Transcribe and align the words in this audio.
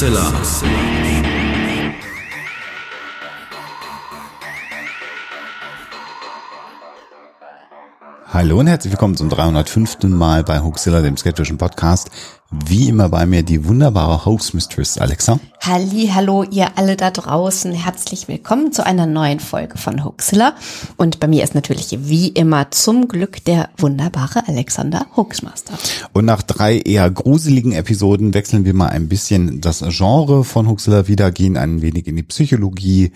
Hoaxilla. 0.00 0.79
Hallo 8.40 8.58
und 8.58 8.68
herzlich 8.68 8.90
willkommen 8.90 9.18
zum 9.18 9.28
305. 9.28 10.04
Mal 10.04 10.44
bei 10.44 10.62
Hoaxilla, 10.62 11.02
dem 11.02 11.18
skeptischen 11.18 11.58
Podcast. 11.58 12.08
Wie 12.50 12.88
immer 12.88 13.10
bei 13.10 13.26
mir 13.26 13.42
die 13.42 13.66
wunderbare 13.66 14.24
Hoax 14.24 14.54
Mistress 14.54 14.96
Alexa. 14.96 15.38
Halli, 15.60 16.10
hallo 16.14 16.44
ihr 16.44 16.78
alle 16.78 16.96
da 16.96 17.10
draußen. 17.10 17.70
Herzlich 17.72 18.28
willkommen 18.28 18.72
zu 18.72 18.86
einer 18.86 19.04
neuen 19.04 19.40
Folge 19.40 19.76
von 19.76 20.06
Hoaxilla. 20.06 20.54
Und 20.96 21.20
bei 21.20 21.28
mir 21.28 21.44
ist 21.44 21.54
natürlich 21.54 21.98
wie 22.00 22.28
immer 22.28 22.70
zum 22.70 23.08
Glück 23.08 23.44
der 23.44 23.68
wunderbare 23.76 24.48
Alexander 24.48 25.04
Hoaxmaster. 25.14 25.74
Und 26.14 26.24
nach 26.24 26.40
drei 26.40 26.78
eher 26.78 27.10
gruseligen 27.10 27.72
Episoden 27.72 28.32
wechseln 28.32 28.64
wir 28.64 28.72
mal 28.72 28.88
ein 28.88 29.10
bisschen 29.10 29.60
das 29.60 29.84
Genre 29.86 30.44
von 30.44 30.66
Hoaxilla 30.66 31.08
wieder, 31.08 31.30
gehen 31.30 31.58
ein 31.58 31.82
wenig 31.82 32.06
in 32.06 32.16
die 32.16 32.22
Psychologie, 32.22 33.12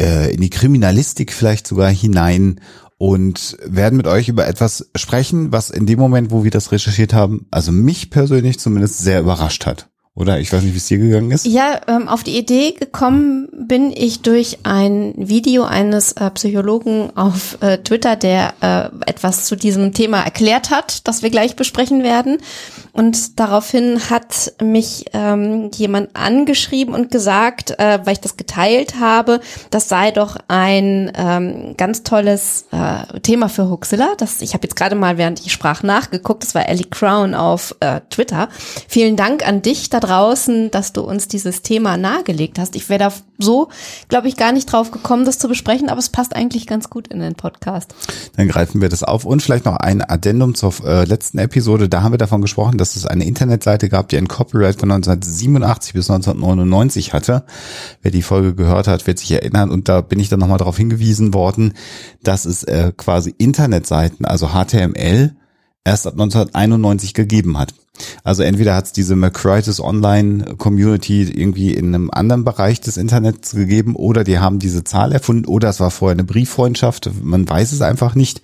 äh, 0.00 0.32
in 0.32 0.40
die 0.40 0.50
Kriminalistik 0.50 1.32
vielleicht 1.32 1.66
sogar 1.66 1.90
hinein 1.90 2.60
und 3.02 3.56
werden 3.64 3.96
mit 3.96 4.06
euch 4.06 4.28
über 4.28 4.46
etwas 4.46 4.88
sprechen, 4.94 5.50
was 5.50 5.70
in 5.70 5.86
dem 5.86 5.98
Moment, 5.98 6.30
wo 6.30 6.44
wir 6.44 6.52
das 6.52 6.70
recherchiert 6.70 7.12
haben, 7.12 7.48
also 7.50 7.72
mich 7.72 8.10
persönlich 8.10 8.60
zumindest 8.60 9.00
sehr 9.00 9.18
überrascht 9.18 9.66
hat. 9.66 9.90
Oder 10.14 10.40
ich 10.40 10.52
weiß 10.52 10.62
nicht, 10.62 10.74
wie 10.74 10.78
es 10.78 10.86
dir 10.86 10.98
gegangen 10.98 11.30
ist. 11.30 11.46
Ja, 11.46 11.80
ähm, 11.88 12.06
auf 12.06 12.22
die 12.22 12.36
Idee 12.36 12.72
gekommen 12.72 13.48
bin 13.50 13.90
ich 13.96 14.20
durch 14.20 14.58
ein 14.62 15.14
Video 15.16 15.64
eines 15.64 16.12
äh, 16.12 16.30
Psychologen 16.32 17.16
auf 17.16 17.56
äh, 17.62 17.78
Twitter, 17.78 18.16
der 18.16 18.52
äh, 18.60 19.08
etwas 19.08 19.46
zu 19.46 19.56
diesem 19.56 19.94
Thema 19.94 20.20
erklärt 20.20 20.68
hat, 20.68 21.08
das 21.08 21.22
wir 21.22 21.30
gleich 21.30 21.56
besprechen 21.56 22.02
werden. 22.02 22.38
Und 22.92 23.40
daraufhin 23.40 24.10
hat 24.10 24.52
mich 24.60 25.06
ähm, 25.14 25.70
jemand 25.74 26.14
angeschrieben 26.14 26.94
und 26.94 27.10
gesagt, 27.10 27.70
äh, 27.78 28.00
weil 28.04 28.12
ich 28.12 28.20
das 28.20 28.36
geteilt 28.36 29.00
habe, 29.00 29.40
das 29.70 29.88
sei 29.88 30.10
doch 30.10 30.36
ein 30.48 31.10
ähm, 31.16 31.74
ganz 31.78 32.02
tolles 32.02 32.66
äh, 32.70 33.18
Thema 33.20 33.48
für 33.48 33.70
Huxilla. 33.70 34.12
Das, 34.18 34.42
ich 34.42 34.52
habe 34.52 34.64
jetzt 34.64 34.76
gerade 34.76 34.94
mal, 34.94 35.16
während 35.16 35.40
ich 35.40 35.52
sprach, 35.52 35.82
nachgeguckt. 35.82 36.42
Das 36.42 36.54
war 36.54 36.68
Ellie 36.68 36.84
Crown 36.84 37.34
auf 37.34 37.74
äh, 37.80 38.02
Twitter. 38.10 38.50
Vielen 38.88 39.16
Dank 39.16 39.48
an 39.48 39.62
dich 39.62 39.88
da 39.88 40.01
draußen, 40.02 40.70
dass 40.70 40.92
du 40.92 41.02
uns 41.02 41.28
dieses 41.28 41.62
Thema 41.62 41.96
nahegelegt 41.96 42.58
hast. 42.58 42.76
Ich 42.76 42.88
wäre 42.88 42.98
da 42.98 43.12
so, 43.38 43.68
glaube 44.08 44.28
ich, 44.28 44.36
gar 44.36 44.52
nicht 44.52 44.70
drauf 44.70 44.90
gekommen, 44.90 45.24
das 45.24 45.38
zu 45.38 45.48
besprechen, 45.48 45.88
aber 45.88 45.98
es 45.98 46.08
passt 46.08 46.34
eigentlich 46.34 46.66
ganz 46.66 46.90
gut 46.90 47.08
in 47.08 47.20
den 47.20 47.34
Podcast. 47.34 47.94
Dann 48.36 48.48
greifen 48.48 48.80
wir 48.80 48.88
das 48.88 49.02
auf 49.02 49.24
und 49.24 49.42
vielleicht 49.42 49.64
noch 49.64 49.76
ein 49.76 50.02
Addendum 50.02 50.54
zur 50.54 50.74
äh, 50.84 51.04
letzten 51.04 51.38
Episode. 51.38 51.88
Da 51.88 52.02
haben 52.02 52.12
wir 52.12 52.18
davon 52.18 52.42
gesprochen, 52.42 52.78
dass 52.78 52.96
es 52.96 53.06
eine 53.06 53.24
Internetseite 53.24 53.88
gab, 53.88 54.08
die 54.08 54.16
ein 54.16 54.28
Copyright 54.28 54.78
von 54.78 54.90
1987 54.90 55.94
bis 55.94 56.10
1999 56.10 57.12
hatte. 57.12 57.44
Wer 58.02 58.10
die 58.10 58.22
Folge 58.22 58.54
gehört 58.54 58.88
hat, 58.88 59.06
wird 59.06 59.18
sich 59.18 59.32
erinnern. 59.32 59.70
Und 59.70 59.88
da 59.88 60.00
bin 60.00 60.20
ich 60.20 60.28
dann 60.28 60.40
nochmal 60.40 60.58
darauf 60.58 60.76
hingewiesen 60.76 61.34
worden, 61.34 61.74
dass 62.22 62.44
es 62.44 62.64
äh, 62.64 62.92
quasi 62.96 63.34
Internetseiten, 63.36 64.26
also 64.26 64.48
HTML, 64.48 65.34
erst 65.84 66.06
ab 66.06 66.14
1991 66.14 67.14
gegeben 67.14 67.58
hat. 67.58 67.74
Also 68.24 68.42
entweder 68.42 68.74
hat 68.74 68.86
es 68.86 68.92
diese 68.92 69.16
McCritis 69.16 69.80
Online 69.80 70.56
Community 70.56 71.22
irgendwie 71.24 71.74
in 71.74 71.94
einem 71.94 72.10
anderen 72.10 72.44
Bereich 72.44 72.80
des 72.80 72.96
Internets 72.96 73.52
gegeben 73.52 73.96
oder 73.96 74.24
die 74.24 74.38
haben 74.38 74.58
diese 74.58 74.82
Zahl 74.84 75.12
erfunden 75.12 75.46
oder 75.46 75.68
es 75.68 75.80
war 75.80 75.90
vorher 75.90 76.14
eine 76.14 76.24
Brieffreundschaft. 76.24 77.10
Man 77.22 77.48
weiß 77.48 77.72
es 77.72 77.82
einfach 77.82 78.14
nicht. 78.14 78.40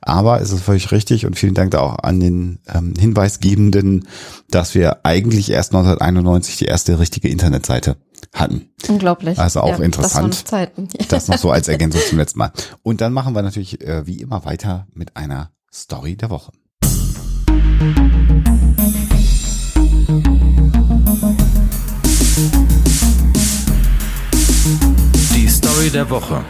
Aber 0.00 0.40
es 0.40 0.52
ist 0.52 0.62
völlig 0.62 0.92
richtig 0.92 1.26
und 1.26 1.38
vielen 1.38 1.54
Dank 1.54 1.70
da 1.72 1.80
auch 1.80 1.98
an 1.98 2.20
den 2.20 2.58
ähm, 2.72 2.94
Hinweisgebenden, 2.98 4.06
dass 4.50 4.74
wir 4.74 5.04
eigentlich 5.04 5.50
erst 5.50 5.72
1991 5.72 6.58
die 6.58 6.66
erste 6.66 6.98
richtige 6.98 7.28
Internetseite 7.28 7.96
hatten. 8.32 8.68
Unglaublich. 8.88 9.38
Also 9.38 9.60
auch 9.60 9.78
Ja, 9.78 9.84
interessant. 9.84 10.34
Das, 10.34 10.44
Zeiten. 10.44 10.88
Das 11.08 11.28
noch 11.28 11.38
so 11.38 11.50
als 11.50 11.68
Ergänzung 11.68 12.02
zum 12.08 12.18
letzten 12.18 12.38
Mal. 12.38 12.52
Und 12.82 13.00
dann 13.00 13.12
machen 13.12 13.34
wir 13.34 13.42
natürlich 13.42 13.80
äh, 13.80 14.06
wie 14.06 14.20
immer 14.20 14.44
weiter 14.44 14.86
mit 14.92 15.16
einer 15.16 15.50
Story 15.72 16.16
der 16.16 16.30
Woche. 16.30 16.52
Die 25.36 25.48
Story 25.48 25.88
der 25.88 26.10
Woche. 26.10 26.44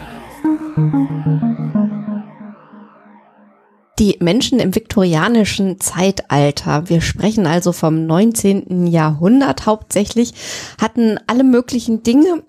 Die 3.99 4.17
Menschen 4.19 4.59
im 4.59 4.73
viktorianischen 4.73 5.79
Zeitalter, 5.79 6.89
wir 6.89 7.01
sprechen 7.01 7.45
also 7.45 7.71
vom 7.71 8.07
19. 8.07 8.87
Jahrhundert 8.87 9.67
hauptsächlich, 9.67 10.33
hatten 10.81 11.19
alle 11.27 11.43
möglichen 11.43 12.01
Dinge, 12.01 12.41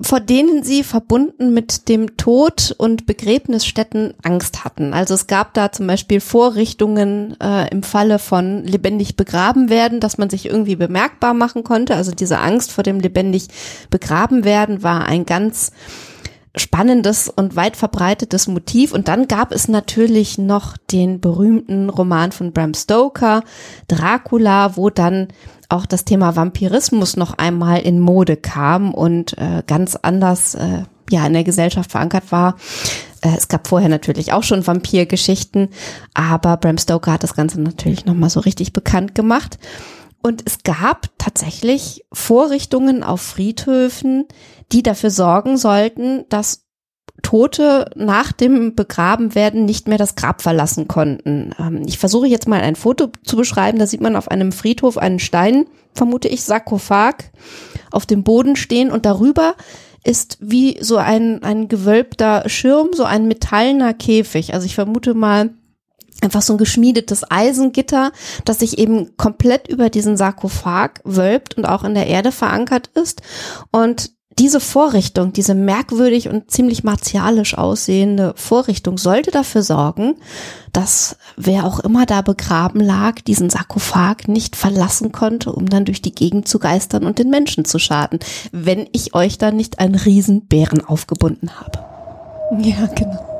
vor 0.00 0.20
denen 0.20 0.62
sie 0.62 0.84
verbunden 0.84 1.52
mit 1.52 1.88
dem 1.88 2.16
Tod 2.16 2.74
und 2.78 3.06
Begräbnisstätten 3.06 4.14
Angst 4.22 4.64
hatten. 4.64 4.94
Also 4.94 5.14
es 5.14 5.26
gab 5.26 5.54
da 5.54 5.72
zum 5.72 5.88
Beispiel 5.88 6.20
Vorrichtungen 6.20 7.36
äh, 7.40 7.68
im 7.70 7.82
Falle 7.82 8.20
von 8.20 8.64
lebendig 8.64 9.16
begraben 9.16 9.70
werden, 9.70 9.98
dass 9.98 10.16
man 10.16 10.30
sich 10.30 10.46
irgendwie 10.46 10.76
bemerkbar 10.76 11.34
machen 11.34 11.64
konnte. 11.64 11.96
Also 11.96 12.12
diese 12.12 12.38
Angst 12.38 12.70
vor 12.70 12.84
dem 12.84 13.00
lebendig 13.00 13.48
begraben 13.90 14.44
werden 14.44 14.84
war 14.84 15.04
ein 15.04 15.26
ganz 15.26 15.72
spannendes 16.56 17.28
und 17.28 17.56
weit 17.56 17.76
verbreitetes 17.76 18.48
Motiv. 18.48 18.92
Und 18.92 19.08
dann 19.08 19.28
gab 19.28 19.52
es 19.52 19.68
natürlich 19.68 20.38
noch 20.38 20.76
den 20.76 21.20
berühmten 21.20 21.90
Roman 21.90 22.32
von 22.32 22.52
Bram 22.52 22.74
Stoker, 22.74 23.42
Dracula, 23.86 24.76
wo 24.76 24.90
dann 24.90 25.28
auch 25.68 25.86
das 25.86 26.04
Thema 26.04 26.34
Vampirismus 26.34 27.16
noch 27.16 27.36
einmal 27.36 27.80
in 27.80 28.00
Mode 28.00 28.36
kam 28.36 28.94
und 28.94 29.36
äh, 29.38 29.62
ganz 29.66 29.96
anders 29.96 30.54
äh, 30.54 30.84
ja 31.10 31.26
in 31.26 31.34
der 31.34 31.44
Gesellschaft 31.44 31.90
verankert 31.90 32.32
war. 32.32 32.56
Äh, 33.20 33.36
es 33.36 33.48
gab 33.48 33.66
vorher 33.66 33.88
natürlich 33.88 34.32
auch 34.32 34.42
schon 34.42 34.66
Vampirgeschichten, 34.66 35.68
aber 36.14 36.56
Bram 36.56 36.78
Stoker 36.78 37.12
hat 37.12 37.22
das 37.22 37.34
Ganze 37.34 37.60
natürlich 37.60 38.06
noch 38.06 38.14
mal 38.14 38.30
so 38.30 38.40
richtig 38.40 38.72
bekannt 38.72 39.14
gemacht. 39.14 39.58
Und 40.28 40.42
es 40.44 40.62
gab 40.62 41.08
tatsächlich 41.16 42.04
Vorrichtungen 42.12 43.02
auf 43.02 43.22
Friedhöfen, 43.22 44.26
die 44.72 44.82
dafür 44.82 45.08
sorgen 45.08 45.56
sollten, 45.56 46.26
dass 46.28 46.66
Tote 47.22 47.90
nach 47.94 48.32
dem 48.32 48.74
Begrabenwerden 48.74 49.64
nicht 49.64 49.88
mehr 49.88 49.96
das 49.96 50.16
Grab 50.16 50.42
verlassen 50.42 50.86
konnten. 50.86 51.54
Ähm, 51.58 51.80
ich 51.86 51.96
versuche 51.96 52.26
jetzt 52.26 52.46
mal 52.46 52.60
ein 52.60 52.76
Foto 52.76 53.08
zu 53.24 53.38
beschreiben. 53.38 53.78
Da 53.78 53.86
sieht 53.86 54.02
man 54.02 54.16
auf 54.16 54.30
einem 54.30 54.52
Friedhof 54.52 54.98
einen 54.98 55.18
Stein, 55.18 55.64
vermute 55.94 56.28
ich, 56.28 56.44
Sarkophag, 56.44 57.14
auf 57.90 58.04
dem 58.04 58.22
Boden 58.22 58.54
stehen 58.54 58.90
und 58.90 59.06
darüber 59.06 59.54
ist 60.04 60.36
wie 60.42 60.76
so 60.82 60.98
ein, 60.98 61.42
ein 61.42 61.68
gewölbter 61.68 62.46
Schirm, 62.50 62.88
so 62.92 63.04
ein 63.04 63.28
metallener 63.28 63.94
Käfig. 63.94 64.52
Also 64.52 64.66
ich 64.66 64.74
vermute 64.74 65.14
mal, 65.14 65.54
einfach 66.22 66.42
so 66.42 66.54
ein 66.54 66.58
geschmiedetes 66.58 67.30
Eisengitter, 67.30 68.12
das 68.44 68.58
sich 68.58 68.78
eben 68.78 69.16
komplett 69.16 69.68
über 69.68 69.90
diesen 69.90 70.16
Sarkophag 70.16 71.00
wölbt 71.04 71.56
und 71.56 71.64
auch 71.64 71.84
in 71.84 71.94
der 71.94 72.06
Erde 72.06 72.32
verankert 72.32 72.88
ist. 72.94 73.22
Und 73.70 74.10
diese 74.38 74.60
Vorrichtung, 74.60 75.32
diese 75.32 75.54
merkwürdig 75.54 76.28
und 76.28 76.50
ziemlich 76.50 76.84
martialisch 76.84 77.58
aussehende 77.58 78.34
Vorrichtung 78.36 78.96
sollte 78.96 79.32
dafür 79.32 79.62
sorgen, 79.62 80.14
dass 80.72 81.16
wer 81.36 81.64
auch 81.64 81.80
immer 81.80 82.06
da 82.06 82.22
begraben 82.22 82.80
lag, 82.80 83.20
diesen 83.20 83.50
Sarkophag 83.50 84.28
nicht 84.28 84.54
verlassen 84.54 85.10
konnte, 85.10 85.52
um 85.52 85.68
dann 85.68 85.84
durch 85.84 86.02
die 86.02 86.14
Gegend 86.14 86.46
zu 86.46 86.60
geistern 86.60 87.04
und 87.04 87.18
den 87.18 87.30
Menschen 87.30 87.64
zu 87.64 87.80
schaden, 87.80 88.20
wenn 88.52 88.88
ich 88.92 89.14
euch 89.14 89.38
da 89.38 89.50
nicht 89.50 89.80
einen 89.80 89.96
Riesenbären 89.96 90.84
aufgebunden 90.84 91.50
habe. 91.58 91.84
Ja, 92.62 92.86
genau. 92.86 93.37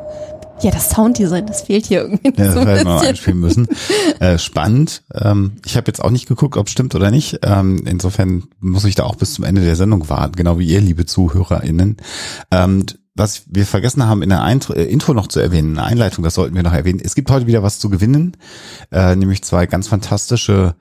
Ja, 0.60 0.70
das 0.72 0.90
Sounddesign, 0.90 1.46
das 1.46 1.62
fehlt 1.62 1.86
hier 1.86 2.02
irgendwie 2.02 2.32
Ja, 2.36 2.46
das 2.46 2.54
so 2.54 2.66
werden 2.66 2.78
wir 2.78 2.84
mal 2.84 3.06
einspielen 3.06 3.40
müssen. 3.40 3.68
Äh, 4.18 4.38
spannend. 4.38 5.04
Ähm, 5.14 5.52
ich 5.64 5.76
habe 5.76 5.86
jetzt 5.86 6.02
auch 6.02 6.10
nicht 6.10 6.26
geguckt, 6.26 6.56
ob 6.56 6.66
es 6.66 6.72
stimmt 6.72 6.94
oder 6.94 7.10
nicht. 7.10 7.40
Ähm, 7.42 7.84
insofern 7.86 8.44
muss 8.58 8.84
ich 8.84 8.96
da 8.96 9.04
auch 9.04 9.14
bis 9.14 9.34
zum 9.34 9.44
Ende 9.44 9.60
der 9.62 9.76
Sendung 9.76 10.08
warten, 10.08 10.34
genau 10.34 10.58
wie 10.58 10.66
ihr, 10.66 10.80
liebe 10.80 11.06
ZuhörerInnen. 11.06 11.98
Ähm, 12.50 12.86
was 13.14 13.42
wir 13.46 13.66
vergessen 13.66 14.06
haben 14.06 14.22
in 14.22 14.28
der 14.30 14.42
Eintro, 14.42 14.72
äh, 14.72 14.84
Intro 14.84 15.14
noch 15.14 15.26
zu 15.28 15.40
erwähnen, 15.40 15.70
in 15.70 15.74
der 15.76 15.84
Einleitung, 15.84 16.24
das 16.24 16.34
sollten 16.34 16.54
wir 16.54 16.62
noch 16.62 16.72
erwähnen. 16.72 17.00
Es 17.02 17.14
gibt 17.14 17.30
heute 17.30 17.46
wieder 17.46 17.62
was 17.62 17.78
zu 17.78 17.90
gewinnen, 17.90 18.36
äh, 18.90 19.14
nämlich 19.16 19.42
zwei 19.42 19.66
ganz 19.66 19.88
fantastische, 19.88 20.74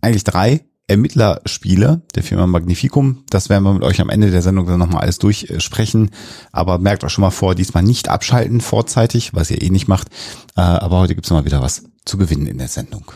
eigentlich 0.00 0.24
drei 0.24 0.64
Ermittlerspiele 0.86 2.02
der 2.14 2.22
Firma 2.22 2.46
Magnificum. 2.46 3.24
Das 3.30 3.48
werden 3.48 3.64
wir 3.64 3.72
mit 3.72 3.82
euch 3.82 4.00
am 4.00 4.10
Ende 4.10 4.30
der 4.30 4.42
Sendung 4.42 4.66
dann 4.66 4.78
nochmal 4.78 5.02
alles 5.02 5.18
durchsprechen. 5.18 6.10
Aber 6.52 6.78
merkt 6.78 7.04
euch 7.04 7.12
schon 7.12 7.22
mal 7.22 7.30
vor, 7.30 7.54
diesmal 7.54 7.82
nicht 7.82 8.08
abschalten 8.08 8.60
vorzeitig, 8.60 9.32
was 9.32 9.50
ihr 9.50 9.62
eh 9.62 9.70
nicht 9.70 9.88
macht. 9.88 10.08
Äh, 10.56 10.60
aber 10.60 10.98
heute 10.98 11.14
gibt's 11.14 11.30
mal 11.30 11.46
wieder 11.46 11.62
was 11.62 11.84
zu 12.04 12.18
gewinnen 12.18 12.46
in 12.46 12.58
der 12.58 12.68
Sendung. 12.68 13.12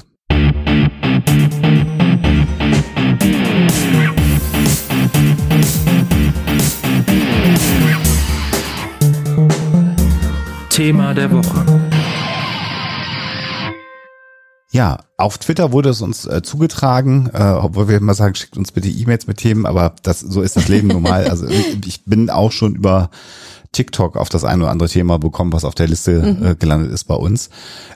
Thema 10.70 11.12
der 11.12 11.30
Woche. 11.30 11.77
Ja, 14.78 15.00
auf 15.16 15.38
Twitter 15.38 15.72
wurde 15.72 15.88
es 15.88 16.02
uns 16.02 16.24
äh, 16.24 16.40
zugetragen, 16.40 17.28
äh, 17.34 17.42
obwohl 17.42 17.88
wir 17.88 17.96
immer 17.96 18.14
sagen, 18.14 18.36
schickt 18.36 18.56
uns 18.56 18.70
bitte 18.70 18.86
E-Mails 18.86 19.26
mit 19.26 19.38
Themen, 19.38 19.66
aber 19.66 19.96
das 20.04 20.20
so 20.20 20.40
ist 20.40 20.54
das 20.54 20.68
Leben 20.68 20.86
normal. 20.86 21.26
Also 21.26 21.48
ich 21.84 22.04
bin 22.04 22.30
auch 22.30 22.52
schon 22.52 22.76
über 22.76 23.10
TikTok 23.72 24.16
auf 24.16 24.28
das 24.28 24.44
ein 24.44 24.62
oder 24.62 24.70
andere 24.70 24.88
Thema 24.88 25.18
bekommen, 25.18 25.52
was 25.52 25.64
auf 25.64 25.74
der 25.74 25.88
Liste 25.88 26.22
mhm. 26.22 26.46
äh, 26.46 26.54
gelandet 26.54 26.92
ist 26.92 27.06
bei 27.08 27.16
uns. 27.16 27.50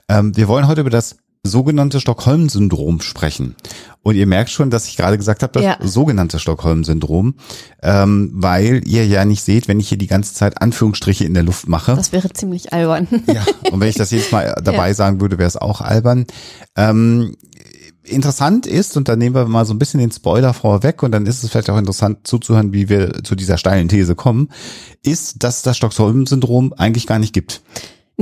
Ähm, 0.08 0.36
wir 0.36 0.48
wollen 0.48 0.66
heute 0.66 0.80
über 0.80 0.90
das 0.90 1.18
sogenannte 1.44 2.00
Stockholm-Syndrom 2.00 3.00
sprechen. 3.00 3.56
Und 4.02 4.14
ihr 4.14 4.26
merkt 4.26 4.50
schon, 4.50 4.70
dass 4.70 4.86
ich 4.86 4.96
gerade 4.96 5.18
gesagt 5.18 5.42
habe, 5.42 5.52
das 5.52 5.62
ja. 5.62 5.76
sogenannte 5.80 6.38
Stockholm-Syndrom, 6.38 7.34
ähm, 7.82 8.30
weil 8.32 8.82
ihr 8.86 9.06
ja 9.06 9.24
nicht 9.24 9.42
seht, 9.42 9.66
wenn 9.66 9.80
ich 9.80 9.88
hier 9.88 9.98
die 9.98 10.06
ganze 10.06 10.34
Zeit 10.34 10.62
Anführungsstriche 10.62 11.24
in 11.24 11.34
der 11.34 11.42
Luft 11.42 11.68
mache. 11.68 11.96
Das 11.96 12.12
wäre 12.12 12.30
ziemlich 12.32 12.72
albern. 12.72 13.08
Ja, 13.26 13.44
und 13.72 13.80
wenn 13.80 13.88
ich 13.88 13.96
das 13.96 14.12
jedes 14.12 14.30
Mal 14.30 14.54
dabei 14.64 14.88
ja. 14.88 14.94
sagen 14.94 15.20
würde, 15.20 15.38
wäre 15.38 15.48
es 15.48 15.56
auch 15.56 15.80
albern. 15.80 16.26
Ähm, 16.76 17.36
interessant 18.04 18.66
ist, 18.66 18.96
und 18.96 19.08
dann 19.08 19.18
nehmen 19.18 19.34
wir 19.34 19.46
mal 19.46 19.64
so 19.64 19.74
ein 19.74 19.78
bisschen 19.78 19.98
den 19.98 20.12
Spoiler 20.12 20.54
vorweg, 20.54 21.02
und 21.02 21.10
dann 21.10 21.26
ist 21.26 21.42
es 21.42 21.50
vielleicht 21.50 21.70
auch 21.70 21.78
interessant 21.78 22.24
zuzuhören, 22.24 22.72
wie 22.72 22.88
wir 22.88 23.24
zu 23.24 23.34
dieser 23.34 23.58
steilen 23.58 23.88
These 23.88 24.14
kommen, 24.14 24.48
ist, 25.02 25.42
dass 25.42 25.62
das 25.62 25.76
Stockholm-Syndrom 25.76 26.72
eigentlich 26.74 27.08
gar 27.08 27.18
nicht 27.18 27.32
gibt. 27.32 27.62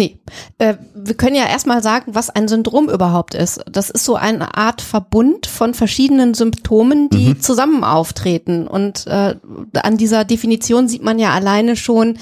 Nee, 0.01 0.19
äh, 0.57 0.77
wir 0.95 1.13
können 1.13 1.37
ja 1.37 1.47
erstmal 1.47 1.83
sagen, 1.83 2.15
was 2.15 2.31
ein 2.31 2.49
Syndrom 2.49 2.89
überhaupt 2.89 3.35
ist. 3.35 3.61
Das 3.71 3.91
ist 3.91 4.07
so 4.07 4.15
eine 4.17 4.57
Art 4.57 4.81
Verbund 4.81 5.47
von 5.47 5.75
verschiedenen 5.75 6.33
Symptomen, 6.33 7.11
die 7.11 7.35
mhm. 7.35 7.43
zusammen 7.43 7.85
auftreten. 7.85 8.67
Und 8.67 9.07
äh, 9.07 9.35
an 9.75 9.99
dieser 9.99 10.25
Definition 10.25 10.89
sieht 10.89 11.03
man 11.03 11.19
ja 11.19 11.33
alleine 11.33 11.77
schon, 11.77 12.17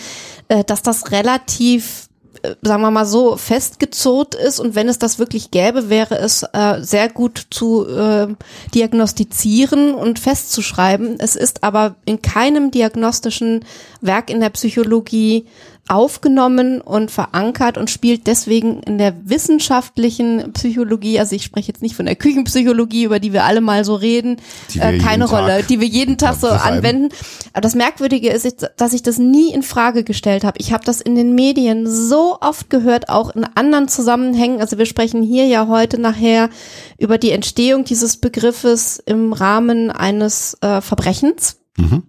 äh, 0.48 0.64
dass 0.64 0.82
das 0.82 1.12
relativ 1.12 2.08
äh, 2.42 2.56
sagen 2.62 2.82
wir 2.82 2.90
mal 2.90 3.06
so, 3.06 3.36
festgezurrt 3.36 4.34
ist 4.34 4.58
und 4.58 4.74
wenn 4.74 4.88
es 4.88 4.98
das 4.98 5.20
wirklich 5.20 5.52
gäbe, 5.52 5.88
wäre 5.88 6.18
es 6.18 6.42
äh, 6.52 6.78
sehr 6.80 7.08
gut 7.08 7.46
zu 7.50 7.86
äh, 7.86 8.26
diagnostizieren 8.74 9.94
und 9.94 10.18
festzuschreiben. 10.18 11.20
Es 11.20 11.36
ist 11.36 11.62
aber 11.62 11.94
in 12.06 12.22
keinem 12.22 12.72
diagnostischen 12.72 13.64
Werk 14.00 14.30
in 14.30 14.40
der 14.40 14.50
Psychologie 14.50 15.46
aufgenommen 15.88 16.80
und 16.80 17.10
verankert 17.10 17.78
und 17.78 17.90
spielt 17.90 18.26
deswegen 18.26 18.82
in 18.82 18.98
der 18.98 19.14
wissenschaftlichen 19.24 20.52
Psychologie, 20.52 21.18
also 21.18 21.34
ich 21.34 21.44
spreche 21.44 21.68
jetzt 21.68 21.82
nicht 21.82 21.96
von 21.96 22.06
der 22.06 22.16
Küchenpsychologie, 22.16 23.04
über 23.04 23.20
die 23.20 23.32
wir 23.32 23.44
alle 23.44 23.60
mal 23.60 23.84
so 23.84 23.94
reden, 23.94 24.36
äh, 24.78 24.98
keine 24.98 25.26
Rolle, 25.26 25.62
die 25.62 25.80
wir 25.80 25.86
jeden 25.86 26.18
Tag 26.18 26.36
so 26.40 26.48
anwenden. 26.48 27.08
Aber 27.52 27.62
das 27.62 27.74
Merkwürdige 27.74 28.30
ist, 28.30 28.70
dass 28.76 28.92
ich 28.92 29.02
das 29.02 29.18
nie 29.18 29.52
in 29.52 29.62
Frage 29.62 30.04
gestellt 30.04 30.44
habe. 30.44 30.58
Ich 30.60 30.72
habe 30.72 30.84
das 30.84 31.00
in 31.00 31.14
den 31.14 31.34
Medien 31.34 31.86
so 31.86 32.38
oft 32.40 32.70
gehört, 32.70 33.08
auch 33.08 33.34
in 33.34 33.44
anderen 33.44 33.88
Zusammenhängen. 33.88 34.60
Also 34.60 34.78
wir 34.78 34.86
sprechen 34.86 35.22
hier 35.22 35.46
ja 35.46 35.68
heute 35.68 36.00
nachher 36.00 36.50
über 36.98 37.18
die 37.18 37.30
Entstehung 37.30 37.84
dieses 37.84 38.18
Begriffes 38.18 39.02
im 39.04 39.32
Rahmen 39.32 39.90
eines 39.90 40.56
äh, 40.60 40.80
Verbrechens. 40.80 41.60
Mhm. 41.76 42.02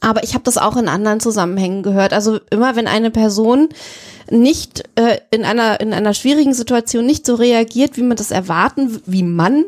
Aber 0.00 0.24
ich 0.24 0.34
habe 0.34 0.44
das 0.44 0.58
auch 0.58 0.76
in 0.76 0.88
anderen 0.88 1.20
Zusammenhängen 1.20 1.82
gehört. 1.82 2.12
Also 2.12 2.40
immer 2.50 2.74
wenn 2.76 2.86
eine 2.86 3.10
Person 3.10 3.68
nicht 4.30 4.84
äh, 4.94 5.18
in 5.30 5.44
einer 5.44 5.80
in 5.80 5.92
einer 5.92 6.14
schwierigen 6.14 6.54
Situation 6.54 7.04
nicht 7.04 7.26
so 7.26 7.34
reagiert, 7.34 7.96
wie 7.96 8.02
man 8.02 8.16
das 8.16 8.30
erwarten, 8.30 9.00
wie 9.06 9.22
man, 9.22 9.64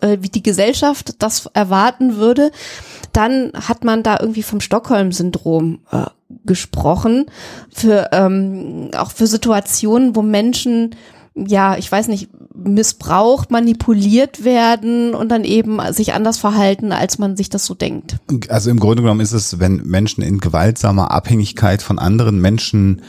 äh, 0.00 0.18
wie 0.20 0.28
die 0.28 0.42
Gesellschaft 0.42 1.22
das 1.22 1.46
erwarten 1.54 2.16
würde, 2.16 2.52
dann 3.12 3.52
hat 3.54 3.84
man 3.84 4.02
da 4.02 4.18
irgendwie 4.20 4.42
vom 4.42 4.60
Stockholm-Syndrom 4.60 5.80
äh, 5.90 6.04
gesprochen 6.44 7.26
für 7.70 8.10
ähm, 8.12 8.90
auch 8.96 9.10
für 9.10 9.26
Situationen, 9.26 10.16
wo 10.16 10.22
Menschen 10.22 10.94
ja, 11.34 11.76
ich 11.78 11.90
weiß 11.90 12.08
nicht, 12.08 12.28
missbraucht, 12.54 13.50
manipuliert 13.50 14.44
werden 14.44 15.14
und 15.14 15.30
dann 15.30 15.44
eben 15.44 15.80
sich 15.92 16.12
anders 16.12 16.38
verhalten, 16.38 16.92
als 16.92 17.18
man 17.18 17.36
sich 17.36 17.48
das 17.48 17.64
so 17.64 17.74
denkt. 17.74 18.16
Also 18.48 18.70
im 18.70 18.78
Grunde 18.78 19.02
genommen 19.02 19.20
ist 19.20 19.32
es, 19.32 19.58
wenn 19.58 19.76
Menschen 19.84 20.22
in 20.22 20.38
gewaltsamer 20.38 21.10
Abhängigkeit 21.10 21.82
von 21.82 21.98
anderen 21.98 22.40
Menschen 22.40 23.02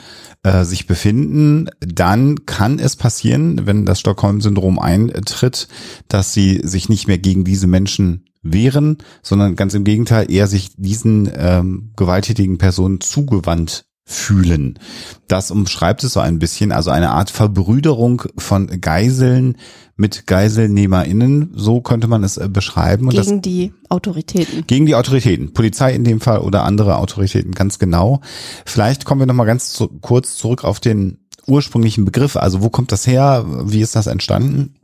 äh, 0.44 0.64
sich 0.64 0.88
befinden, 0.88 1.70
dann 1.80 2.46
kann 2.46 2.80
es 2.80 2.96
passieren, 2.96 3.66
wenn 3.66 3.86
das 3.86 4.00
Stockholm-Syndrom 4.00 4.80
eintritt, 4.80 5.68
dass 6.08 6.34
sie 6.34 6.62
sich 6.64 6.90
nicht 6.90 7.08
mehr 7.08 7.18
gegen 7.18 7.44
diese 7.44 7.68
Menschen 7.68 8.26
wehren, 8.42 8.98
sondern 9.22 9.56
ganz 9.56 9.74
im 9.74 9.84
Gegenteil 9.84 10.30
eher 10.30 10.48
sich 10.48 10.76
diesen 10.78 11.32
ähm, 11.36 11.92
gewalttätigen 11.96 12.58
Personen 12.58 13.02
zugewandt 13.02 13.86
fühlen. 14.06 14.80
Das 15.28 15.52
umschreibt 15.52 16.04
es 16.04 16.14
so 16.14 16.20
ein 16.20 16.40
bisschen, 16.40 16.72
also 16.72 16.90
eine 16.90 17.12
Art 17.12 17.30
Verbrüderung 17.30 18.24
von 18.38 18.68
Geiseln 18.82 19.58
mit 19.96 20.28
GeiselnehmerInnen, 20.28 21.52
so 21.56 21.82
könnte 21.82 22.08
man 22.08 22.24
es 22.24 22.38
äh, 22.38 22.50
beschreiben. 22.50 23.06
Und 23.08 23.12
gegen 23.12 23.36
das, 23.36 23.42
die 23.42 23.74
Autoritäten. 23.90 24.66
Gegen 24.68 24.86
die 24.86 24.96
Autoritäten, 24.96 25.54
Polizei 25.54 25.94
in 25.94 26.04
dem 26.04 26.20
Fall 26.20 26.40
oder 26.40 26.64
andere 26.64 26.98
Autoritäten, 26.98 27.54
ganz 27.54 27.80
genau. 27.80 28.22
Vielleicht 28.66 29.06
kommen 29.06 29.22
wir 29.22 29.26
nochmal 29.26 29.46
ganz 29.46 29.72
zu, 29.72 29.88
kurz 29.88 30.36
zurück 30.36 30.64
auf 30.64 30.80
den 30.80 31.20
ursprünglichen 31.46 32.06
Begriff. 32.06 32.36
Also 32.36 32.62
wo 32.62 32.70
kommt 32.70 32.92
das 32.92 33.06
her? 33.06 33.46
Wie 33.66 33.82
ist 33.82 33.96
das 33.96 34.08
entstanden? 34.08 34.76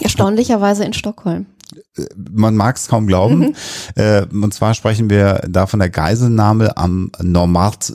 Erstaunlicherweise 0.00 0.84
in 0.84 0.92
Stockholm 0.92 1.46
man 2.30 2.56
mag 2.56 2.76
es 2.76 2.88
kaum 2.88 3.06
glauben. 3.06 3.38
Mhm. 3.38 3.54
Äh, 3.94 4.26
und 4.26 4.52
zwar 4.54 4.74
sprechen 4.74 5.10
wir 5.10 5.42
da 5.48 5.66
von 5.66 5.80
der 5.80 5.90
Geiselnahme 5.90 6.76
am 6.76 7.10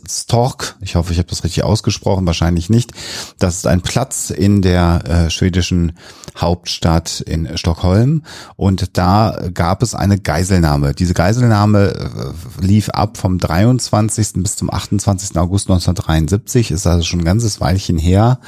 Stork. 0.09 0.75
Ich 0.81 0.95
hoffe, 0.95 1.11
ich 1.13 1.19
habe 1.19 1.29
das 1.29 1.43
richtig 1.43 1.63
ausgesprochen, 1.63 2.25
wahrscheinlich 2.25 2.69
nicht. 2.69 2.91
Das 3.39 3.57
ist 3.57 3.67
ein 3.67 3.81
Platz 3.81 4.29
in 4.29 4.61
der 4.61 5.03
äh, 5.05 5.29
schwedischen 5.29 5.93
Hauptstadt 6.37 7.21
in 7.21 7.57
Stockholm. 7.57 8.23
Und 8.55 8.97
da 8.97 9.37
gab 9.53 9.83
es 9.83 9.95
eine 9.95 10.19
Geiselnahme. 10.19 10.93
Diese 10.93 11.13
Geiselnahme 11.13 11.93
äh, 11.93 12.65
lief 12.65 12.89
ab 12.89 13.17
vom 13.17 13.37
23. 13.37 14.33
bis 14.37 14.55
zum 14.55 14.73
28. 14.73 15.37
August 15.37 15.69
1973. 15.69 16.71
Ist 16.71 16.87
also 16.87 17.03
schon 17.03 17.21
ein 17.21 17.25
ganzes 17.25 17.61
Weilchen 17.61 17.97
her. 17.97 18.39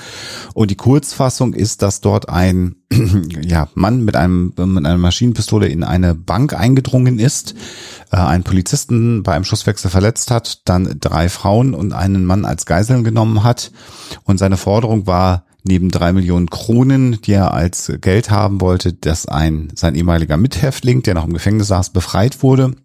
Und 0.53 0.71
die 0.71 0.75
Kurzfassung 0.75 1.53
ist, 1.53 1.81
dass 1.81 2.01
dort 2.01 2.29
ein 2.29 2.75
ja, 3.41 3.67
Mann 3.73 4.03
mit 4.03 4.15
einem 4.15 4.53
mit 4.55 4.85
einer 4.85 4.97
Maschinenpistole 5.45 5.67
in 5.67 5.83
eine 5.83 6.15
Bank 6.15 6.53
eingedrungen 6.53 7.19
ist, 7.19 7.55
äh, 8.11 8.17
einen 8.17 8.43
Polizisten 8.43 9.23
bei 9.23 9.33
einem 9.33 9.45
Schusswechsel 9.45 9.89
verletzt 9.89 10.31
hat, 10.31 10.61
dann 10.65 10.97
drei 10.99 11.29
Frauen 11.29 11.73
und 11.73 11.93
einen 11.93 12.25
Mann 12.25 12.45
als 12.45 12.65
Geiseln 12.65 13.03
genommen 13.03 13.43
hat. 13.43 13.71
Und 14.23 14.37
seine 14.37 14.57
Forderung 14.57 15.07
war 15.07 15.45
neben 15.63 15.89
drei 15.89 16.13
Millionen 16.13 16.49
Kronen, 16.49 17.21
die 17.21 17.33
er 17.33 17.53
als 17.53 17.91
Geld 18.01 18.29
haben 18.29 18.61
wollte, 18.61 18.93
dass 18.93 19.27
ein 19.27 19.69
sein 19.75 19.95
ehemaliger 19.95 20.37
Mithäftling, 20.37 21.03
der 21.03 21.15
noch 21.15 21.25
im 21.25 21.33
Gefängnis 21.33 21.67
saß, 21.67 21.91
befreit 21.91 22.43
wurde 22.43 22.75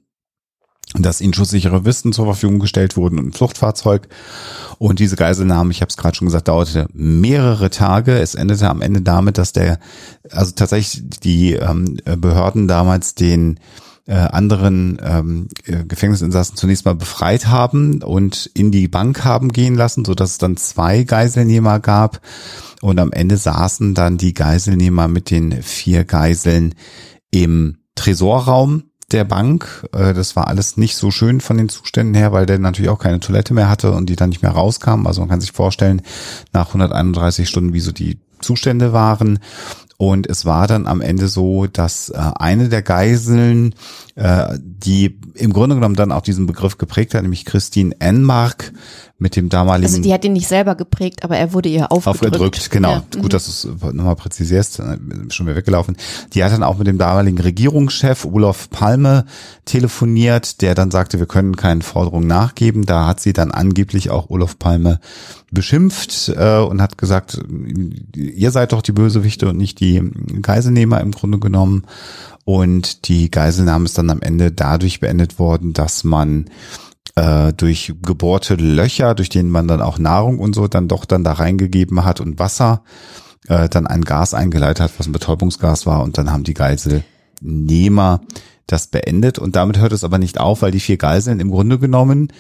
dass 0.95 1.21
ihnen 1.21 1.35
schusssichere 1.35 1.85
Wissen 1.85 2.13
zur 2.13 2.25
Verfügung 2.25 2.59
gestellt 2.59 2.97
wurden 2.97 3.19
und 3.19 3.29
ein 3.29 3.33
Fluchtfahrzeug. 3.33 4.09
Und 4.79 4.99
diese 4.99 5.17
Geiselnahme, 5.17 5.71
ich 5.71 5.83
habe 5.83 5.91
es 5.91 5.97
gerade 5.97 6.17
schon 6.17 6.27
gesagt, 6.27 6.49
dauerte 6.49 6.89
mehrere 6.93 7.71
Tage. 7.71 8.19
Es 8.19 8.35
endete 8.35 8.69
am 8.69 8.83
Ende 8.83 9.03
damit, 9.03 9.39
dass 9.39 9.53
der, 9.53 9.79
also 10.31 10.53
tatsächlich 10.53 11.03
die 11.21 11.53
ähm, 11.53 11.99
Behörden 12.05 12.67
damals 12.67 13.15
den 13.15 13.61
äh, 14.07 14.15
anderen 14.15 14.99
ähm, 15.03 15.49
äh, 15.67 15.85
Gefängnisinsassen 15.85 16.57
zunächst 16.57 16.85
mal 16.85 16.97
befreit 16.97 17.47
haben 17.47 18.03
und 18.03 18.51
in 18.55 18.73
die 18.73 18.89
Bank 18.89 19.25
haben 19.25 19.53
gehen 19.53 19.77
lassen, 19.77 20.05
so 20.05 20.15
dass 20.15 20.33
es 20.33 20.39
dann 20.39 20.57
zwei 20.57 21.05
Geiselnehmer 21.05 21.79
gab. 21.79 22.21
Und 22.81 22.99
am 22.99 23.13
Ende 23.13 23.37
saßen 23.37 23.95
dann 23.95 24.19
die 24.19 24.35
Geiselnehmer 24.35 25.07
mit 25.07 25.31
den 25.31 25.63
vier 25.63 26.05
Geiseln 26.05 26.75
im 27.31 27.77
Tresorraum 27.95 28.90
der 29.13 29.25
Bank. 29.25 29.87
Äh, 29.93 30.15
das 30.15 30.37
war 30.37 30.49
alles 30.49 30.77
nicht 30.77 30.97
so 30.97 31.11
schön 31.11 31.41
von 31.41 31.57
den 31.57 31.69
Zuständen 31.69 32.15
her, 32.15 32.33
weil 32.33 32.47
der 32.47 32.59
natürlich 32.59 32.91
auch 32.91 32.99
keine 32.99 33.21
Toilette 33.21 33.55
mehr 33.55 33.69
hatte 33.69 33.93
und 33.93 34.07
die 34.07 34.17
dann 34.17 34.31
nicht 34.31 34.43
mehr 34.43 34.53
rauskam. 34.53 35.07
Also 35.07 35.21
man 35.21 35.29
kann 35.29 35.41
sich 35.41 35.53
vorstellen, 35.53 36.03
nach 36.53 36.69
131 36.69 37.49
Stunden, 37.49 37.73
wie 37.73 37.81
so 37.81 37.93
die 37.93 38.19
Zustände 38.41 38.93
waren. 38.93 39.39
Und 39.97 40.27
es 40.27 40.47
war 40.47 40.67
dann 40.67 40.87
am 40.87 41.03
Ende 41.03 41.29
so, 41.29 41.67
dass 41.67 42.09
äh, 42.09 42.17
eine 42.17 42.71
der 42.71 42.81
Geiseln, 42.81 43.75
äh, 44.21 44.59
die 44.61 45.19
im 45.35 45.53
Grunde 45.53 45.77
genommen 45.77 45.97
dann 45.97 46.13
auch 46.13 46.21
diesen 46.21 46.47
Begriff 46.47 46.77
geprägt 46.77 47.15
hat, 47.15 47.23
nämlich 47.23 47.47
Christine 47.47 47.95
Enmark, 48.01 48.73
mit 49.21 49.37
dem 49.37 49.51
damaligen. 49.51 49.87
Also 49.87 50.03
die 50.03 50.13
hat 50.13 50.25
ihn 50.25 50.33
nicht 50.33 50.49
selber 50.49 50.75
geprägt, 50.75 51.23
aber 51.23 51.37
er 51.37 51.53
wurde 51.53 51.69
ihr 51.69 51.93
aufgedrückt. 51.93 52.25
Aufgedrückt, 52.25 52.71
genau. 52.71 52.93
Ja. 52.93 53.03
Gut, 53.13 53.25
mhm. 53.25 53.29
dass 53.29 53.63
du 53.63 53.71
es 53.71 53.95
nochmal 53.95 54.17
präzisierst, 54.17 54.83
schon 55.29 55.47
wieder 55.47 55.57
weggelaufen. 55.57 55.97
Die 56.33 56.43
hat 56.43 56.53
dann 56.53 56.63
auch 56.63 56.79
mit 56.79 56.87
dem 56.87 56.97
damaligen 56.97 57.39
Regierungschef 57.39 58.25
Olaf 58.25 58.71
Palme 58.71 59.27
telefoniert, 59.67 60.63
der 60.63 60.75
dann 60.75 60.91
sagte, 60.91 61.19
wir 61.19 61.27
können 61.27 61.57
keinen 61.57 61.83
Forderungen 61.83 62.27
nachgeben. 62.27 62.87
Da 62.87 63.07
hat 63.07 63.21
sie 63.21 63.35
dann 63.35 63.51
angeblich 63.51 64.11
auch 64.11 64.31
Olaf 64.31 64.59
Palme 64.59 65.01
beschimpft 65.51 66.33
äh, 66.35 66.59
und 66.59 66.81
hat 66.81 66.97
gesagt, 66.97 67.41
ihr 68.15 68.51
seid 68.51 68.73
doch 68.73 68.83
die 68.83 68.93
Bösewichte 68.93 69.49
und 69.49 69.59
nicht 69.59 69.81
die 69.81 70.01
Geiselnehmer 70.41 71.01
im 71.01 71.11
Grunde 71.11 71.39
genommen. 71.39 71.85
Und 72.45 73.09
die 73.09 73.31
Geiselnahme 73.31 73.85
ist 73.85 73.99
dann 73.99 74.11
am 74.11 74.23
Ende 74.23 74.53
dadurch 74.53 75.01
beendet 75.01 75.39
worden, 75.39 75.73
dass 75.73 76.05
man 76.05 76.47
äh, 77.17 77.53
durch 77.53 77.95
gebohrte 78.03 78.55
Löcher, 78.55 79.15
durch 79.15 79.29
denen 79.29 79.51
man 79.51 79.69
dann 79.69 79.83
auch 79.83 79.99
Nahrung 79.99 80.39
und 80.39 80.55
so 80.55 80.69
dann 80.69 80.89
doch 80.89 81.05
dann 81.05 81.25
da 81.25 81.33
reingegeben 81.33 82.05
hat 82.05 82.21
und 82.21 82.39
Wasser 82.39 82.83
äh, 83.49 83.69
dann 83.69 83.87
ein 83.87 84.03
Gas 84.03 84.35
eingeleitet 84.35 84.81
hat, 84.81 84.93
was 84.99 85.07
ein 85.07 85.13
Betäubungsgas 85.13 85.87
war. 85.87 86.03
Und 86.03 86.19
dann 86.19 86.31
haben 86.31 86.45
die 86.45 86.55
Geiselnehmer 86.55 88.21
das 88.67 88.87
beendet. 88.87 89.39
Und 89.39 89.57
damit 89.57 89.79
hört 89.79 89.93
es 89.93 90.05
aber 90.05 90.19
nicht 90.19 90.39
auf, 90.39 90.63
weil 90.63 90.71
die 90.71 90.81
vier 90.81 90.97
Geiseln 90.97 91.41
im 91.41 91.51
Grunde 91.51 91.79
genommen 91.79 92.33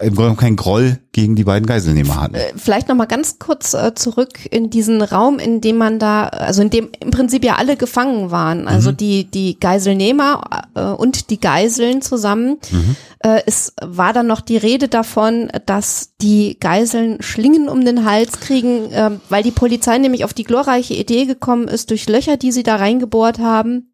im 0.00 0.14
Grunde 0.14 0.36
kein 0.36 0.56
Groll 0.56 0.98
gegen 1.12 1.34
die 1.34 1.44
beiden 1.44 1.66
Geiselnehmer 1.66 2.20
hatten. 2.20 2.34
Äh, 2.34 2.52
vielleicht 2.56 2.88
noch 2.88 2.96
mal 2.96 3.06
ganz 3.06 3.38
kurz 3.38 3.74
äh, 3.74 3.94
zurück 3.94 4.38
in 4.50 4.70
diesen 4.70 5.02
Raum, 5.02 5.38
in 5.38 5.60
dem 5.60 5.76
man 5.76 5.98
da, 5.98 6.24
also 6.28 6.62
in 6.62 6.70
dem 6.70 6.90
im 7.00 7.10
Prinzip 7.10 7.44
ja 7.44 7.56
alle 7.56 7.76
gefangen 7.76 8.30
waren, 8.30 8.68
also 8.68 8.90
mhm. 8.90 8.96
die 8.98 9.24
die 9.24 9.58
Geiselnehmer 9.58 10.42
äh, 10.74 10.82
und 10.82 11.30
die 11.30 11.40
Geiseln 11.40 12.02
zusammen. 12.02 12.58
Mhm. 12.70 12.96
Äh, 13.20 13.42
es 13.46 13.72
war 13.80 14.12
dann 14.12 14.26
noch 14.26 14.40
die 14.40 14.56
Rede 14.56 14.88
davon, 14.88 15.50
dass 15.66 16.10
die 16.20 16.58
Geiseln 16.60 17.22
Schlingen 17.22 17.68
um 17.68 17.84
den 17.84 18.04
Hals 18.04 18.40
kriegen, 18.40 18.90
weil 19.28 19.42
die 19.42 19.50
Polizei 19.50 19.98
nämlich 19.98 20.24
auf 20.24 20.34
die 20.34 20.44
glorreiche 20.44 20.94
Idee 20.94 21.26
gekommen 21.26 21.68
ist, 21.68 21.90
durch 21.90 22.08
Löcher, 22.08 22.36
die 22.36 22.52
sie 22.52 22.62
da 22.62 22.76
reingebohrt 22.76 23.38
haben, 23.38 23.90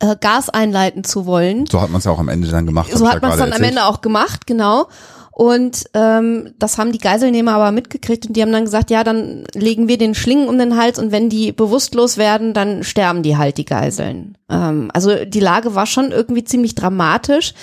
äh, 0.00 0.16
Gas 0.20 0.48
einleiten 0.48 1.04
zu 1.04 1.26
wollen. 1.26 1.66
So 1.66 1.80
hat 1.80 1.90
man 1.90 1.98
es 2.00 2.04
ja 2.04 2.10
auch 2.10 2.18
am 2.18 2.28
Ende 2.28 2.48
dann 2.48 2.66
gemacht. 2.66 2.90
So 2.92 3.08
hat 3.08 3.22
man 3.22 3.32
es 3.32 3.38
dann 3.38 3.50
erzählt. 3.50 3.62
am 3.62 3.68
Ende 3.68 3.84
auch 3.86 4.00
gemacht, 4.00 4.46
genau. 4.46 4.88
Und 5.30 5.84
ähm, 5.94 6.52
das 6.58 6.76
haben 6.76 6.92
die 6.92 6.98
Geiselnehmer 6.98 7.52
aber 7.52 7.70
mitgekriegt 7.70 8.26
und 8.26 8.36
die 8.36 8.42
haben 8.42 8.52
dann 8.52 8.64
gesagt, 8.64 8.90
ja, 8.90 9.04
dann 9.04 9.44
legen 9.54 9.88
wir 9.88 9.96
den 9.96 10.14
Schlingen 10.14 10.48
um 10.48 10.58
den 10.58 10.76
Hals 10.76 10.98
und 10.98 11.12
wenn 11.12 11.30
die 11.30 11.52
bewusstlos 11.52 12.18
werden, 12.18 12.52
dann 12.52 12.84
sterben 12.84 13.22
die 13.22 13.38
halt, 13.38 13.56
die 13.56 13.64
Geiseln. 13.64 14.36
Ähm, 14.50 14.90
also 14.92 15.24
die 15.24 15.40
Lage 15.40 15.74
war 15.74 15.86
schon 15.86 16.12
irgendwie 16.12 16.44
ziemlich 16.44 16.74
dramatisch. 16.74 17.54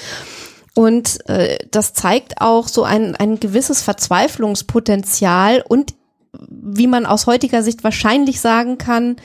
Und 0.74 1.28
äh, 1.30 1.58
das 1.70 1.94
zeigt 1.94 2.42
auch 2.42 2.68
so 2.68 2.84
ein, 2.84 3.16
ein 3.16 3.40
gewisses 3.40 3.82
Verzweiflungspotenzial 3.82 5.64
und 5.68 5.94
wie 6.50 6.88
man 6.88 7.06
aus 7.06 7.26
heutiger 7.26 7.64
Sicht 7.64 7.84
wahrscheinlich 7.84 8.42
sagen 8.42 8.78
kann, 8.78 9.16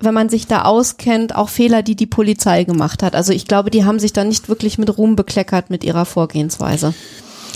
wenn 0.00 0.14
man 0.14 0.28
sich 0.28 0.46
da 0.46 0.62
auskennt, 0.62 1.34
auch 1.34 1.48
Fehler, 1.48 1.82
die 1.82 1.96
die 1.96 2.06
Polizei 2.06 2.64
gemacht 2.64 3.02
hat. 3.02 3.14
Also 3.14 3.32
ich 3.32 3.46
glaube, 3.46 3.70
die 3.70 3.84
haben 3.84 3.98
sich 3.98 4.12
da 4.12 4.24
nicht 4.24 4.48
wirklich 4.48 4.78
mit 4.78 4.96
Ruhm 4.96 5.16
bekleckert 5.16 5.70
mit 5.70 5.84
ihrer 5.84 6.04
Vorgehensweise. 6.04 6.94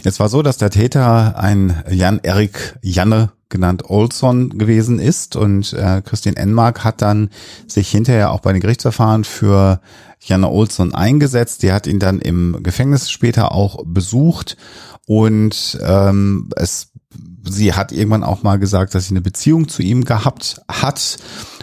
Es 0.05 0.19
war 0.19 0.29
so, 0.29 0.43
dass 0.43 0.57
der 0.57 0.71
Täter 0.71 1.39
ein 1.39 1.83
Jan-Erik 1.89 2.79
Janne 2.83 3.31
genannt 3.49 3.85
Olson 3.89 4.59
gewesen 4.59 4.99
ist 4.99 5.37
und 5.37 5.73
äh, 5.75 6.03
Christine 6.05 6.37
Enmark 6.37 6.83
hat 6.83 7.03
dann 7.03 7.31
sich 7.69 7.91
hinterher 7.91 8.33
auch 8.33 8.41
bei 8.41 8.53
den 8.53 8.63
Gerichtsverfahren 8.63 9.25
für 9.25 9.81
Janne 10.19 10.49
Olson 10.49 10.95
eingesetzt. 10.95 11.63
Die 11.63 11.73
hat 11.73 11.87
ihn 11.87 12.01
dann 12.01 12.19
im 12.19 12.63
Gefängnis 12.63 13.11
später 13.11 13.53
auch 13.53 13.85
besucht 13.85 14.57
und 15.07 15.79
ähm, 15.83 16.49
es 16.57 16.89
sie 17.45 17.75
hat 17.75 17.93
irgendwann 17.93 18.25
auch 18.25 18.43
mal 18.43 18.59
gesagt, 18.59 18.95
dass 18.95 19.07
sie 19.07 19.13
eine 19.13 19.21
Beziehung 19.21 19.69
zu 19.69 19.83
ihm 19.83 20.05
gehabt 20.05 20.63
hat. 20.69 21.19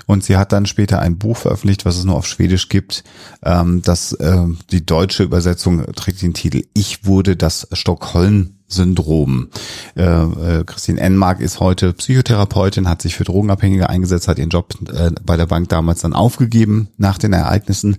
Und 0.10 0.24
sie 0.24 0.38
hat 0.38 0.54
dann 0.54 0.66
später 0.66 0.98
ein 0.98 1.20
Buch 1.20 1.38
veröffentlicht, 1.38 1.86
was 1.86 1.96
es 1.96 2.04
nur 2.04 2.16
auf 2.16 2.26
Schwedisch 2.26 2.68
gibt. 2.68 3.04
Ähm, 3.44 3.84
das 3.84 4.12
äh, 4.14 4.48
die 4.72 4.84
deutsche 4.84 5.22
Übersetzung 5.22 5.86
trägt 5.94 6.24
den 6.24 6.34
Titel 6.34 6.64
Ich 6.74 7.06
wurde 7.06 7.36
das 7.36 7.68
Stockholm 7.74 8.56
Syndrom. 8.68 9.50
Äh, 9.96 10.02
äh, 10.02 10.64
Christine 10.64 11.00
Enmark 11.00 11.42
ist 11.42 11.60
heute 11.60 11.94
Psychotherapeutin, 11.94 12.90
hat 12.90 13.04
sich 13.04 13.14
für 13.14 13.24
Drogenabhängige 13.24 13.88
eingesetzt, 13.88 14.28
hat 14.28 14.40
ihren 14.40 14.50
Job 14.50 14.74
äh, 14.92 15.12
bei 15.24 15.38
der 15.38 15.46
Bank 15.46 15.70
damals 15.70 16.02
dann 16.02 16.14
aufgegeben 16.14 16.88
nach 16.98 17.20
den 17.20 17.34
Ereignissen. 17.34 17.98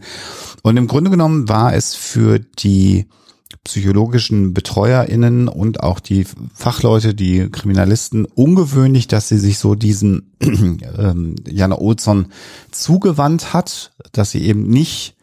Und 0.62 0.76
im 0.78 0.88
Grunde 0.88 1.12
genommen 1.12 1.48
war 1.48 1.74
es 1.74 1.94
für 1.94 2.40
die 2.40 3.06
psychologischen 3.64 4.54
BetreuerInnen 4.54 5.48
und 5.48 5.82
auch 5.82 6.00
die 6.00 6.24
Fachleute, 6.54 7.14
die 7.14 7.48
Kriminalisten, 7.50 8.24
ungewöhnlich, 8.24 9.08
dass 9.08 9.28
sie 9.28 9.38
sich 9.38 9.58
so 9.58 9.74
diesen 9.74 10.32
ähm, 10.40 11.36
Jana 11.48 11.78
Olsson 11.78 12.28
zugewandt 12.70 13.52
hat, 13.52 13.92
dass 14.12 14.30
sie 14.30 14.42
eben 14.42 14.62
nicht 14.62 15.16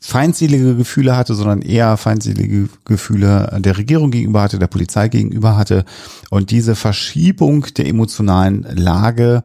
feindselige 0.00 0.76
Gefühle 0.76 1.16
hatte, 1.16 1.34
sondern 1.34 1.62
eher 1.62 1.96
feindselige 1.96 2.68
Gefühle 2.84 3.58
der 3.60 3.76
Regierung 3.76 4.10
gegenüber 4.10 4.42
hatte, 4.42 4.58
der 4.58 4.66
Polizei 4.68 5.08
gegenüber 5.08 5.56
hatte. 5.56 5.84
Und 6.30 6.50
diese 6.50 6.74
Verschiebung 6.74 7.66
der 7.76 7.86
emotionalen 7.86 8.62
Lage, 8.62 9.44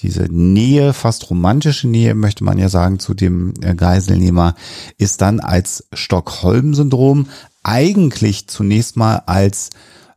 diese 0.00 0.24
Nähe, 0.24 0.92
fast 0.92 1.30
romantische 1.30 1.88
Nähe, 1.88 2.14
möchte 2.14 2.44
man 2.44 2.58
ja 2.58 2.68
sagen, 2.68 2.98
zu 2.98 3.14
dem 3.14 3.54
Geiselnehmer, 3.54 4.54
ist 4.98 5.20
dann 5.20 5.40
als 5.40 5.86
Stockholm-Syndrom 5.92 7.26
eigentlich 7.62 8.46
zunächst 8.48 8.96
mal 8.96 9.22
als 9.26 9.70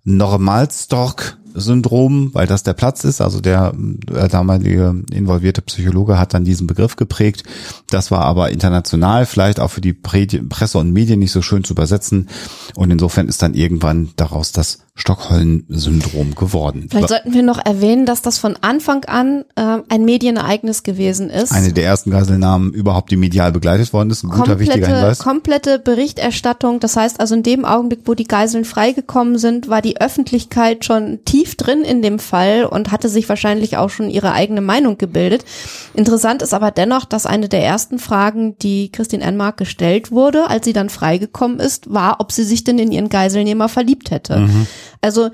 Normalstalk 0.03 1.37
Syndrom, 1.59 2.29
weil 2.33 2.47
das 2.47 2.63
der 2.63 2.73
Platz 2.73 3.03
ist. 3.03 3.21
Also 3.21 3.41
der, 3.41 3.73
äh, 4.13 4.27
damalige 4.27 5.03
involvierte 5.11 5.61
Psychologe 5.61 6.19
hat 6.19 6.33
dann 6.33 6.45
diesen 6.45 6.67
Begriff 6.67 6.95
geprägt. 6.95 7.43
Das 7.89 8.11
war 8.11 8.21
aber 8.21 8.51
international 8.51 9.25
vielleicht 9.25 9.59
auch 9.59 9.71
für 9.71 9.81
die 9.81 9.93
Presse 9.93 10.77
und 10.77 10.91
Medien 10.91 11.19
nicht 11.19 11.31
so 11.31 11.41
schön 11.41 11.63
zu 11.63 11.73
übersetzen. 11.73 12.29
Und 12.75 12.91
insofern 12.91 13.27
ist 13.27 13.41
dann 13.41 13.53
irgendwann 13.53 14.09
daraus 14.15 14.51
das 14.51 14.79
Stockholm-Syndrom 14.97 16.33
geworden. 16.33 16.87
Vielleicht 16.89 17.09
sollten 17.09 17.33
wir 17.33 17.43
noch 17.43 17.63
erwähnen, 17.63 18.07
dass 18.07 18.23
das 18.23 18.39
von 18.39 18.57
Anfang 18.61 19.05
an 19.05 19.45
äh, 19.55 19.77
ein 19.89 20.05
Medienereignis 20.05 20.81
gewesen 20.81 21.29
ist. 21.29 21.51
Eine 21.51 21.71
der 21.71 21.85
ersten 21.85 22.09
Geiselnahmen 22.09 22.73
überhaupt, 22.73 23.11
die 23.11 23.15
medial 23.15 23.51
begleitet 23.51 23.93
worden 23.93 24.09
ist. 24.09 24.23
Ein 24.23 24.31
komplette, 24.31 24.57
guter, 24.57 24.59
wichtiger 24.59 24.87
Hinweis. 24.87 25.19
Komplette 25.19 25.77
Berichterstattung. 25.77 26.79
Das 26.79 26.97
heißt 26.97 27.19
also 27.19 27.35
in 27.35 27.43
dem 27.43 27.63
Augenblick, 27.63 28.01
wo 28.05 28.15
die 28.15 28.23
Geiseln 28.23 28.65
freigekommen 28.65 29.37
sind, 29.37 29.69
war 29.69 29.83
die 29.83 30.01
Öffentlichkeit 30.01 30.83
schon 30.83 31.19
tief 31.25 31.55
drin 31.55 31.83
in 31.83 32.01
dem 32.01 32.17
Fall 32.17 32.65
und 32.65 32.91
hatte 32.91 33.07
sich 33.07 33.29
wahrscheinlich 33.29 33.77
auch 33.77 33.91
schon 33.91 34.09
ihre 34.09 34.31
eigene 34.31 34.61
Meinung 34.61 34.97
gebildet. 34.97 35.45
Interessant 35.93 36.41
ist 36.41 36.55
aber 36.55 36.71
dennoch, 36.71 37.05
dass 37.05 37.27
eine 37.27 37.49
der 37.49 37.63
ersten 37.63 37.99
Fragen, 37.99 38.57
die 38.59 38.91
Christine 38.91 39.23
Enmark 39.23 39.57
gestellt 39.57 40.11
wurde, 40.11 40.47
als 40.49 40.65
sie 40.65 40.73
dann 40.73 40.89
freigekommen 40.89 41.59
ist, 41.59 41.93
war, 41.93 42.19
ob 42.19 42.31
sie 42.31 42.43
sich 42.43 42.63
denn 42.63 42.79
in 42.79 42.91
ihren 42.91 43.09
Geiselnehmer 43.09 43.69
verliebt 43.69 44.09
hätte. 44.09 44.39
Mhm. 44.39 44.67
Also 45.07 45.29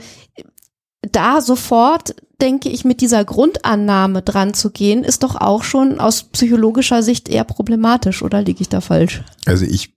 da 1.02 1.42
sofort, 1.42 2.16
denke 2.40 2.70
ich, 2.70 2.86
mit 2.86 3.02
dieser 3.02 3.26
Grundannahme 3.26 4.22
dran 4.22 4.54
zu 4.54 4.70
gehen, 4.70 5.04
ist 5.04 5.24
doch 5.24 5.36
auch 5.36 5.64
schon 5.64 6.00
aus 6.00 6.24
psychologischer 6.26 7.02
Sicht 7.02 7.28
eher 7.28 7.44
problematisch, 7.44 8.22
oder 8.22 8.44
liege 8.44 8.62
ich 8.62 8.70
da 8.70 8.82
falsch? 8.82 9.24
Also 9.48 9.66
ich 9.66 9.96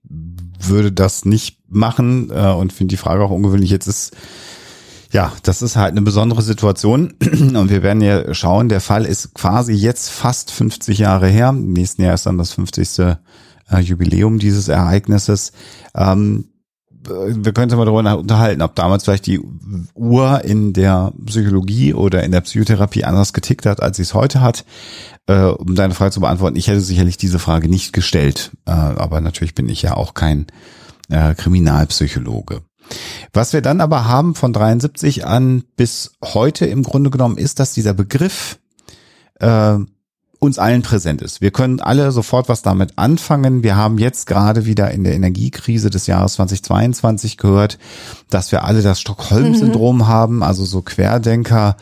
würde 0.59 0.91
das 0.91 1.25
nicht 1.25 1.59
machen 1.69 2.31
äh, 2.31 2.51
und 2.51 2.73
finde 2.73 2.93
die 2.93 2.97
Frage 2.97 3.23
auch 3.23 3.29
ungewöhnlich. 3.29 3.69
Jetzt 3.69 3.87
ist 3.87 4.17
ja, 5.11 5.31
das 5.43 5.61
ist 5.61 5.75
halt 5.75 5.91
eine 5.91 6.01
besondere 6.01 6.41
Situation 6.41 7.13
und 7.21 7.69
wir 7.69 7.83
werden 7.83 8.01
ja 8.01 8.33
schauen, 8.33 8.67
der 8.67 8.81
Fall 8.81 9.05
ist 9.05 9.35
quasi 9.35 9.73
jetzt 9.73 10.09
fast 10.09 10.51
50 10.51 10.97
Jahre 10.97 11.27
her. 11.27 11.49
Im 11.49 11.71
nächsten 11.71 12.01
Jahr 12.01 12.15
ist 12.15 12.25
dann 12.25 12.39
das 12.39 12.53
50. 12.53 12.99
Äh, 12.99 13.15
Jubiläum 13.79 14.39
dieses 14.39 14.67
Ereignisses. 14.67 15.51
Ähm, 15.95 16.49
wir 17.07 17.53
können 17.53 17.71
uns 17.71 17.77
mal 17.77 17.85
darüber 17.85 18.17
unterhalten, 18.17 18.61
ob 18.61 18.75
damals 18.75 19.03
vielleicht 19.03 19.27
die 19.27 19.41
Uhr 19.95 20.43
in 20.43 20.73
der 20.73 21.13
Psychologie 21.25 21.93
oder 21.93 22.23
in 22.23 22.31
der 22.31 22.41
Psychotherapie 22.41 23.03
anders 23.03 23.33
getickt 23.33 23.65
hat, 23.65 23.81
als 23.81 23.97
sie 23.97 24.03
es 24.03 24.13
heute 24.13 24.41
hat. 24.41 24.65
Äh, 25.27 25.43
um 25.43 25.75
deine 25.75 25.93
Frage 25.93 26.11
zu 26.11 26.21
beantworten, 26.21 26.55
ich 26.55 26.67
hätte 26.67 26.81
sicherlich 26.81 27.17
diese 27.17 27.39
Frage 27.39 27.67
nicht 27.69 27.93
gestellt, 27.93 28.51
äh, 28.65 28.71
aber 28.71 29.21
natürlich 29.21 29.55
bin 29.55 29.69
ich 29.69 29.81
ja 29.81 29.95
auch 29.95 30.13
kein 30.13 30.47
äh, 31.09 31.35
Kriminalpsychologe. 31.35 32.61
Was 33.33 33.53
wir 33.53 33.61
dann 33.61 33.81
aber 33.81 34.05
haben 34.05 34.35
von 34.35 34.53
73 34.53 35.25
an 35.25 35.63
bis 35.75 36.13
heute 36.23 36.65
im 36.65 36.83
Grunde 36.83 37.09
genommen 37.09 37.37
ist, 37.37 37.59
dass 37.59 37.73
dieser 37.73 37.93
Begriff 37.93 38.59
äh, 39.39 39.77
uns 40.39 40.59
allen 40.59 40.83
präsent 40.83 41.21
ist. 41.21 41.41
Wir 41.41 41.51
können 41.51 41.79
alle 41.79 42.11
sofort 42.11 42.47
was 42.47 42.61
damit 42.61 42.93
anfangen. 42.97 43.63
Wir 43.63 43.75
haben 43.75 43.97
jetzt 43.97 44.27
gerade 44.27 44.65
wieder 44.65 44.91
in 44.91 45.03
der 45.03 45.15
Energiekrise 45.15 45.89
des 45.89 46.05
Jahres 46.05 46.33
2022 46.33 47.37
gehört, 47.37 47.79
dass 48.29 48.51
wir 48.51 48.63
alle 48.63 48.81
das 48.81 48.99
Stockholm-Syndrom 48.99 49.97
mhm. 49.97 50.07
haben, 50.07 50.43
also 50.43 50.65
so 50.65 50.81
Querdenker 50.81 51.77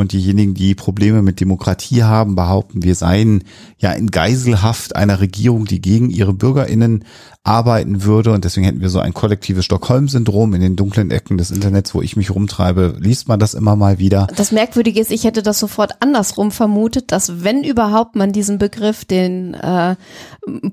und 0.00 0.12
diejenigen, 0.12 0.54
die 0.54 0.74
Probleme 0.74 1.22
mit 1.22 1.40
Demokratie 1.40 2.02
haben, 2.02 2.34
behaupten, 2.34 2.82
wir 2.82 2.94
seien 2.94 3.44
ja 3.78 3.92
in 3.92 4.10
Geiselhaft 4.10 4.96
einer 4.96 5.20
Regierung, 5.20 5.66
die 5.66 5.80
gegen 5.80 6.10
ihre 6.10 6.32
BürgerInnen 6.32 7.04
arbeiten 7.42 8.02
würde. 8.02 8.32
Und 8.32 8.44
deswegen 8.44 8.66
hätten 8.66 8.80
wir 8.80 8.90
so 8.90 8.98
ein 8.98 9.14
kollektives 9.14 9.64
Stockholm-Syndrom 9.64 10.54
in 10.54 10.60
den 10.60 10.76
dunklen 10.76 11.10
Ecken 11.10 11.38
des 11.38 11.50
Internets, 11.50 11.94
wo 11.94 12.02
ich 12.02 12.16
mich 12.16 12.34
rumtreibe, 12.34 12.96
liest 12.98 13.28
man 13.28 13.38
das 13.38 13.54
immer 13.54 13.76
mal 13.76 13.98
wieder. 13.98 14.26
Das 14.36 14.52
Merkwürdige 14.52 15.00
ist, 15.00 15.10
ich 15.10 15.24
hätte 15.24 15.42
das 15.42 15.58
sofort 15.58 15.92
andersrum 16.00 16.50
vermutet, 16.50 17.12
dass 17.12 17.44
wenn 17.44 17.64
überhaupt 17.64 18.16
man 18.16 18.32
diesen 18.32 18.58
Begriff 18.58 19.04
den 19.04 19.54
äh, 19.54 19.96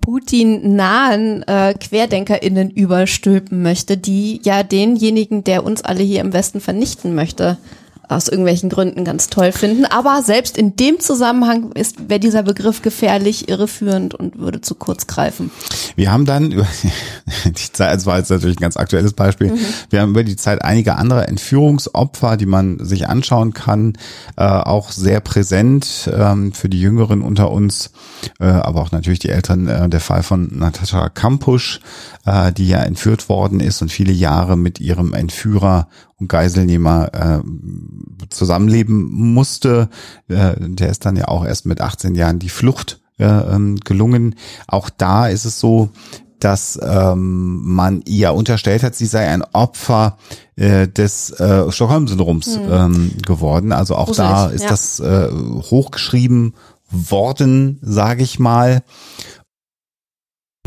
Putin 0.01 0.75
nahen 0.75 1.43
äh, 1.43 1.73
QuerdenkerInnen 1.73 2.69
überstülpen 2.71 3.61
möchte, 3.61 3.97
die 3.97 4.41
ja 4.43 4.63
denjenigen, 4.63 5.43
der 5.43 5.63
uns 5.63 5.83
alle 5.83 6.03
hier 6.03 6.21
im 6.21 6.33
Westen 6.33 6.59
vernichten 6.59 7.15
möchte, 7.15 7.57
aus 8.07 8.27
irgendwelchen 8.27 8.69
Gründen 8.69 9.03
ganz 9.03 9.29
toll 9.29 9.51
finden. 9.51 9.85
Aber 9.85 10.21
selbst 10.23 10.57
in 10.57 10.75
dem 10.75 10.99
Zusammenhang 10.99 11.71
ist 11.73 12.09
wäre 12.09 12.19
dieser 12.19 12.43
Begriff 12.43 12.81
gefährlich, 12.81 13.49
irreführend 13.49 14.15
und 14.15 14.39
würde 14.39 14.61
zu 14.61 14.75
kurz 14.75 15.07
greifen. 15.07 15.51
Wir 15.95 16.11
haben 16.11 16.25
dann 16.25 16.51
über 16.51 16.67
die 17.45 17.73
Zeit, 17.73 17.97
es 17.97 18.05
war 18.05 18.17
jetzt 18.17 18.29
natürlich 18.29 18.57
ein 18.57 18.61
ganz 18.61 18.77
aktuelles 18.77 19.13
Beispiel, 19.13 19.51
mhm. 19.51 19.59
wir 19.89 20.01
haben 20.01 20.11
über 20.11 20.23
die 20.23 20.35
Zeit 20.35 20.61
einige 20.63 20.95
andere 20.95 21.27
Entführungsopfer, 21.27 22.37
die 22.37 22.45
man 22.45 22.83
sich 22.83 23.07
anschauen 23.07 23.53
kann, 23.53 23.93
äh, 24.37 24.43
auch 24.43 24.91
sehr 24.91 25.19
präsent 25.19 26.09
ähm, 26.13 26.53
für 26.53 26.69
die 26.69 26.79
Jüngeren 26.79 27.21
unter 27.21 27.51
uns, 27.51 27.91
äh, 28.39 28.45
aber 28.45 28.81
auch 28.81 28.91
natürlich 28.91 29.19
die 29.19 29.29
Eltern. 29.29 29.67
Äh, 29.67 29.89
der 29.89 29.99
Fall 29.99 30.23
von 30.23 30.49
Natascha 30.57 31.09
Kampusch, 31.09 31.79
äh, 32.25 32.51
die 32.51 32.67
ja 32.67 32.79
entführt 32.79 33.29
worden 33.29 33.59
ist 33.59 33.81
und 33.81 33.91
viele 33.91 34.11
Jahre 34.13 34.57
mit 34.57 34.79
ihrem 34.79 35.13
Entführer 35.13 35.87
und 36.19 36.29
Geiselnehmer 36.29 37.11
äh, 37.13 38.27
zusammenleben 38.29 39.09
musste. 39.11 39.89
Äh, 40.27 40.55
der 40.59 40.89
ist 40.89 41.05
dann 41.05 41.15
ja 41.15 41.27
auch 41.27 41.45
erst 41.45 41.65
mit 41.65 41.81
18 41.81 42.15
Jahren 42.15 42.39
die 42.39 42.49
Flucht 42.49 42.99
äh, 43.19 43.25
ähm, 43.25 43.79
gelungen. 43.79 44.35
Auch 44.67 44.89
da 44.89 45.27
ist 45.27 45.45
es 45.45 45.59
so, 45.59 45.89
dass 46.39 46.79
ähm, 46.83 47.61
man 47.63 48.03
ihr 48.05 48.33
unterstellt 48.33 48.83
hat, 48.83 48.95
sie 48.95 49.07
sei 49.07 49.27
ein 49.27 49.43
Opfer 49.53 50.17
äh, 50.55 50.87
des 50.87 51.31
äh, 51.31 51.71
Stockholm-Syndroms 51.71 52.57
hm. 52.57 52.71
ähm, 52.71 53.11
geworden. 53.25 53.71
Also 53.71 53.95
auch 53.95 54.07
Gruselig, 54.07 54.29
da 54.29 54.47
ist 54.47 54.63
ja. 54.63 54.69
das 54.69 54.99
äh, 54.99 55.29
hochgeschrieben 55.31 56.53
worden, 56.89 57.79
sage 57.81 58.23
ich 58.23 58.39
mal. 58.39 58.83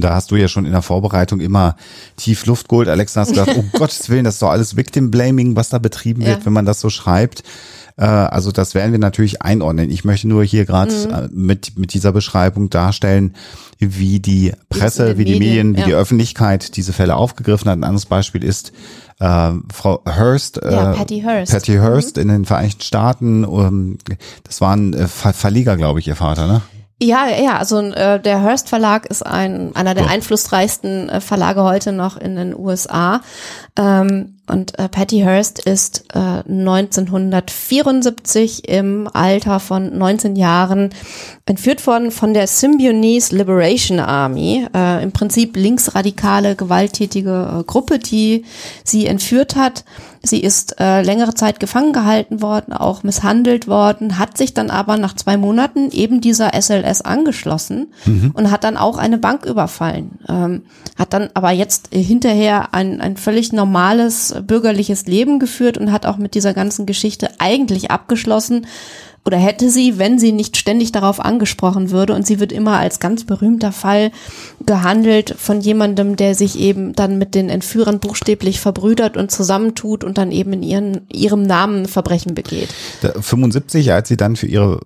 Da 0.00 0.14
hast 0.14 0.30
du 0.30 0.36
ja 0.36 0.48
schon 0.48 0.64
in 0.64 0.72
der 0.72 0.82
Vorbereitung 0.82 1.40
immer 1.40 1.76
tief 2.16 2.46
Luft 2.46 2.68
geholt. 2.68 2.88
Alexa 2.88 3.20
hast 3.20 3.30
gedacht, 3.30 3.50
oh 3.56 3.64
Gottes 3.78 4.08
Willen, 4.08 4.24
das 4.24 4.34
ist 4.34 4.42
doch 4.42 4.50
alles 4.50 4.76
Victim 4.76 5.10
Blaming, 5.10 5.56
was 5.56 5.68
da 5.68 5.78
betrieben 5.78 6.24
wird, 6.24 6.40
ja. 6.40 6.46
wenn 6.46 6.52
man 6.52 6.66
das 6.66 6.80
so 6.80 6.90
schreibt. 6.90 7.42
Äh, 8.00 8.04
also 8.04 8.50
das 8.50 8.74
werden 8.74 8.92
wir 8.92 8.98
natürlich 8.98 9.42
einordnen. 9.42 9.90
Ich 9.90 10.04
möchte 10.04 10.26
nur 10.26 10.42
hier 10.42 10.64
gerade 10.64 10.92
mhm. 10.92 11.14
Äh, 11.14 11.28
mit, 11.32 11.78
mit 11.78 11.94
dieser 11.94 12.12
Beschreibung 12.12 12.70
darstellen, 12.70 13.34
wie 13.78 14.20
die 14.20 14.52
Presse, 14.68 15.18
wie 15.18 15.24
die 15.24 15.38
Medien, 15.38 15.76
wie 15.76 15.80
ja. 15.80 15.86
die 15.86 15.94
Öffentlichkeit 15.94 16.76
diese 16.76 16.92
Fälle 16.92 17.16
aufgegriffen 17.16 17.70
hat. 17.70 17.78
Ein 17.78 17.84
anderes 17.84 18.06
Beispiel 18.06 18.42
ist 18.42 18.72
äh, 19.20 19.52
Frau 19.72 20.02
Hurst, 20.06 20.62
äh, 20.62 20.72
ja, 20.72 20.92
Patty 20.92 21.22
Hurst, 21.22 21.52
Patty 21.52 21.76
Hurst 21.76 22.16
mhm. 22.16 22.22
in 22.22 22.28
den 22.28 22.44
Vereinigten 22.46 22.82
Staaten. 22.82 23.44
Um, 23.44 23.98
das 24.44 24.60
war 24.60 24.74
ein 24.74 24.94
äh, 24.94 25.06
Verleger, 25.06 25.76
glaube 25.76 26.00
ich, 26.00 26.08
ihr 26.08 26.16
Vater, 26.16 26.46
ne? 26.46 26.62
Ja, 27.02 27.30
ja, 27.30 27.56
also 27.56 27.80
äh, 27.80 28.20
der 28.20 28.42
Hearst 28.42 28.68
Verlag 28.68 29.06
ist 29.06 29.24
ein 29.24 29.74
einer 29.74 29.94
der 29.94 30.08
einflussreichsten 30.08 31.08
äh, 31.08 31.22
Verlage 31.22 31.62
heute 31.62 31.92
noch 31.92 32.18
in 32.18 32.36
den 32.36 32.54
USA. 32.54 33.22
Ähm, 33.74 34.36
und 34.46 34.78
äh, 34.78 34.86
Patty 34.88 35.20
Hearst 35.20 35.60
ist 35.60 36.04
äh, 36.14 36.18
1974 36.18 38.68
im 38.68 39.08
Alter 39.10 39.60
von 39.60 39.96
19 39.96 40.36
Jahren 40.36 40.90
entführt 41.50 41.84
worden 41.88 42.12
von 42.12 42.32
der 42.32 42.46
Symbionese 42.46 43.34
Liberation 43.36 43.98
Army, 43.98 44.68
äh, 44.72 45.02
im 45.02 45.10
Prinzip 45.10 45.56
linksradikale, 45.56 46.54
gewalttätige 46.54 47.58
äh, 47.58 47.64
Gruppe, 47.64 47.98
die 47.98 48.44
sie 48.84 49.06
entführt 49.06 49.56
hat. 49.56 49.84
Sie 50.22 50.40
ist 50.40 50.78
äh, 50.78 51.02
längere 51.02 51.34
Zeit 51.34 51.58
gefangen 51.58 51.92
gehalten 51.92 52.40
worden, 52.40 52.72
auch 52.72 53.02
misshandelt 53.02 53.66
worden, 53.66 54.16
hat 54.16 54.38
sich 54.38 54.54
dann 54.54 54.70
aber 54.70 54.96
nach 54.96 55.16
zwei 55.16 55.36
Monaten 55.36 55.90
eben 55.90 56.20
dieser 56.20 56.52
SLS 56.54 57.00
angeschlossen 57.00 57.88
mhm. 58.04 58.30
und 58.34 58.52
hat 58.52 58.62
dann 58.62 58.76
auch 58.76 58.96
eine 58.96 59.18
Bank 59.18 59.44
überfallen. 59.44 60.20
Ähm, 60.28 60.62
hat 60.96 61.14
dann 61.14 61.30
aber 61.34 61.50
jetzt 61.50 61.88
hinterher 61.92 62.74
ein, 62.74 63.00
ein 63.00 63.16
völlig 63.16 63.52
normales 63.52 64.36
bürgerliches 64.46 65.06
Leben 65.06 65.40
geführt 65.40 65.78
und 65.78 65.90
hat 65.90 66.06
auch 66.06 66.16
mit 66.16 66.34
dieser 66.36 66.54
ganzen 66.54 66.86
Geschichte 66.86 67.28
eigentlich 67.38 67.90
abgeschlossen 67.90 68.66
oder 69.24 69.36
hätte 69.36 69.70
sie, 69.70 69.98
wenn 69.98 70.18
sie 70.18 70.32
nicht 70.32 70.56
ständig 70.56 70.92
darauf 70.92 71.20
angesprochen 71.20 71.90
würde 71.90 72.14
und 72.14 72.26
sie 72.26 72.40
wird 72.40 72.52
immer 72.52 72.78
als 72.78 73.00
ganz 73.00 73.24
berühmter 73.24 73.72
Fall 73.72 74.12
gehandelt 74.64 75.34
von 75.38 75.60
jemandem, 75.60 76.16
der 76.16 76.34
sich 76.34 76.58
eben 76.58 76.94
dann 76.94 77.18
mit 77.18 77.34
den 77.34 77.50
Entführern 77.50 78.00
buchstäblich 78.00 78.60
verbrüdert 78.60 79.16
und 79.16 79.30
zusammentut 79.30 80.04
und 80.04 80.16
dann 80.16 80.32
eben 80.32 80.52
in 80.54 80.62
ihren, 80.62 81.00
ihrem 81.12 81.42
Namen 81.42 81.86
Verbrechen 81.86 82.34
begeht. 82.34 82.68
75, 83.20 83.92
als 83.92 84.08
sie 84.08 84.16
dann 84.16 84.36
für 84.36 84.46
ihre 84.46 84.80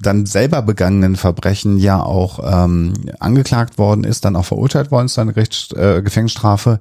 dann 0.00 0.26
selber 0.26 0.62
begangenen 0.62 1.16
Verbrechen 1.16 1.78
ja 1.78 2.00
auch 2.00 2.38
ähm, 2.44 2.94
angeklagt 3.18 3.78
worden 3.78 4.04
ist, 4.04 4.24
dann 4.24 4.36
auch 4.36 4.44
verurteilt 4.44 4.90
worden 4.90 5.06
ist, 5.06 5.18
dann 5.18 5.34
Gerichts, 5.34 5.72
äh, 5.72 6.02
Gefängnisstrafe, 6.02 6.78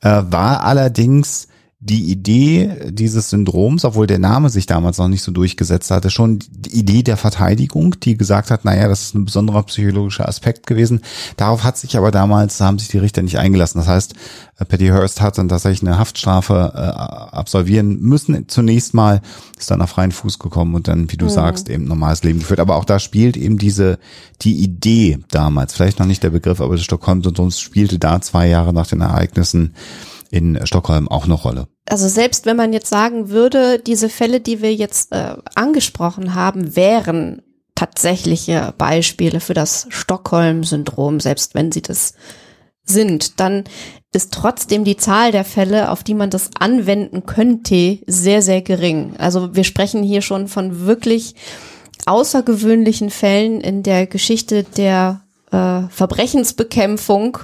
äh, 0.00 0.22
war 0.30 0.64
allerdings 0.64 1.46
die 1.86 2.10
Idee 2.10 2.90
dieses 2.90 3.30
Syndroms, 3.30 3.84
obwohl 3.84 4.08
der 4.08 4.18
Name 4.18 4.50
sich 4.50 4.66
damals 4.66 4.98
noch 4.98 5.06
nicht 5.06 5.22
so 5.22 5.30
durchgesetzt 5.30 5.90
hatte, 5.92 6.10
schon 6.10 6.40
die 6.50 6.80
Idee 6.80 7.04
der 7.04 7.16
Verteidigung, 7.16 7.98
die 8.00 8.16
gesagt 8.16 8.50
hat, 8.50 8.64
naja, 8.64 8.88
das 8.88 9.02
ist 9.02 9.14
ein 9.14 9.24
besonderer 9.24 9.62
psychologischer 9.62 10.28
Aspekt 10.28 10.66
gewesen. 10.66 11.02
Darauf 11.36 11.62
hat 11.62 11.78
sich 11.78 11.96
aber 11.96 12.10
damals, 12.10 12.60
haben 12.60 12.80
sich 12.80 12.88
die 12.88 12.98
Richter 12.98 13.22
nicht 13.22 13.38
eingelassen. 13.38 13.78
Das 13.78 13.86
heißt, 13.86 14.14
äh, 14.58 14.64
Patty 14.64 14.86
Hearst 14.86 15.20
hat 15.20 15.38
dann 15.38 15.48
tatsächlich 15.48 15.88
eine 15.88 15.98
Haftstrafe 15.98 16.72
äh, 16.74 16.78
absolvieren 16.78 18.00
müssen. 18.00 18.48
Zunächst 18.48 18.92
mal 18.92 19.22
ist 19.56 19.70
dann 19.70 19.80
auf 19.80 19.90
freien 19.90 20.12
Fuß 20.12 20.40
gekommen 20.40 20.74
und 20.74 20.88
dann, 20.88 21.12
wie 21.12 21.16
du 21.16 21.26
mhm. 21.26 21.30
sagst, 21.30 21.68
eben 21.68 21.84
normales 21.84 22.24
Leben 22.24 22.40
geführt. 22.40 22.60
Aber 22.60 22.76
auch 22.76 22.84
da 22.84 22.98
spielt 22.98 23.36
eben 23.36 23.58
diese, 23.58 24.00
die 24.42 24.56
Idee 24.56 25.20
damals, 25.30 25.72
vielleicht 25.72 26.00
noch 26.00 26.06
nicht 26.06 26.24
der 26.24 26.30
Begriff, 26.30 26.60
aber 26.60 26.74
das 26.74 26.84
Stockholm-Syndroms 26.84 27.60
spielte 27.60 28.00
da 28.00 28.20
zwei 28.20 28.48
Jahre 28.48 28.72
nach 28.72 28.88
den 28.88 29.02
Ereignissen 29.02 29.74
in 30.30 30.58
Stockholm 30.66 31.08
auch 31.08 31.24
eine 31.24 31.34
Rolle. 31.34 31.68
Also 31.88 32.08
selbst 32.08 32.46
wenn 32.46 32.56
man 32.56 32.72
jetzt 32.72 32.88
sagen 32.88 33.28
würde, 33.28 33.78
diese 33.78 34.08
Fälle, 34.08 34.40
die 34.40 34.60
wir 34.60 34.74
jetzt 34.74 35.12
äh, 35.12 35.36
angesprochen 35.54 36.34
haben, 36.34 36.76
wären 36.76 37.42
tatsächliche 37.74 38.74
Beispiele 38.76 39.40
für 39.40 39.54
das 39.54 39.86
Stockholm-Syndrom, 39.90 41.20
selbst 41.20 41.54
wenn 41.54 41.70
sie 41.70 41.82
das 41.82 42.14
sind, 42.82 43.38
dann 43.38 43.64
ist 44.12 44.32
trotzdem 44.32 44.84
die 44.84 44.96
Zahl 44.96 45.30
der 45.30 45.44
Fälle, 45.44 45.90
auf 45.90 46.02
die 46.02 46.14
man 46.14 46.30
das 46.30 46.50
anwenden 46.58 47.26
könnte, 47.26 47.98
sehr, 48.06 48.40
sehr 48.42 48.62
gering. 48.62 49.14
Also 49.18 49.54
wir 49.54 49.64
sprechen 49.64 50.02
hier 50.02 50.22
schon 50.22 50.48
von 50.48 50.86
wirklich 50.86 51.34
außergewöhnlichen 52.06 53.10
Fällen 53.10 53.60
in 53.60 53.82
der 53.82 54.06
Geschichte 54.06 54.64
der 54.64 55.25
äh, 55.56 55.88
Verbrechensbekämpfung, 55.88 57.38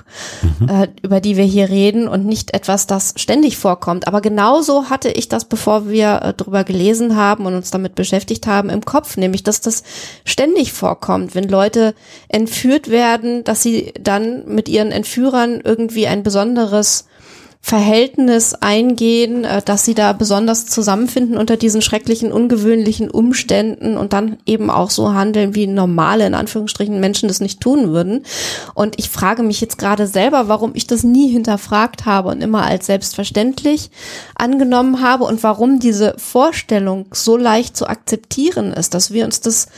mhm. 0.60 0.68
äh, 0.68 0.88
über 1.02 1.20
die 1.20 1.36
wir 1.36 1.44
hier 1.44 1.70
reden 1.70 2.08
und 2.08 2.26
nicht 2.26 2.52
etwas, 2.52 2.86
das 2.86 3.14
ständig 3.16 3.56
vorkommt. 3.56 4.06
Aber 4.06 4.20
genauso 4.20 4.90
hatte 4.90 5.10
ich 5.10 5.28
das, 5.28 5.46
bevor 5.46 5.88
wir 5.88 6.20
äh, 6.22 6.34
drüber 6.34 6.64
gelesen 6.64 7.16
haben 7.16 7.46
und 7.46 7.54
uns 7.54 7.70
damit 7.70 7.94
beschäftigt 7.94 8.46
haben, 8.46 8.68
im 8.68 8.84
Kopf, 8.84 9.16
nämlich, 9.16 9.42
dass 9.42 9.62
das 9.62 9.82
ständig 10.24 10.72
vorkommt, 10.72 11.34
wenn 11.34 11.48
Leute 11.48 11.94
entführt 12.28 12.90
werden, 12.90 13.44
dass 13.44 13.62
sie 13.62 13.94
dann 13.98 14.46
mit 14.46 14.68
ihren 14.68 14.92
Entführern 14.92 15.60
irgendwie 15.64 16.06
ein 16.06 16.22
besonderes 16.22 17.06
Verhältnis 17.64 18.54
eingehen, 18.54 19.44
äh, 19.44 19.62
dass 19.62 19.84
sie 19.84 19.94
da 19.94 20.12
besonders 20.12 20.66
zusammenfinden 20.66 21.38
unter 21.38 21.56
diesen 21.56 21.80
schrecklichen, 21.80 22.32
ungewöhnlichen 22.32 23.08
Umständen 23.08 23.96
und 23.96 24.12
dann 24.12 24.38
eben 24.44 24.68
auch 24.68 24.90
so 24.90 25.14
handeln, 25.14 25.54
wie 25.54 25.68
normale, 25.68 26.26
in 26.26 26.34
Anführungsstrichen, 26.34 26.98
Menschen 26.98 27.28
das 27.28 27.40
nicht 27.40 27.60
tun 27.60 27.92
würden. 27.92 28.24
Und 28.74 28.98
ich 28.98 29.08
frage 29.08 29.44
mich 29.44 29.60
jetzt 29.60 29.78
gerade 29.78 30.08
selber, 30.08 30.48
warum 30.48 30.72
ich 30.74 30.88
das 30.88 31.04
nie 31.04 31.30
hinterfragt 31.30 32.04
habe 32.04 32.30
und 32.30 32.42
immer 32.42 32.64
als 32.64 32.86
selbstverständlich 32.86 33.90
angenommen 34.34 35.00
habe 35.00 35.22
und 35.24 35.42
warum 35.44 35.78
diese 35.78 36.14
Vorstellung 36.18 37.06
so 37.12 37.36
leicht 37.36 37.76
zu 37.76 37.86
akzeptieren 37.86 38.72
ist, 38.72 38.92
dass 38.92 39.12
wir 39.12 39.24
uns 39.24 39.40
das 39.40 39.68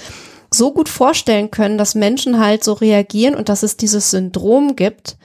so 0.51 0.73
gut 0.73 0.88
vorstellen 0.88 1.51
können, 1.51 1.77
dass 1.77 1.94
Menschen 1.94 2.40
halt 2.40 2.64
so 2.64 2.73
reagieren 2.73 3.35
und 3.35 3.51
dass 3.51 3.62
es 3.62 3.77
dieses 3.77 4.11
Syndrom 4.11 4.75
gibt, 4.75 5.16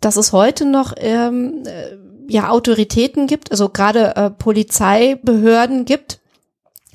dass 0.00 0.16
es 0.16 0.32
heute 0.32 0.64
noch 0.64 0.94
ähm, 0.96 1.64
äh, 1.66 2.05
ja 2.28 2.50
Autoritäten 2.50 3.26
gibt, 3.26 3.50
also 3.50 3.68
gerade 3.68 4.16
äh, 4.16 4.30
Polizeibehörden 4.30 5.84
gibt, 5.84 6.20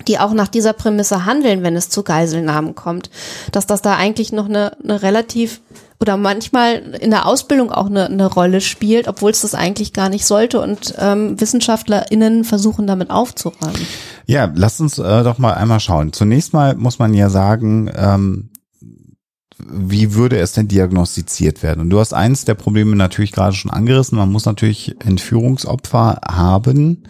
die 0.07 0.19
auch 0.19 0.33
nach 0.33 0.47
dieser 0.47 0.73
Prämisse 0.73 1.25
handeln, 1.25 1.63
wenn 1.63 1.75
es 1.75 1.89
zu 1.89 2.03
Geiselnahmen 2.03 2.75
kommt, 2.75 3.09
dass 3.51 3.67
das 3.67 3.81
da 3.81 3.95
eigentlich 3.95 4.31
noch 4.31 4.49
eine, 4.49 4.77
eine 4.83 5.01
relativ 5.01 5.61
oder 5.99 6.17
manchmal 6.17 6.77
in 6.99 7.11
der 7.11 7.27
Ausbildung 7.27 7.71
auch 7.71 7.85
eine, 7.85 8.07
eine 8.07 8.25
Rolle 8.25 8.59
spielt, 8.59 9.07
obwohl 9.07 9.29
es 9.29 9.41
das 9.41 9.53
eigentlich 9.53 9.93
gar 9.93 10.09
nicht 10.09 10.25
sollte 10.25 10.59
und 10.59 10.95
ähm, 10.97 11.39
WissenschaftlerInnen 11.39 12.43
versuchen 12.43 12.87
damit 12.87 13.11
aufzuräumen. 13.11 13.85
Ja, 14.25 14.51
lass 14.55 14.81
uns 14.81 14.97
äh, 14.97 15.23
doch 15.23 15.37
mal 15.37 15.53
einmal 15.53 15.79
schauen. 15.79 16.11
Zunächst 16.11 16.53
mal 16.53 16.75
muss 16.75 16.97
man 16.97 17.13
ja 17.13 17.29
sagen, 17.29 17.91
ähm, 17.95 18.49
wie 19.69 20.13
würde 20.13 20.37
es 20.37 20.53
denn 20.53 20.67
diagnostiziert 20.67 21.63
werden? 21.63 21.81
Und 21.81 21.89
du 21.89 21.99
hast 21.99 22.13
eins 22.13 22.45
der 22.45 22.55
Probleme 22.55 22.95
natürlich 22.95 23.31
gerade 23.31 23.55
schon 23.55 23.71
angerissen. 23.71 24.17
Man 24.17 24.31
muss 24.31 24.45
natürlich 24.45 24.95
Entführungsopfer 24.99 26.21
haben, 26.27 27.03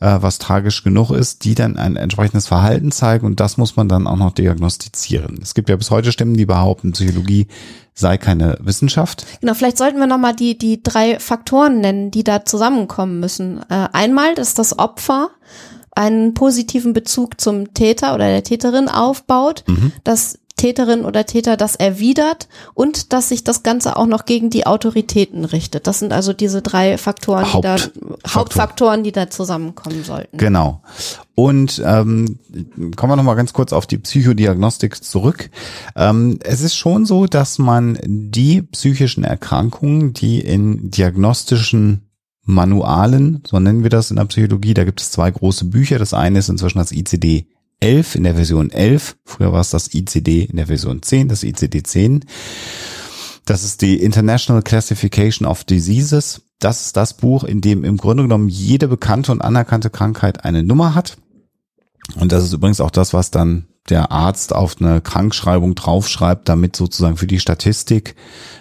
äh, 0.00 0.18
was 0.20 0.38
tragisch 0.38 0.82
genug 0.84 1.10
ist, 1.10 1.44
die 1.44 1.54
dann 1.54 1.76
ein 1.76 1.96
entsprechendes 1.96 2.46
Verhalten 2.46 2.92
zeigen 2.92 3.26
und 3.26 3.40
das 3.40 3.56
muss 3.56 3.76
man 3.76 3.88
dann 3.88 4.06
auch 4.06 4.16
noch 4.16 4.32
diagnostizieren. 4.32 5.38
Es 5.42 5.54
gibt 5.54 5.68
ja 5.68 5.76
bis 5.76 5.90
heute 5.90 6.12
Stimmen, 6.12 6.36
die 6.36 6.46
behaupten, 6.46 6.92
Psychologie 6.92 7.46
sei 7.94 8.18
keine 8.18 8.58
Wissenschaft. 8.60 9.26
Genau, 9.40 9.54
vielleicht 9.54 9.78
sollten 9.78 9.98
wir 9.98 10.06
nochmal 10.06 10.36
die, 10.36 10.58
die 10.58 10.82
drei 10.82 11.18
Faktoren 11.18 11.80
nennen, 11.80 12.10
die 12.10 12.24
da 12.24 12.44
zusammenkommen 12.44 13.20
müssen. 13.20 13.60
Äh, 13.70 13.88
einmal 13.92 14.34
ist 14.34 14.58
das 14.58 14.78
Opfer, 14.78 15.30
einen 15.96 16.34
positiven 16.34 16.92
Bezug 16.92 17.40
zum 17.40 17.74
Täter 17.74 18.14
oder 18.14 18.28
der 18.28 18.44
Täterin 18.44 18.88
aufbaut, 18.88 19.64
dass 20.04 20.38
Täterin 20.56 21.04
oder 21.04 21.26
Täter 21.26 21.58
das 21.58 21.76
erwidert 21.76 22.48
und 22.72 23.12
dass 23.12 23.28
sich 23.28 23.44
das 23.44 23.62
Ganze 23.62 23.96
auch 23.96 24.06
noch 24.06 24.24
gegen 24.24 24.48
die 24.48 24.66
Autoritäten 24.66 25.44
richtet. 25.44 25.86
Das 25.86 25.98
sind 25.98 26.14
also 26.14 26.32
diese 26.32 26.62
drei 26.62 26.96
Faktoren, 26.96 27.46
die 27.54 27.60
da, 27.60 27.76
Hauptfaktoren. 28.26 29.04
Die 29.04 29.12
da 29.12 29.28
zusammenkommen 29.28 30.02
sollten. 30.02 30.38
Genau. 30.38 30.80
Und 31.34 31.82
ähm, 31.84 32.38
kommen 32.96 33.12
wir 33.12 33.16
noch 33.16 33.22
mal 33.22 33.34
ganz 33.34 33.52
kurz 33.52 33.74
auf 33.74 33.86
die 33.86 33.98
Psychodiagnostik 33.98 35.04
zurück. 35.04 35.50
Ähm, 35.94 36.38
es 36.42 36.62
ist 36.62 36.74
schon 36.74 37.04
so, 37.04 37.26
dass 37.26 37.58
man 37.58 37.98
die 38.02 38.62
psychischen 38.62 39.24
Erkrankungen, 39.24 40.14
die 40.14 40.40
in 40.40 40.90
diagnostischen 40.90 42.05
Manualen, 42.46 43.42
so 43.44 43.58
nennen 43.58 43.82
wir 43.82 43.90
das 43.90 44.10
in 44.10 44.16
der 44.16 44.24
Psychologie, 44.24 44.72
da 44.72 44.84
gibt 44.84 45.00
es 45.00 45.10
zwei 45.10 45.30
große 45.30 45.66
Bücher. 45.66 45.98
Das 45.98 46.14
eine 46.14 46.38
ist 46.38 46.48
inzwischen 46.48 46.78
das 46.78 46.92
ICD 46.92 47.46
11 47.80 48.14
in 48.14 48.22
der 48.22 48.36
Version 48.36 48.70
11. 48.70 49.16
Früher 49.24 49.52
war 49.52 49.60
es 49.60 49.70
das 49.70 49.92
ICD 49.92 50.44
in 50.44 50.56
der 50.56 50.68
Version 50.68 51.02
10, 51.02 51.28
das 51.28 51.42
ICD 51.42 51.82
10. 51.82 52.24
Das 53.44 53.64
ist 53.64 53.82
die 53.82 54.00
International 54.00 54.62
Classification 54.62 55.46
of 55.46 55.64
Diseases. 55.64 56.42
Das 56.60 56.86
ist 56.86 56.96
das 56.96 57.14
Buch, 57.14 57.44
in 57.44 57.60
dem 57.60 57.84
im 57.84 57.96
Grunde 57.96 58.22
genommen 58.22 58.48
jede 58.48 58.88
bekannte 58.88 59.32
und 59.32 59.42
anerkannte 59.42 59.90
Krankheit 59.90 60.44
eine 60.44 60.62
Nummer 60.62 60.94
hat. 60.94 61.18
Und 62.14 62.32
das 62.32 62.44
ist 62.44 62.52
übrigens 62.52 62.80
auch 62.80 62.90
das, 62.90 63.12
was 63.12 63.30
dann 63.30 63.66
der 63.88 64.10
Arzt 64.10 64.54
auf 64.54 64.80
eine 64.80 65.00
Krankschreibung 65.00 65.74
draufschreibt, 65.74 66.48
damit 66.48 66.76
sozusagen 66.76 67.16
für 67.16 67.26
die 67.26 67.40
Statistik 67.40 68.16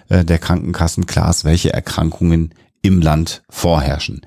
äh, 0.09 0.25
der 0.25 0.39
Krankenkassen 0.39 1.05
klar 1.05 1.29
ist, 1.29 1.45
welche 1.45 1.73
Erkrankungen 1.73 2.53
im 2.85 3.01
Land 3.01 3.43
vorherrschen. 3.49 4.21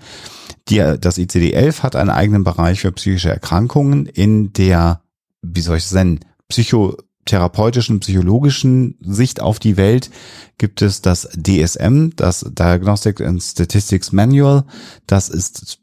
Die, 0.68 0.78
das 1.00 1.18
ICD-11 1.18 1.82
hat 1.82 1.96
einen 1.96 2.10
eigenen 2.10 2.44
Bereich 2.44 2.80
für 2.80 2.92
psychische 2.92 3.30
Erkrankungen 3.30 4.06
in 4.06 4.52
der, 4.52 5.02
wie 5.42 5.60
soll 5.60 5.78
ich 5.78 5.84
es 5.84 5.92
nennen, 5.92 6.20
psychotherapeutischen, 6.48 8.00
psychologischen 8.00 8.96
Sicht 9.00 9.40
auf 9.40 9.58
die 9.58 9.76
Welt 9.76 10.10
gibt 10.58 10.82
es 10.82 11.00
das 11.00 11.28
DSM, 11.36 12.10
das 12.16 12.44
Diagnostic 12.48 13.20
and 13.20 13.42
Statistics 13.42 14.12
Manual. 14.12 14.64
Das 15.06 15.28
ist 15.28 15.78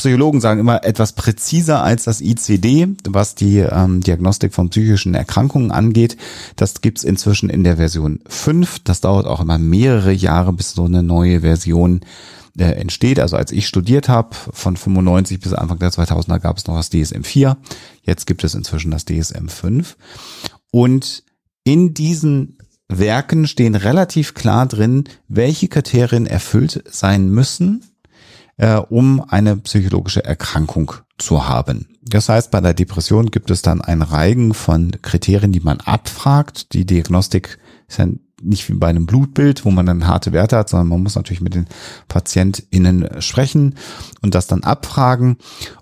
Psychologen 0.00 0.40
sagen 0.40 0.60
immer 0.60 0.84
etwas 0.84 1.12
präziser 1.12 1.82
als 1.82 2.04
das 2.04 2.20
ICD, 2.20 2.88
was 3.08 3.34
die 3.34 3.58
ähm, 3.58 4.00
Diagnostik 4.00 4.54
von 4.54 4.70
psychischen 4.70 5.14
Erkrankungen 5.14 5.70
angeht. 5.70 6.16
Das 6.56 6.80
gibt's 6.80 7.04
inzwischen 7.04 7.50
in 7.50 7.64
der 7.64 7.76
Version 7.76 8.20
5. 8.26 8.80
Das 8.80 9.00
dauert 9.00 9.26
auch 9.26 9.40
immer 9.40 9.58
mehrere 9.58 10.12
Jahre, 10.12 10.52
bis 10.52 10.72
so 10.72 10.84
eine 10.84 11.02
neue 11.02 11.42
Version 11.42 12.00
äh, 12.58 12.64
entsteht. 12.64 13.20
Also 13.20 13.36
als 13.36 13.52
ich 13.52 13.66
studiert 13.66 14.08
habe, 14.08 14.34
von 14.52 14.76
95 14.76 15.38
bis 15.40 15.52
Anfang 15.52 15.78
der 15.78 15.90
2000er 15.90 16.38
gab 16.38 16.56
es 16.56 16.66
noch 16.66 16.76
das 16.76 16.90
DSM 16.90 17.22
4. 17.22 17.56
Jetzt 18.02 18.26
gibt 18.26 18.42
es 18.42 18.54
inzwischen 18.54 18.90
das 18.90 19.04
DSM 19.04 19.48
5. 19.48 19.96
Und 20.70 21.24
in 21.64 21.94
diesen 21.94 22.58
Werken 22.88 23.46
stehen 23.46 23.74
relativ 23.74 24.34
klar 24.34 24.66
drin, 24.66 25.04
welche 25.28 25.68
Kriterien 25.68 26.26
erfüllt 26.26 26.82
sein 26.90 27.28
müssen, 27.28 27.84
äh, 28.60 28.76
um 28.76 29.24
eine 29.26 29.56
psychologische 29.56 30.22
Erkrankung 30.22 30.92
zu 31.16 31.48
haben. 31.48 31.88
Das 32.02 32.28
heißt, 32.28 32.50
bei 32.50 32.60
der 32.60 32.74
Depression 32.74 33.30
gibt 33.30 33.50
es 33.50 33.62
dann 33.62 33.80
ein 33.80 34.02
Reigen 34.02 34.52
von 34.52 34.92
Kriterien, 35.00 35.52
die 35.52 35.60
man 35.60 35.80
abfragt. 35.80 36.74
Die 36.74 36.84
Diagnostik 36.84 37.58
ist 37.88 37.98
ja 37.98 38.06
nicht 38.42 38.68
wie 38.68 38.74
bei 38.74 38.88
einem 38.88 39.06
Blutbild, 39.06 39.64
wo 39.64 39.70
man 39.70 39.86
dann 39.86 40.06
harte 40.06 40.32
Werte 40.32 40.58
hat, 40.58 40.68
sondern 40.68 40.88
man 40.88 41.02
muss 41.02 41.14
natürlich 41.14 41.40
mit 41.40 41.54
den 41.54 41.66
PatientInnen 42.08 43.22
sprechen 43.22 43.76
und 44.20 44.34
das 44.34 44.46
dann 44.46 44.62
abfragen. 44.62 45.36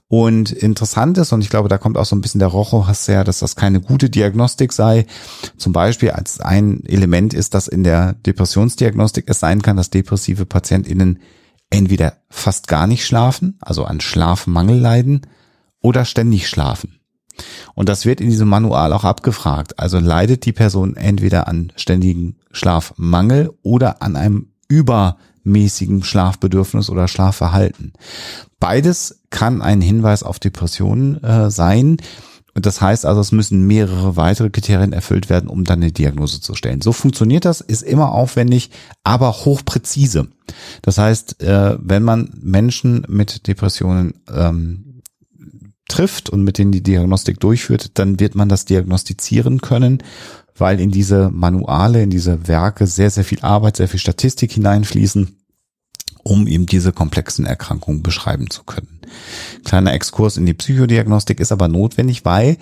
Und 0.07 0.53
interessant 0.53 1.19
ist, 1.19 1.33
und 1.33 1.41
ich 1.41 1.51
glaube, 1.51 1.69
da 1.69 1.79
kommt 1.79 1.99
auch 1.99 2.07
so 2.07 2.17
ein 2.17 2.21
bisschen 2.21 2.38
der 2.38 2.49
Rocho 2.49 2.87
her, 2.88 3.25
dass 3.25 3.41
das 3.41 3.57
keine 3.57 3.81
gute 3.81 4.09
Diagnostik 4.09 4.73
sei. 4.73 5.07
Zum 5.57 5.73
Beispiel 5.73 6.12
als 6.12 6.41
ein 6.41 6.85
Element 6.85 7.35
ist, 7.35 7.55
dass 7.55 7.69
in 7.69 7.85
der 7.85 8.14
Depressionsdiagnostik 8.14 9.25
es 9.29 9.41
sein 9.41 9.62
kann, 9.62 9.77
dass 9.77 9.91
depressive 9.91 10.47
PatientInnen 10.47 11.19
entweder 11.70 12.14
fast 12.31 12.68
gar 12.68 12.87
nicht 12.87 13.04
schlafen, 13.04 13.59
also 13.61 13.85
an 13.85 14.00
Schlafmangel 14.00 14.78
leiden, 14.78 15.22
oder 15.81 16.04
ständig 16.04 16.48
schlafen. 16.48 16.98
Und 17.74 17.88
das 17.88 18.04
wird 18.04 18.20
in 18.20 18.31
diesem 18.31 18.48
Manual 18.48 18.92
auch 18.92 19.04
abgefragt. 19.04 19.78
Also 19.78 19.98
leidet 19.98 20.44
die 20.44 20.52
Person 20.52 20.96
entweder 20.96 21.46
an 21.46 21.72
ständigen 21.76 22.37
Schlafmangel 22.50 23.52
oder 23.62 24.02
an 24.02 24.16
einem 24.16 24.48
übermäßigen 24.68 26.02
Schlafbedürfnis 26.02 26.90
oder 26.90 27.07
Schlafverhalten. 27.07 27.92
Beides 28.59 29.22
kann 29.31 29.62
ein 29.62 29.81
Hinweis 29.81 30.22
auf 30.22 30.38
Depressionen 30.38 31.22
äh, 31.22 31.50
sein. 31.50 31.98
Das 32.61 32.81
heißt 32.81 33.07
also, 33.07 33.21
es 33.21 33.33
müssen 33.33 33.66
mehrere 33.66 34.16
weitere 34.16 34.51
Kriterien 34.51 34.92
erfüllt 34.92 35.29
werden, 35.31 35.49
um 35.49 35.64
dann 35.64 35.83
eine 35.83 35.92
Diagnose 35.92 36.40
zu 36.40 36.55
stellen. 36.55 36.81
So 36.81 36.92
funktioniert 36.92 37.44
das, 37.44 37.61
ist 37.61 37.83
immer 37.83 38.12
aufwendig, 38.12 38.71
aber 39.05 39.33
hochpräzise. 39.33 40.29
Das 40.83 40.99
heißt, 40.99 41.42
äh, 41.42 41.77
wenn 41.81 42.03
man 42.03 42.31
Menschen 42.40 43.05
mit 43.09 43.47
Depressionen 43.47 44.14
ähm, 44.33 45.03
trifft 45.88 46.31
und 46.31 46.44
mit 46.44 46.59
denen 46.59 46.73
die 46.73 46.83
Diagnostik 46.83 47.40
durchführt, 47.40 47.99
dann 47.99 48.21
wird 48.21 48.35
man 48.35 48.49
das 48.49 48.66
diagnostizieren 48.66 49.61
können, 49.61 50.03
weil 50.57 50.81
in 50.81 50.90
diese 50.90 51.31
Manuale, 51.31 52.03
in 52.03 52.11
diese 52.11 52.47
Werke 52.47 52.87
sehr, 52.87 53.11
sehr 53.11 53.25
viel 53.25 53.40
Arbeit, 53.40 53.77
sehr 53.77 53.88
viel 53.88 54.01
Statistik 54.01 54.53
hineinfließen 54.53 55.38
um 56.29 56.47
eben 56.47 56.67
diese 56.67 56.93
komplexen 56.93 57.47
Erkrankungen 57.47 58.03
beschreiben 58.03 58.51
zu 58.51 58.62
können. 58.64 59.01
Kleiner 59.64 59.95
Exkurs 59.95 60.37
in 60.37 60.47
die 60.47 60.55
Psychodiagnostik 60.55 61.41
ist 61.41 61.53
aber 61.53 61.69
notwendig, 61.69 62.25
weil 62.25 62.59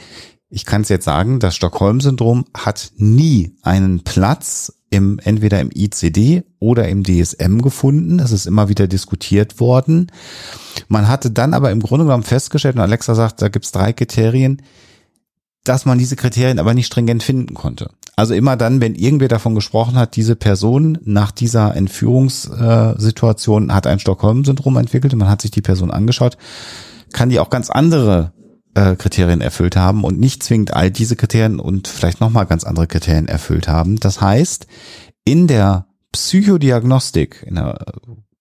ich 0.49 0.65
kann 0.65 0.83
es 0.83 0.89
jetzt 0.89 1.05
sagen, 1.05 1.41
das 1.41 1.57
Stockholm-Syndrom 1.57 2.47
hat 2.57 2.93
nie 2.97 3.57
einen 3.63 4.05
Platz 4.05 4.73
im, 4.91 5.19
entweder 5.19 5.61
im 5.61 5.71
ICD 5.75 6.45
oder 6.61 6.89
im 6.89 7.03
DSM 7.03 7.59
gefunden. 7.59 8.21
Es 8.21 8.31
ist 8.31 8.47
immer 8.47 8.69
wieder 8.69 8.87
diskutiert 8.87 9.59
worden. 9.59 10.13
Man 10.87 11.09
hatte 11.09 11.33
dann 11.33 11.53
aber 11.53 11.73
im 11.73 11.81
Grunde 11.81 12.05
genommen 12.05 12.23
festgestellt, 12.23 12.77
und 12.77 12.83
Alexa 12.83 13.17
sagt, 13.17 13.43
da 13.43 13.49
gibt 13.49 13.65
es 13.65 13.73
drei 13.73 13.93
Kriterien, 13.93 14.63
dass 15.65 15.85
man 15.85 15.99
diese 15.99 16.15
Kriterien 16.15 16.61
aber 16.61 16.75
nicht 16.75 16.87
stringent 16.87 17.25
finden 17.25 17.55
konnte. 17.55 17.91
Also 18.19 18.33
immer 18.33 18.57
dann, 18.57 18.81
wenn 18.81 18.95
irgendwer 18.95 19.29
davon 19.29 19.55
gesprochen 19.55 19.97
hat, 19.97 20.17
diese 20.17 20.37
Person 20.37 20.99
nach 21.05 21.31
dieser 21.31 21.77
Entführungssituation 21.77 23.75
hat 23.75 23.87
ein 23.87 23.99
Stockholm-Syndrom 23.99 24.79
entwickelt 24.79 25.13
und 25.13 25.19
man 25.19 25.29
hat 25.29 25.43
sich 25.43 25.51
die 25.51 25.61
Person 25.61 25.91
angeschaut, 25.91 26.39
kann 27.13 27.29
die 27.29 27.39
auch 27.39 27.51
ganz 27.51 27.69
andere 27.69 28.33
äh, 28.75 28.97
Kriterien 28.97 29.43
erfüllt 29.43 29.77
haben 29.77 30.03
und 30.03 30.19
nicht 30.19 30.43
zwingend 30.43 30.73
all 30.73 30.91
diese 30.91 31.15
Kriterien 31.15 31.61
und 31.61 31.89
vielleicht 31.89 32.23
nochmal 32.23 32.47
ganz 32.47 32.65
andere 32.65 32.87
Kriterien 32.87 33.29
erfüllt 33.29 33.69
haben. 33.69 34.01
Das 34.01 34.23
heißt, 34.23 34.67
in 35.27 35.47
der 35.47 35.87
Psychodiagnostik, 36.13 37.45
in 37.47 37.57
der 37.57 37.85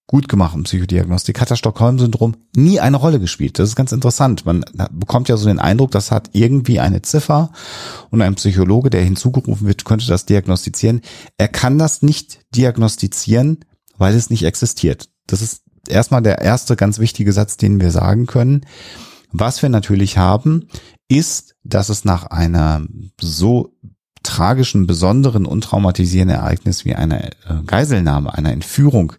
gut 0.08 0.30
gemachten 0.30 0.64
Psychodiagnostik 0.64 1.42
hat 1.42 1.50
das 1.50 1.60
Stockholm-Syndrom 1.60 2.36
nie 2.56 2.80
eine 2.80 2.98
Rolle 2.98 3.20
gespielt. 3.20 3.58
Das 3.58 3.70
ist 3.70 3.76
ganz 3.76 3.92
interessant. 3.92 4.46
Man 4.46 4.64
bekommt 4.92 5.30
ja 5.30 5.38
so 5.38 5.48
den 5.48 5.60
Eindruck, 5.60 5.92
das 5.92 6.12
hat 6.12 6.30
irgendwie 6.34 6.80
eine 6.80 7.02
Ziffer 7.02 7.52
und 8.12 8.22
ein 8.22 8.36
Psychologe, 8.36 8.90
der 8.90 9.04
hinzugerufen 9.04 9.68
wird, 9.68 9.86
könnte 9.86 10.06
das 10.08 10.26
diagnostizieren. 10.26 11.02
Er 11.38 11.48
kann 11.48 11.80
das 11.80 12.04
nicht 12.04 12.40
diagnostizieren, 12.56 13.66
weil 13.98 14.14
es 14.16 14.30
nicht 14.30 14.44
existiert. 14.44 15.10
Das 15.26 15.42
ist 15.42 15.64
erstmal 15.88 16.22
der 16.22 16.42
erste 16.42 16.76
ganz 16.76 17.00
wichtige 17.00 17.34
Satz, 17.34 17.58
den 17.58 17.82
wir 17.82 17.92
sagen 17.92 18.28
können. 18.28 18.66
Was 19.32 19.62
wir 19.62 19.70
natürlich 19.70 20.18
haben, 20.18 20.68
ist, 21.08 21.56
dass 21.64 21.90
es 21.90 22.06
nach 22.06 22.26
einer 22.28 22.86
so 23.20 23.76
tragischen, 24.24 24.88
besonderen, 24.88 25.46
untraumatisierenden 25.46 26.38
Ereignis 26.38 26.86
wie 26.86 26.96
einer 26.96 27.30
Geiselnahme, 27.66 28.34
einer 28.34 28.52
Entführung, 28.52 29.14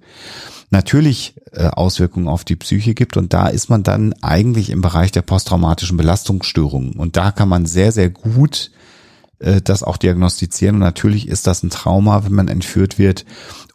natürlich 0.71 1.35
äh, 1.53 1.67
Auswirkungen 1.67 2.29
auf 2.29 2.45
die 2.45 2.57
Psyche 2.57 2.95
gibt. 2.95 3.17
Und 3.17 3.33
da 3.33 3.49
ist 3.49 3.69
man 3.69 3.83
dann 3.83 4.13
eigentlich 4.23 4.71
im 4.71 4.81
Bereich 4.81 5.13
der 5.13 5.23
posttraumatischen 5.23 5.97
Belastungsstörungen. 5.97 6.95
Und 6.95 7.17
da 7.17 7.31
kann 7.31 7.49
man 7.49 7.67
sehr, 7.67 7.93
sehr 7.93 8.11
gut 8.11 8.71
äh, 9.39 9.61
das 9.61 9.83
auch 9.83 9.97
diagnostizieren. 9.97 10.77
Und 10.77 10.81
natürlich 10.81 11.29
ist 11.29 11.47
das 11.47 11.63
ein 11.63 11.71
Trauma, 11.71 12.25
wenn 12.25 12.35
man 12.35 12.49
entführt 12.49 12.99
wird. 12.99 13.25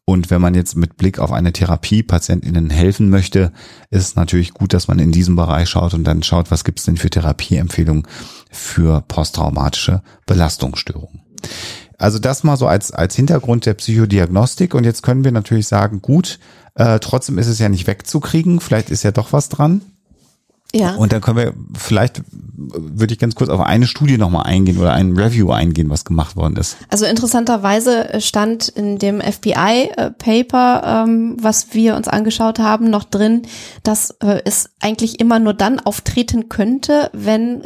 Und 0.04 0.30
wenn 0.30 0.42
man 0.42 0.56
jetzt 0.56 0.76
mit 0.76 0.98
Blick 0.98 1.20
auf 1.20 1.32
eine 1.32 1.54
Therapie 1.54 2.04
PatientInnen 2.04 2.70
helfen 2.70 3.10
möchte, 3.10 3.54
ist 3.92 4.02
es 4.02 4.16
natürlich 4.16 4.54
gut, 4.54 4.74
dass 4.74 4.88
man 4.88 5.00
in 5.00 5.12
diesem 5.12 5.36
Bereich 5.36 5.70
schaut 5.70 5.94
und 5.94 6.04
dann 6.04 6.24
schaut, 6.24 6.52
was 6.52 6.64
gibt 6.64 6.80
es 6.80 6.86
denn 6.86 6.98
für 6.98 7.10
Therapieempfehlungen 7.10 8.08
für 8.50 9.02
posttraumatische 9.08 10.02
Belastungsstörungen. 10.26 11.22
Also 12.02 12.20
das 12.20 12.44
mal 12.44 12.58
so 12.58 12.68
als, 12.68 12.92
als 12.92 13.16
Hintergrund 13.16 13.66
der 13.66 13.76
Psychodiagnostik. 13.76 14.74
Und 14.74 14.84
jetzt 14.86 15.04
können 15.04 15.24
wir 15.24 15.32
natürlich 15.32 15.68
sagen, 15.68 16.02
gut, 16.02 16.40
äh, 16.76 17.00
trotzdem 17.00 17.38
ist 17.38 17.48
es 17.48 17.60
ja 17.60 17.70
nicht 17.70 17.88
wegzukriegen. 17.88 18.60
Vielleicht 18.60 18.90
ist 18.90 19.04
ja 19.04 19.12
doch 19.12 19.34
was 19.34 19.50
dran. 19.50 19.82
Ja. 20.74 20.96
Und 20.96 21.12
dann 21.12 21.22
können 21.22 21.38
wir 21.38 21.54
vielleicht, 21.78 22.22
würde 22.56 23.14
ich 23.14 23.20
ganz 23.20 23.36
kurz 23.36 23.50
auf 23.50 23.60
eine 23.60 23.88
Studie 23.88 24.18
nochmal 24.18 24.46
eingehen 24.46 24.78
oder 24.78 24.94
ein 24.94 25.18
Review 25.18 25.52
eingehen, 25.52 25.90
was 25.90 26.06
gemacht 26.06 26.38
worden 26.38 26.56
ist. 26.56 26.78
Also 26.90 27.06
interessanterweise 27.06 28.22
stand 28.22 28.70
in 28.70 28.98
dem 28.98 29.20
FBI-Paper, 29.20 31.04
ähm, 31.06 31.38
was 31.42 31.74
wir 31.74 31.96
uns 31.96 32.08
angeschaut 32.08 32.60
haben, 32.60 32.90
noch 32.90 33.04
drin, 33.04 33.44
dass 33.84 34.12
äh, 34.22 34.42
es 34.46 34.70
eigentlich 34.80 35.20
immer 35.20 35.40
nur 35.40 35.54
dann 35.54 35.80
auftreten 35.80 36.48
könnte, 36.48 37.10
wenn 37.12 37.64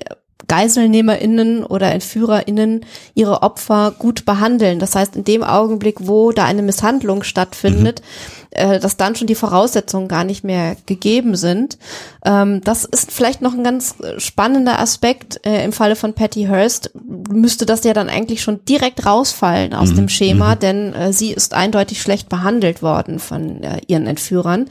GeiselnehmerInnen 0.48 1.64
oder 1.64 1.92
EntführerInnen 1.92 2.86
ihre 3.14 3.44
Opfer 3.44 3.94
gut 3.98 4.26
behandeln. 4.26 4.80
Das 4.80 4.96
heißt, 4.96 5.16
in 5.16 5.24
dem 5.24 5.44
Augenblick, 5.44 6.08
wo 6.08 6.32
da 6.32 6.46
eine 6.46 6.62
Misshandlung 6.62 7.24
stattfindet, 7.24 8.02
mhm. 8.02 8.58
äh, 8.74 8.80
dass 8.80 8.98
dann 8.98 9.16
schon 9.16 9.28
die 9.28 9.36
Voraussetzungen 9.36 10.08
gar 10.08 10.24
nicht 10.24 10.44
mehr 10.44 10.76
gegeben 10.86 11.36
sind. 11.36 11.78
Ähm, 12.24 12.62
das 12.62 12.86
ist 12.86 13.12
vielleicht 13.12 13.42
noch 13.42 13.54
ein 13.54 13.64
ganz 13.64 13.96
spannender 14.18 14.80
Aspekt. 14.80 15.46
Äh, 15.46 15.64
Im 15.64 15.72
Falle 15.72 15.96
von 15.96 16.14
Patty 16.14 16.46
Hearst 16.46 16.92
müsste 17.30 17.66
das 17.66 17.84
ja 17.84 17.94
dann 17.94 18.10
eigentlich 18.10 18.42
schon 18.42 18.64
direkt 18.66 19.06
rausfallen 19.06 19.74
aus 19.74 19.92
mhm. 19.92 19.96
dem 19.96 20.10
Schema, 20.10 20.56
mhm. 20.56 20.60
denn 20.60 20.94
äh, 20.94 21.14
sie 21.14 21.32
ist 21.32 21.54
eindeutig 21.54 22.02
schlecht 22.02 22.30
behandelt 22.30 22.82
worden 22.82 23.20
von 23.20 23.64
äh, 23.64 23.82
ihren 23.88 24.08
Entführern. 24.08 24.68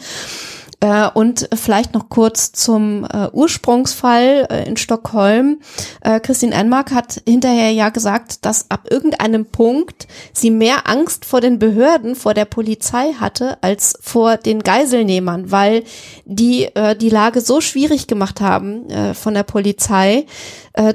Äh, 0.81 1.09
und 1.15 1.49
vielleicht 1.55 1.95
noch 1.95 2.09
kurz 2.09 2.53
zum 2.53 3.05
äh, 3.05 3.29
Ursprungsfall 3.33 4.47
äh, 4.51 4.69
in 4.69 4.77
Stockholm. 4.77 5.61
Äh, 6.01 6.21
Christine 6.21 6.55
Enmark 6.55 6.93
hat 6.93 7.23
hinterher 7.27 7.71
ja 7.71 7.89
gesagt, 7.89 8.45
dass 8.45 8.71
ab 8.71 8.89
irgendeinem 8.91 9.47
Punkt 9.47 10.07
sie 10.33 10.51
mehr 10.51 10.89
Angst 10.89 11.25
vor 11.25 11.41
den 11.41 11.59
Behörden, 11.59 12.15
vor 12.15 12.35
der 12.35 12.45
Polizei 12.45 13.13
hatte, 13.19 13.59
als 13.63 13.99
vor 14.01 14.37
den 14.37 14.61
Geiselnehmern, 14.61 15.51
weil 15.51 15.85
die 16.25 16.65
äh, 16.75 16.97
die 16.97 17.11
Lage 17.11 17.41
so 17.41 17.61
schwierig 17.61 18.07
gemacht 18.07 18.41
haben 18.41 18.89
äh, 18.91 19.15
von 19.15 19.35
der 19.35 19.45
Polizei, 19.45 20.27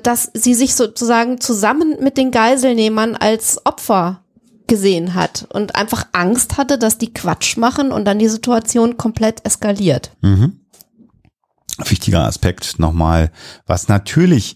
dass 0.03 0.29
sie 0.33 0.55
sich 0.55 0.75
sozusagen 0.75 1.39
zusammen 1.39 1.95
mit 2.01 2.17
den 2.17 2.31
Geiselnehmern 2.31 3.15
als 3.15 3.65
Opfer 3.65 4.19
gesehen 4.69 5.15
hat 5.15 5.45
und 5.49 5.75
einfach 5.75 6.07
Angst 6.13 6.57
hatte, 6.57 6.77
dass 6.77 6.97
die 6.97 7.13
Quatsch 7.13 7.57
machen 7.57 7.91
und 7.91 8.05
dann 8.05 8.19
die 8.19 8.29
Situation 8.29 8.95
komplett 8.95 9.45
eskaliert. 9.45 10.11
Mhm. 10.21 10.61
Wichtiger 11.85 12.25
Aspekt 12.25 12.79
nochmal, 12.79 13.31
was 13.65 13.87
natürlich 13.87 14.55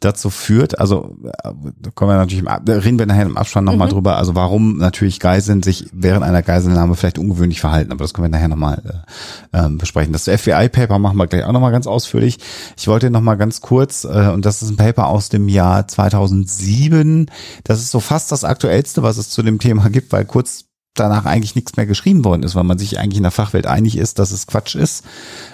dazu 0.00 0.30
führt, 0.30 0.78
also 0.78 1.16
da 1.32 1.90
kommen 1.94 2.12
wir 2.12 2.16
natürlich, 2.16 2.44
da 2.44 2.72
reden 2.74 2.98
wir 2.98 3.06
nachher 3.06 3.26
im 3.26 3.36
Abspann 3.36 3.64
nochmal 3.64 3.88
mhm. 3.88 3.92
drüber, 3.92 4.16
also 4.16 4.34
warum 4.34 4.78
natürlich 4.78 5.20
Geiseln 5.20 5.62
sich 5.62 5.88
während 5.92 6.24
einer 6.24 6.42
Geiselnahme 6.42 6.94
vielleicht 6.94 7.18
ungewöhnlich 7.18 7.60
verhalten, 7.60 7.90
aber 7.90 8.04
das 8.04 8.14
können 8.14 8.26
wir 8.26 8.30
nachher 8.30 8.48
nochmal 8.48 9.04
äh, 9.52 9.58
ähm, 9.58 9.78
besprechen. 9.78 10.12
Das 10.12 10.24
FBI-Paper 10.24 10.98
machen 10.98 11.16
wir 11.16 11.26
gleich 11.26 11.44
auch 11.44 11.52
nochmal 11.52 11.72
ganz 11.72 11.86
ausführlich. 11.86 12.38
Ich 12.76 12.86
wollte 12.88 13.10
nochmal 13.10 13.36
ganz 13.36 13.60
kurz, 13.60 14.04
äh, 14.04 14.30
und 14.32 14.44
das 14.44 14.62
ist 14.62 14.70
ein 14.70 14.76
Paper 14.76 15.08
aus 15.08 15.28
dem 15.28 15.48
Jahr 15.48 15.88
2007, 15.88 17.30
das 17.64 17.80
ist 17.80 17.90
so 17.90 18.00
fast 18.00 18.30
das 18.30 18.44
aktuellste, 18.44 19.02
was 19.02 19.18
es 19.18 19.30
zu 19.30 19.42
dem 19.42 19.58
Thema 19.58 19.90
gibt, 19.90 20.12
weil 20.12 20.24
kurz 20.24 20.67
danach 20.98 21.24
eigentlich 21.24 21.54
nichts 21.54 21.76
mehr 21.76 21.86
geschrieben 21.86 22.24
worden 22.24 22.42
ist, 22.42 22.54
weil 22.54 22.64
man 22.64 22.78
sich 22.78 22.98
eigentlich 22.98 23.18
in 23.18 23.22
der 23.22 23.32
Fachwelt 23.32 23.66
einig 23.66 23.96
ist, 23.96 24.18
dass 24.18 24.30
es 24.30 24.46
Quatsch 24.46 24.74
ist. 24.74 25.04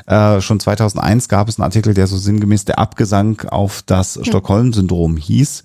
Äh, 0.06 0.40
schon 0.40 0.60
2001 0.60 1.28
gab 1.28 1.48
es 1.48 1.58
einen 1.58 1.64
Artikel, 1.64 1.94
der 1.94 2.06
so 2.06 2.16
sinngemäß 2.16 2.64
der 2.64 2.78
Abgesang 2.78 3.40
auf 3.48 3.82
das 3.82 4.16
hm. 4.16 4.24
Stockholm-Syndrom 4.24 5.16
hieß. 5.16 5.64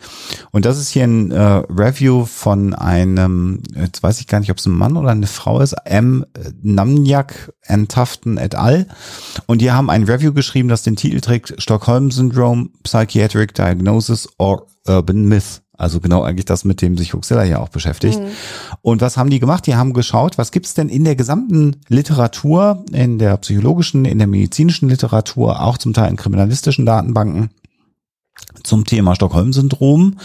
Und 0.52 0.66
das 0.66 0.80
ist 0.80 0.90
hier 0.90 1.04
ein 1.04 1.32
äh, 1.32 1.64
Review 1.70 2.26
von 2.26 2.74
einem, 2.74 3.64
jetzt 3.76 4.04
weiß 4.04 4.20
ich 4.22 4.28
gar 4.28 4.40
nicht, 4.40 4.52
ob 4.52 4.58
es 4.58 4.66
ein 4.66 4.74
Mann 4.74 4.98
oder 4.98 5.10
eine 5.10 5.28
Frau 5.28 5.60
ist, 5.62 5.74
M. 5.86 6.26
Namniak 6.62 7.54
and 7.68 7.92
Tufton 7.92 8.38
et 8.38 8.56
al. 8.56 8.88
Und 9.46 9.62
die 9.62 9.72
haben 9.72 9.90
ein 9.90 10.04
Review 10.04 10.34
geschrieben, 10.34 10.70
das 10.70 10.84
den 10.84 10.96
Titel 10.96 11.22
trägt 11.22 11.56
Stockholm-Syndrom, 11.58 12.72
Psychiatric 12.84 13.54
Diagnosis 13.54 14.28
or 14.38 14.68
Urban 14.88 15.26
Myth. 15.26 15.62
Also 15.80 16.02
genau 16.02 16.24
eigentlich 16.24 16.46
das, 16.46 16.66
mit 16.66 16.82
dem 16.82 16.98
sich 16.98 17.14
Huxilla 17.14 17.44
ja 17.44 17.60
auch 17.60 17.70
beschäftigt. 17.70 18.20
Mhm. 18.20 18.28
Und 18.82 19.02
was 19.02 19.16
haben 19.16 19.30
die 19.30 19.40
gemacht? 19.40 19.66
Die 19.66 19.76
haben 19.76 19.94
geschaut, 19.94 20.38
was 20.38 20.52
gibt's 20.52 20.74
denn 20.74 20.90
in 20.90 21.06
der 21.06 21.16
gesamten 21.16 21.78
Literatur, 21.88 22.84
in 22.92 23.18
der 23.18 23.38
psychologischen, 23.38 24.04
in 24.04 24.18
der 24.18 24.28
medizinischen 24.28 24.90
Literatur, 24.90 25.62
auch 25.62 25.78
zum 25.78 25.94
Teil 25.94 26.10
in 26.10 26.18
kriminalistischen 26.18 26.86
Datenbanken 26.86 27.50
zum 28.64 28.86
Thema 28.86 29.16
Stockholm-Syndrom 29.16 30.18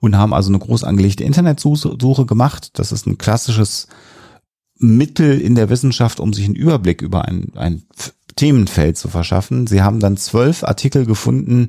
und 0.00 0.16
haben 0.16 0.32
also 0.32 0.48
eine 0.48 0.58
groß 0.58 0.84
angelegte 0.84 1.24
Internetsuche 1.24 2.26
gemacht. 2.26 2.70
Das 2.74 2.90
ist 2.90 3.06
ein 3.06 3.18
klassisches 3.18 3.88
Mittel 4.78 5.40
in 5.40 5.54
der 5.54 5.68
Wissenschaft, 5.68 6.20
um 6.20 6.32
sich 6.32 6.46
einen 6.46 6.56
Überblick 6.56 7.02
über 7.02 7.26
ein, 7.26 7.52
ein 7.54 7.82
Themenfeld 8.36 8.96
zu 8.96 9.08
verschaffen. 9.08 9.66
Sie 9.66 9.82
haben 9.82 10.00
dann 10.00 10.16
zwölf 10.16 10.64
Artikel 10.64 11.04
gefunden, 11.04 11.68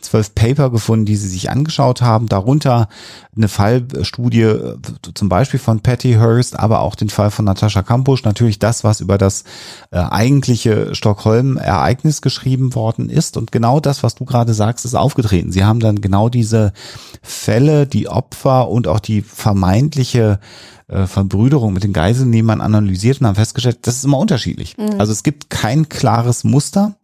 zwölf 0.00 0.34
Paper 0.34 0.70
gefunden, 0.70 1.06
die 1.06 1.16
sie 1.16 1.28
sich 1.28 1.50
angeschaut 1.50 2.02
haben, 2.02 2.28
darunter 2.28 2.88
eine 3.36 3.48
Fallstudie 3.48 4.42
äh, 4.42 4.76
zum 5.14 5.28
Beispiel 5.28 5.58
von 5.58 5.80
Patty 5.80 6.12
Hearst, 6.12 6.58
aber 6.58 6.80
auch 6.80 6.94
den 6.94 7.10
Fall 7.10 7.30
von 7.30 7.44
Natascha 7.44 7.82
Kampusch, 7.82 8.22
natürlich 8.22 8.58
das, 8.58 8.84
was 8.84 9.00
über 9.00 9.18
das 9.18 9.44
äh, 9.90 9.98
eigentliche 9.98 10.94
Stockholm-Ereignis 10.94 12.22
geschrieben 12.22 12.74
worden 12.74 13.10
ist. 13.10 13.36
Und 13.36 13.50
genau 13.50 13.80
das, 13.80 14.02
was 14.02 14.14
du 14.14 14.24
gerade 14.24 14.54
sagst, 14.54 14.84
ist 14.84 14.94
aufgetreten. 14.94 15.50
Sie 15.50 15.64
haben 15.64 15.80
dann 15.80 16.00
genau 16.00 16.28
diese 16.28 16.72
Fälle, 17.22 17.86
die 17.86 18.08
Opfer 18.08 18.68
und 18.68 18.86
auch 18.86 19.00
die 19.00 19.22
vermeintliche 19.22 20.38
äh, 20.88 21.06
Verbrüderung 21.06 21.72
mit 21.72 21.84
den 21.84 21.92
Geiselnehmern 21.92 22.60
analysiert 22.60 23.20
und 23.20 23.26
haben 23.26 23.36
festgestellt, 23.36 23.78
das 23.82 23.96
ist 23.96 24.04
immer 24.04 24.18
unterschiedlich. 24.18 24.76
Mhm. 24.76 24.98
Also 25.00 25.12
es 25.12 25.22
gibt 25.22 25.50
kein 25.50 25.88
klares 25.88 26.44
Muster. 26.44 26.96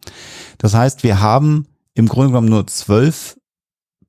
Das 0.57 0.73
heißt, 0.73 1.03
wir 1.03 1.19
haben 1.19 1.65
im 1.95 2.07
Grunde 2.07 2.29
genommen 2.29 2.49
nur 2.49 2.67
zwölf 2.67 3.37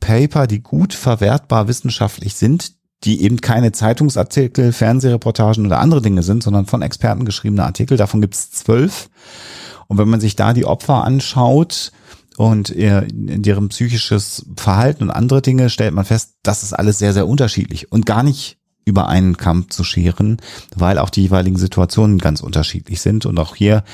Paper, 0.00 0.46
die 0.46 0.62
gut 0.62 0.94
verwertbar 0.94 1.68
wissenschaftlich 1.68 2.34
sind, 2.34 2.72
die 3.04 3.22
eben 3.22 3.40
keine 3.40 3.72
Zeitungsartikel, 3.72 4.72
Fernsehreportagen 4.72 5.66
oder 5.66 5.78
andere 5.78 6.02
Dinge 6.02 6.22
sind, 6.22 6.42
sondern 6.42 6.66
von 6.66 6.82
Experten 6.82 7.24
geschriebene 7.24 7.64
Artikel. 7.64 7.96
Davon 7.96 8.20
gibt 8.20 8.34
es 8.34 8.50
zwölf. 8.50 9.08
Und 9.88 9.98
wenn 9.98 10.08
man 10.08 10.20
sich 10.20 10.36
da 10.36 10.52
die 10.52 10.64
Opfer 10.64 11.04
anschaut 11.04 11.92
und 12.36 12.70
in 12.70 13.42
deren 13.42 13.68
psychisches 13.68 14.46
Verhalten 14.56 15.04
und 15.04 15.10
andere 15.10 15.42
Dinge, 15.42 15.70
stellt 15.70 15.94
man 15.94 16.04
fest, 16.04 16.34
das 16.42 16.62
ist 16.62 16.72
alles 16.72 16.98
sehr, 16.98 17.12
sehr 17.12 17.26
unterschiedlich 17.26 17.90
und 17.90 18.06
gar 18.06 18.22
nicht 18.22 18.58
über 18.84 19.08
einen 19.08 19.36
Kamm 19.36 19.70
zu 19.70 19.84
scheren, 19.84 20.38
weil 20.74 20.98
auch 20.98 21.10
die 21.10 21.22
jeweiligen 21.22 21.56
Situationen 21.56 22.18
ganz 22.18 22.40
unterschiedlich 22.40 23.00
sind. 23.00 23.26
Und 23.26 23.38
auch 23.38 23.54
hier 23.54 23.84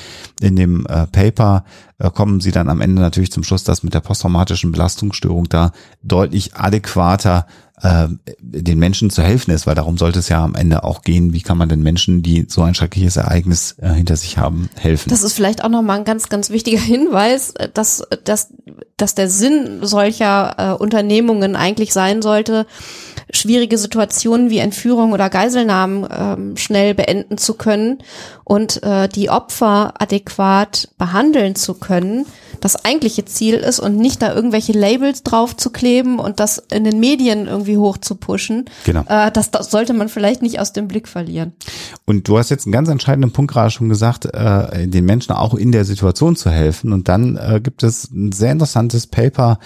in 0.41 0.55
dem 0.55 0.85
äh, 0.87 1.07
Paper 1.07 1.63
kommen 2.07 2.39
sie 2.39 2.51
dann 2.51 2.69
am 2.69 2.79
Ende 2.79 3.01
natürlich 3.01 3.31
zum 3.31 3.43
Schluss, 3.43 3.65
dass 3.65 3.83
mit 3.83 3.93
der 3.93 3.99
posttraumatischen 3.99 4.71
Belastungsstörung 4.71 5.49
da 5.49 5.71
deutlich 6.01 6.55
adäquater 6.55 7.45
äh, 7.81 8.07
den 8.39 8.79
Menschen 8.79 9.09
zu 9.09 9.23
helfen 9.23 9.51
ist, 9.51 9.65
weil 9.65 9.75
darum 9.75 9.97
sollte 9.97 10.19
es 10.19 10.29
ja 10.29 10.43
am 10.43 10.55
Ende 10.55 10.83
auch 10.83 11.01
gehen, 11.01 11.33
wie 11.33 11.41
kann 11.41 11.57
man 11.57 11.69
den 11.69 11.81
Menschen, 11.81 12.21
die 12.21 12.45
so 12.49 12.61
ein 12.61 12.75
schreckliches 12.75 13.15
Ereignis 13.17 13.75
äh, 13.81 13.89
hinter 13.89 14.17
sich 14.17 14.37
haben, 14.37 14.69
helfen. 14.75 15.09
Das 15.09 15.23
ist 15.23 15.33
vielleicht 15.33 15.63
auch 15.63 15.69
nochmal 15.69 15.99
ein 15.99 16.03
ganz, 16.05 16.29
ganz 16.29 16.49
wichtiger 16.49 16.79
Hinweis, 16.81 17.53
dass, 17.73 18.03
dass, 18.23 18.53
dass 18.97 19.15
der 19.15 19.29
Sinn 19.29 19.79
solcher 19.81 20.55
äh, 20.57 20.81
Unternehmungen 20.81 21.55
eigentlich 21.55 21.93
sein 21.93 22.21
sollte, 22.21 22.65
schwierige 23.31 23.77
Situationen 23.77 24.49
wie 24.49 24.57
Entführung 24.57 25.13
oder 25.13 25.29
Geiselnahmen 25.29 26.07
ähm, 26.11 26.57
schnell 26.57 26.95
beenden 26.95 27.37
zu 27.37 27.53
können 27.53 27.99
und 28.43 28.81
äh, 28.83 29.07
die 29.07 29.29
Opfer 29.29 29.93
adäquat 29.99 30.89
behandeln 30.97 31.55
zu 31.55 31.75
können, 31.75 31.88
das 32.61 32.83
eigentliche 32.85 33.25
Ziel 33.25 33.55
ist 33.55 33.79
und 33.79 33.97
nicht 33.97 34.21
da 34.21 34.33
irgendwelche 34.33 34.73
Labels 34.73 35.23
drauf 35.23 35.55
zu 35.55 35.69
kleben 35.69 36.19
und 36.19 36.39
das 36.39 36.61
in 36.71 36.83
den 36.83 36.99
Medien 36.99 37.47
irgendwie 37.47 37.77
hoch 37.77 37.97
zu 37.97 38.15
pushen. 38.15 38.65
Genau. 38.85 39.03
Äh, 39.07 39.31
das, 39.31 39.51
das 39.51 39.71
sollte 39.71 39.93
man 39.93 40.09
vielleicht 40.09 40.41
nicht 40.41 40.59
aus 40.59 40.73
dem 40.73 40.87
Blick 40.87 41.07
verlieren. 41.07 41.53
Und 42.05 42.27
du 42.27 42.37
hast 42.37 42.49
jetzt 42.49 42.65
einen 42.65 42.73
ganz 42.73 42.89
entscheidenden 42.89 43.31
Punkt 43.31 43.51
gerade 43.51 43.71
schon 43.71 43.89
gesagt, 43.89 44.25
äh, 44.25 44.87
den 44.87 45.05
Menschen 45.05 45.33
auch 45.33 45.53
in 45.53 45.71
der 45.71 45.85
Situation 45.85 46.35
zu 46.35 46.49
helfen. 46.49 46.93
Und 46.93 47.07
dann 47.07 47.37
äh, 47.37 47.59
gibt 47.61 47.83
es 47.83 48.11
ein 48.11 48.31
sehr 48.31 48.51
interessantes 48.51 49.07
Paper 49.07 49.59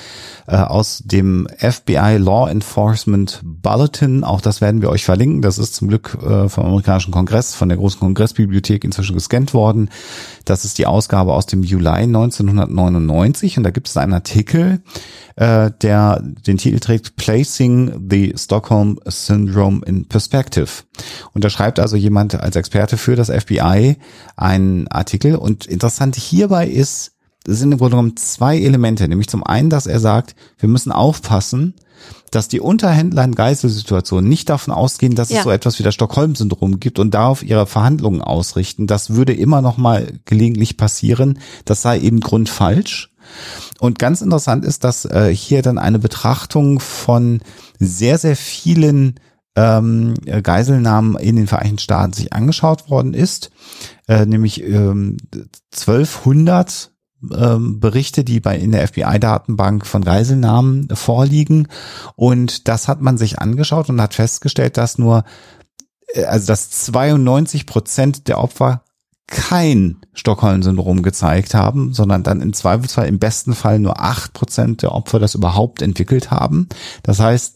äh, 0.48 0.56
aus 0.56 1.02
dem 1.06 1.48
FBI 1.58 2.18
Law 2.18 2.50
Enforcement 2.50 3.42
Bulletin. 3.44 4.24
Auch 4.24 4.42
das 4.42 4.62
werden 4.62 4.82
wir 4.82 4.90
euch 4.90 5.06
verlinken. 5.06 5.42
Das 5.42 5.58
ist 5.58 5.76
zum 5.76 5.88
Glück 5.88 6.18
äh, 6.22 6.50
vom 6.50 6.66
amerikanischen 6.66 7.12
Kongress, 7.12 7.56
von 7.56 7.70
der 7.70 7.78
großen 7.78 8.00
Kongressbibliothek 8.00 8.84
inzwischen 8.84 9.16
gescannt 9.16 9.54
worden. 9.54 9.90
Das 10.46 10.66
ist 10.66 10.78
die 10.78 10.86
Ausgabe 10.86 11.34
aus 11.34 11.46
dem 11.46 11.64
Juli 11.64 12.08
1999 12.16 13.58
und 13.58 13.64
da 13.64 13.72
gibt 13.72 13.88
es 13.88 13.98
einen 13.98 14.14
Artikel, 14.14 14.82
äh, 15.36 15.72
der 15.82 16.22
den 16.22 16.58
Titel 16.58 16.80
trägt 16.80 17.16
Placing 17.16 18.10
the 18.10 18.34
Stockholm 18.38 19.00
Syndrome 19.06 19.82
in 19.86 20.08
Perspective. 20.08 20.70
Und 21.34 21.44
da 21.44 21.50
schreibt 21.50 21.80
also 21.80 21.96
jemand 21.96 22.36
als 22.36 22.56
Experte 22.56 22.98
für 22.98 23.16
das 23.16 23.30
FBI 23.30 23.98
einen 24.36 24.88
Artikel 24.88 25.36
und 25.36 25.66
interessant 25.66 26.16
hierbei 26.16 26.68
ist, 26.68 27.14
sind 27.46 27.72
im 27.72 27.78
Grunde 27.78 27.98
genommen 27.98 28.18
zwei 28.18 28.58
Elemente, 28.58 29.08
nämlich 29.08 29.28
zum 29.28 29.44
einen, 29.44 29.70
dass 29.70 29.88
er 29.88 30.00
sagt, 30.00 30.36
wir 30.60 30.70
müssen 30.70 30.92
aufpassen, 30.92 31.74
dass 32.36 32.48
die 32.48 32.60
Unterhändler 32.60 33.24
in 33.24 33.36
Geiselsituationen 33.36 34.28
nicht 34.28 34.50
davon 34.50 34.74
ausgehen, 34.74 35.16
dass 35.16 35.30
ja. 35.30 35.40
es 35.40 35.44
so 35.44 35.52
etwas 35.52 35.80
wie 35.80 35.84
das 35.84 35.94
Stockholm-Syndrom 35.94 36.80
gibt 36.80 37.00
und 37.00 37.14
darauf 37.14 37.44
ihre 37.44 37.68
Verhandlungen 37.68 38.22
ausrichten. 38.22 38.88
Das 38.88 39.12
würde 39.12 39.34
immer 39.34 39.62
noch 39.62 39.78
mal 39.78 40.14
gelegentlich 40.26 40.78
passieren. 40.78 41.40
Das 41.66 41.82
sei 41.82 42.00
eben 42.00 42.20
grundfalsch. 42.20 43.12
Und 43.80 44.00
ganz 44.00 44.22
interessant 44.22 44.66
ist, 44.66 44.84
dass 44.84 45.06
äh, 45.06 45.34
hier 45.34 45.62
dann 45.62 45.78
eine 45.78 46.00
Betrachtung 46.00 46.80
von 46.80 47.42
sehr, 47.80 48.18
sehr 48.18 48.36
vielen 48.36 49.20
ähm, 49.56 50.16
Geiselnahmen 50.42 51.18
in 51.18 51.36
den 51.36 51.48
Vereinigten 51.48 51.80
Staaten 51.80 52.14
sich 52.14 52.34
angeschaut 52.34 52.90
worden 52.90 53.14
ist, 53.14 53.52
äh, 54.08 54.26
nämlich 54.26 54.64
ähm, 54.64 55.18
1200 55.74 56.93
ähm, 57.36 57.80
Berichte, 57.80 58.24
die 58.24 58.40
bei 58.40 58.58
in 58.58 58.72
der 58.72 58.88
FBI-Datenbank 58.88 59.86
von 59.86 60.04
Geiselnahmen 60.04 60.88
vorliegen. 60.94 61.68
Und 62.16 62.68
das 62.68 62.88
hat 62.88 63.02
man 63.02 63.18
sich 63.18 63.40
angeschaut 63.40 63.90
und 63.90 64.02
hat 64.02 64.14
festgestellt, 64.14 64.78
dass 64.78 64.98
nur, 64.98 65.24
äh, 66.14 66.26
also 66.26 66.48
dass 66.48 66.70
92 66.70 67.66
Prozent 67.66 68.28
der 68.28 68.40
Opfer 68.40 68.84
kein 69.28 69.98
Stockholm-Syndrom 70.14 71.02
gezeigt 71.02 71.54
haben, 71.54 71.94
sondern 71.94 72.24
dann 72.24 72.42
im 72.42 72.54
Zweifelsfall 72.54 73.08
im 73.08 73.20
besten 73.20 73.54
Fall 73.54 73.80
nur 73.80 74.02
acht 74.02 74.34
Prozent 74.34 74.82
der 74.82 74.92
Opfer 74.92 75.20
das 75.20 75.36
überhaupt 75.36 75.82
entwickelt 75.82 76.30
haben. 76.30 76.68
Das 77.04 77.20
heißt, 77.20 77.56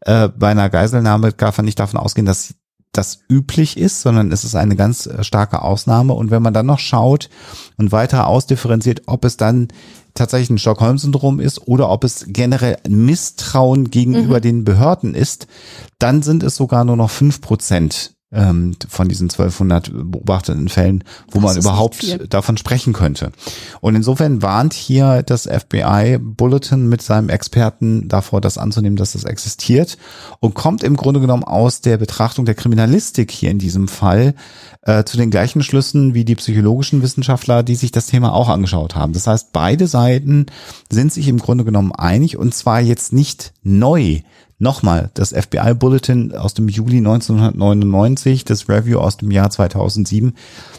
äh, 0.00 0.28
bei 0.28 0.50
einer 0.50 0.70
Geiselnahme 0.70 1.32
darf 1.32 1.58
man 1.58 1.66
nicht 1.66 1.78
davon 1.78 2.00
ausgehen, 2.00 2.26
dass 2.26 2.54
das 2.92 3.20
üblich 3.28 3.78
ist, 3.78 4.02
sondern 4.02 4.30
es 4.32 4.44
ist 4.44 4.54
eine 4.54 4.76
ganz 4.76 5.06
äh, 5.06 5.24
starke 5.24 5.62
Ausnahme. 5.62 6.12
Und 6.12 6.30
wenn 6.30 6.42
man 6.42 6.54
dann 6.54 6.66
noch 6.66 6.78
schaut 6.78 7.30
und 7.78 7.90
weiter 7.90 8.26
ausdifferenziert, 8.26 9.02
ob 9.06 9.24
es 9.24 9.38
dann 9.38 9.68
tatsächlich 10.14 10.50
ein 10.50 10.58
Stockholm-Syndrom 10.58 11.40
ist 11.40 11.66
oder 11.66 11.88
ob 11.88 12.04
es 12.04 12.26
generell 12.28 12.76
Misstrauen 12.86 13.90
gegenüber 13.90 14.36
mhm. 14.36 14.42
den 14.42 14.64
Behörden 14.64 15.14
ist, 15.14 15.46
dann 15.98 16.22
sind 16.22 16.42
es 16.42 16.56
sogar 16.56 16.84
nur 16.84 16.96
noch 16.96 17.10
fünf 17.10 17.40
Prozent 17.40 18.11
ähm, 18.32 18.74
von 18.88 19.08
diesen 19.08 19.28
1200 19.30 19.90
beobachteten 19.92 20.68
Fällen, 20.68 21.04
wo 21.30 21.40
das 21.40 21.54
man 21.54 21.56
überhaupt 21.58 22.32
davon 22.32 22.56
sprechen 22.56 22.92
könnte. 22.92 23.32
Und 23.80 23.94
insofern 23.94 24.42
warnt 24.42 24.72
hier 24.72 25.22
das 25.22 25.42
FBI 25.46 26.18
Bulletin 26.20 26.88
mit 26.88 27.02
seinem 27.02 27.28
Experten 27.28 28.08
davor, 28.08 28.40
das 28.40 28.58
anzunehmen, 28.58 28.96
dass 28.96 29.12
das 29.12 29.24
existiert 29.24 29.98
und 30.40 30.54
kommt 30.54 30.82
im 30.82 30.96
Grunde 30.96 31.20
genommen 31.20 31.44
aus 31.44 31.80
der 31.80 31.98
Betrachtung 31.98 32.44
der 32.44 32.54
Kriminalistik 32.54 33.30
hier 33.30 33.50
in 33.50 33.58
diesem 33.58 33.88
Fall 33.88 34.34
äh, 34.82 35.04
zu 35.04 35.16
den 35.16 35.30
gleichen 35.30 35.62
Schlüssen 35.62 36.14
wie 36.14 36.24
die 36.24 36.34
psychologischen 36.34 37.02
Wissenschaftler, 37.02 37.62
die 37.62 37.76
sich 37.76 37.92
das 37.92 38.06
Thema 38.06 38.32
auch 38.34 38.48
angeschaut 38.48 38.94
haben. 38.94 39.12
Das 39.12 39.26
heißt, 39.26 39.52
beide 39.52 39.86
Seiten 39.86 40.46
sind 40.90 41.12
sich 41.12 41.28
im 41.28 41.38
Grunde 41.38 41.64
genommen 41.64 41.92
einig 41.92 42.36
und 42.36 42.54
zwar 42.54 42.80
jetzt 42.80 43.12
nicht 43.12 43.52
neu, 43.62 44.20
Nochmal, 44.62 45.10
das 45.14 45.30
FBI-Bulletin 45.30 46.36
aus 46.36 46.54
dem 46.54 46.68
Juli 46.68 46.98
1999, 46.98 48.44
das 48.44 48.68
Review 48.68 49.00
aus 49.00 49.16
dem 49.16 49.32
Jahr 49.32 49.50
2007, 49.50 50.36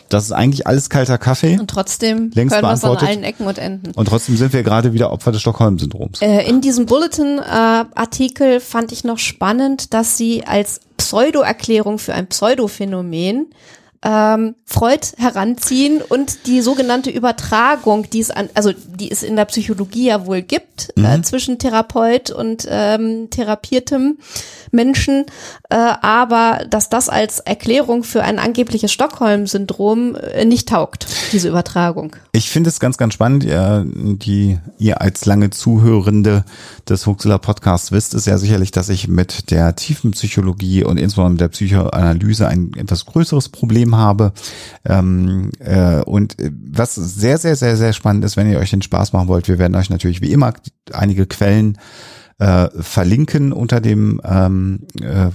das 0.08 0.24
ist 0.24 0.32
eigentlich 0.32 0.65
alles 0.65 0.89
kalter 0.89 1.17
Kaffee. 1.17 1.60
Und 1.60 1.69
trotzdem 1.69 2.32
längst 2.34 2.56
hören 2.56 2.63
wir 2.63 2.72
es 2.72 2.86
an 2.86 2.96
allen 2.96 3.24
Ecken 3.26 3.46
und 3.46 3.58
Enden. 3.58 3.91
Und 3.91 4.08
trotzdem 4.08 4.38
sind 4.38 4.54
wir 4.54 4.63
gerade 4.63 4.93
wieder 4.93 5.12
Opfer 5.12 5.34
des 5.34 5.41
Stockholm-Syndroms. 5.41 6.22
Äh, 6.22 6.48
in 6.48 6.62
diesem 6.62 6.86
Bulletin-Artikel 6.86 8.48
äh, 8.48 8.60
fand 8.62 8.93
ich 8.93 9.04
noch 9.04 9.19
spannend, 9.19 9.93
dass 9.93 10.15
sie 10.15 10.46
als 10.46 10.80
Pseudo-Erklärung 10.96 12.00
für 12.00 12.13
ein 12.13 12.28
Pseudophänomen 12.28 13.48
ähm, 14.04 14.56
Freud 14.66 15.08
heranziehen 15.18 16.02
und 16.02 16.48
die 16.48 16.62
sogenannte 16.62 17.10
Übertragung, 17.10 18.10
die 18.10 18.20
es 18.20 18.32
an, 18.32 18.50
also 18.54 18.72
die 18.74 19.10
es 19.10 19.24
in 19.24 19.36
der 19.36 19.46
Psychologie 19.46 20.08
ja 20.08 20.26
wohl 20.26 20.42
gibt, 20.42 20.89
äh, 20.98 21.00
mhm. 21.00 21.06
äh, 21.06 21.22
zwischen 21.22 21.58
Therapeut 21.58 22.32
und 22.32 22.68
ähm, 22.70 23.30
therapiertem 23.30 24.18
Menschen, 24.72 25.26
äh, 25.70 25.76
aber 25.76 26.66
dass 26.70 26.89
das 26.89 27.08
als 27.08 27.39
Erklärung 27.39 28.04
für 28.04 28.24
ein 28.24 28.39
angebliches 28.39 28.92
Stockholm-Syndrom 28.92 30.16
äh, 30.16 30.46
nicht 30.46 30.70
taugt, 30.70 31.08
diese 31.32 31.48
Übertragung. 31.50 32.16
Ich 32.32 32.50
finde 32.50 32.70
es 32.70 32.80
ganz, 32.80 32.98
ganz 32.98 33.13
spannend, 33.13 33.44
ihr, 33.44 33.86
die 33.86 34.58
ihr 34.80 35.02
als 35.02 35.26
lange 35.26 35.52
Zuhörende 35.52 36.44
des 36.89 37.06
Huxler 37.06 37.38
Podcasts 37.38 37.92
wisst, 37.92 38.16
ist 38.16 38.28
ja 38.28 38.38
sicherlich, 38.38 38.72
dass 38.72 38.89
ich 38.89 39.08
mit 39.08 39.52
der 39.52 39.76
tiefen 39.76 40.12
Psychologie 40.12 40.84
und 40.84 40.98
insbesondere 40.98 41.32
mit 41.32 41.42
der 41.42 41.48
Psychoanalyse 41.50 42.48
ein 42.48 42.74
etwas 42.76 43.06
größeres 43.06 43.50
Problem 43.50 43.92
habe. 43.95 44.34
Ähm, 44.86 45.51
äh, 45.60 46.01
und 46.01 46.36
was 46.39 46.95
sehr, 46.95 47.38
sehr, 47.38 47.56
sehr, 47.56 47.77
sehr 47.77 47.93
spannend 47.93 48.25
ist, 48.25 48.38
wenn 48.38 48.51
ihr 48.51 48.60
euch 48.60 48.71
den 48.71 48.82
Spaß 48.82 49.13
machen 49.13 49.27
wollt, 49.27 49.47
wir 49.47 49.60
werden 49.60 49.75
euch 49.75 49.89
natürlich 49.89 50.21
wie 50.21 50.32
immer 50.32 50.53
einige 50.91 51.25
Quellen 51.25 51.77
äh, 52.39 52.69
verlinken 52.80 53.54
unter 53.54 53.82
dem 53.82 54.22
ähm, 54.24 54.88
äh, 55.02 55.30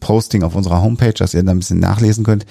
Posting 0.00 0.42
auf 0.42 0.54
unserer 0.54 0.82
Homepage, 0.82 1.12
dass 1.12 1.34
ihr 1.34 1.42
da 1.42 1.50
ein 1.50 1.58
bisschen 1.58 1.80
nachlesen 1.80 2.24
könnt. 2.24 2.46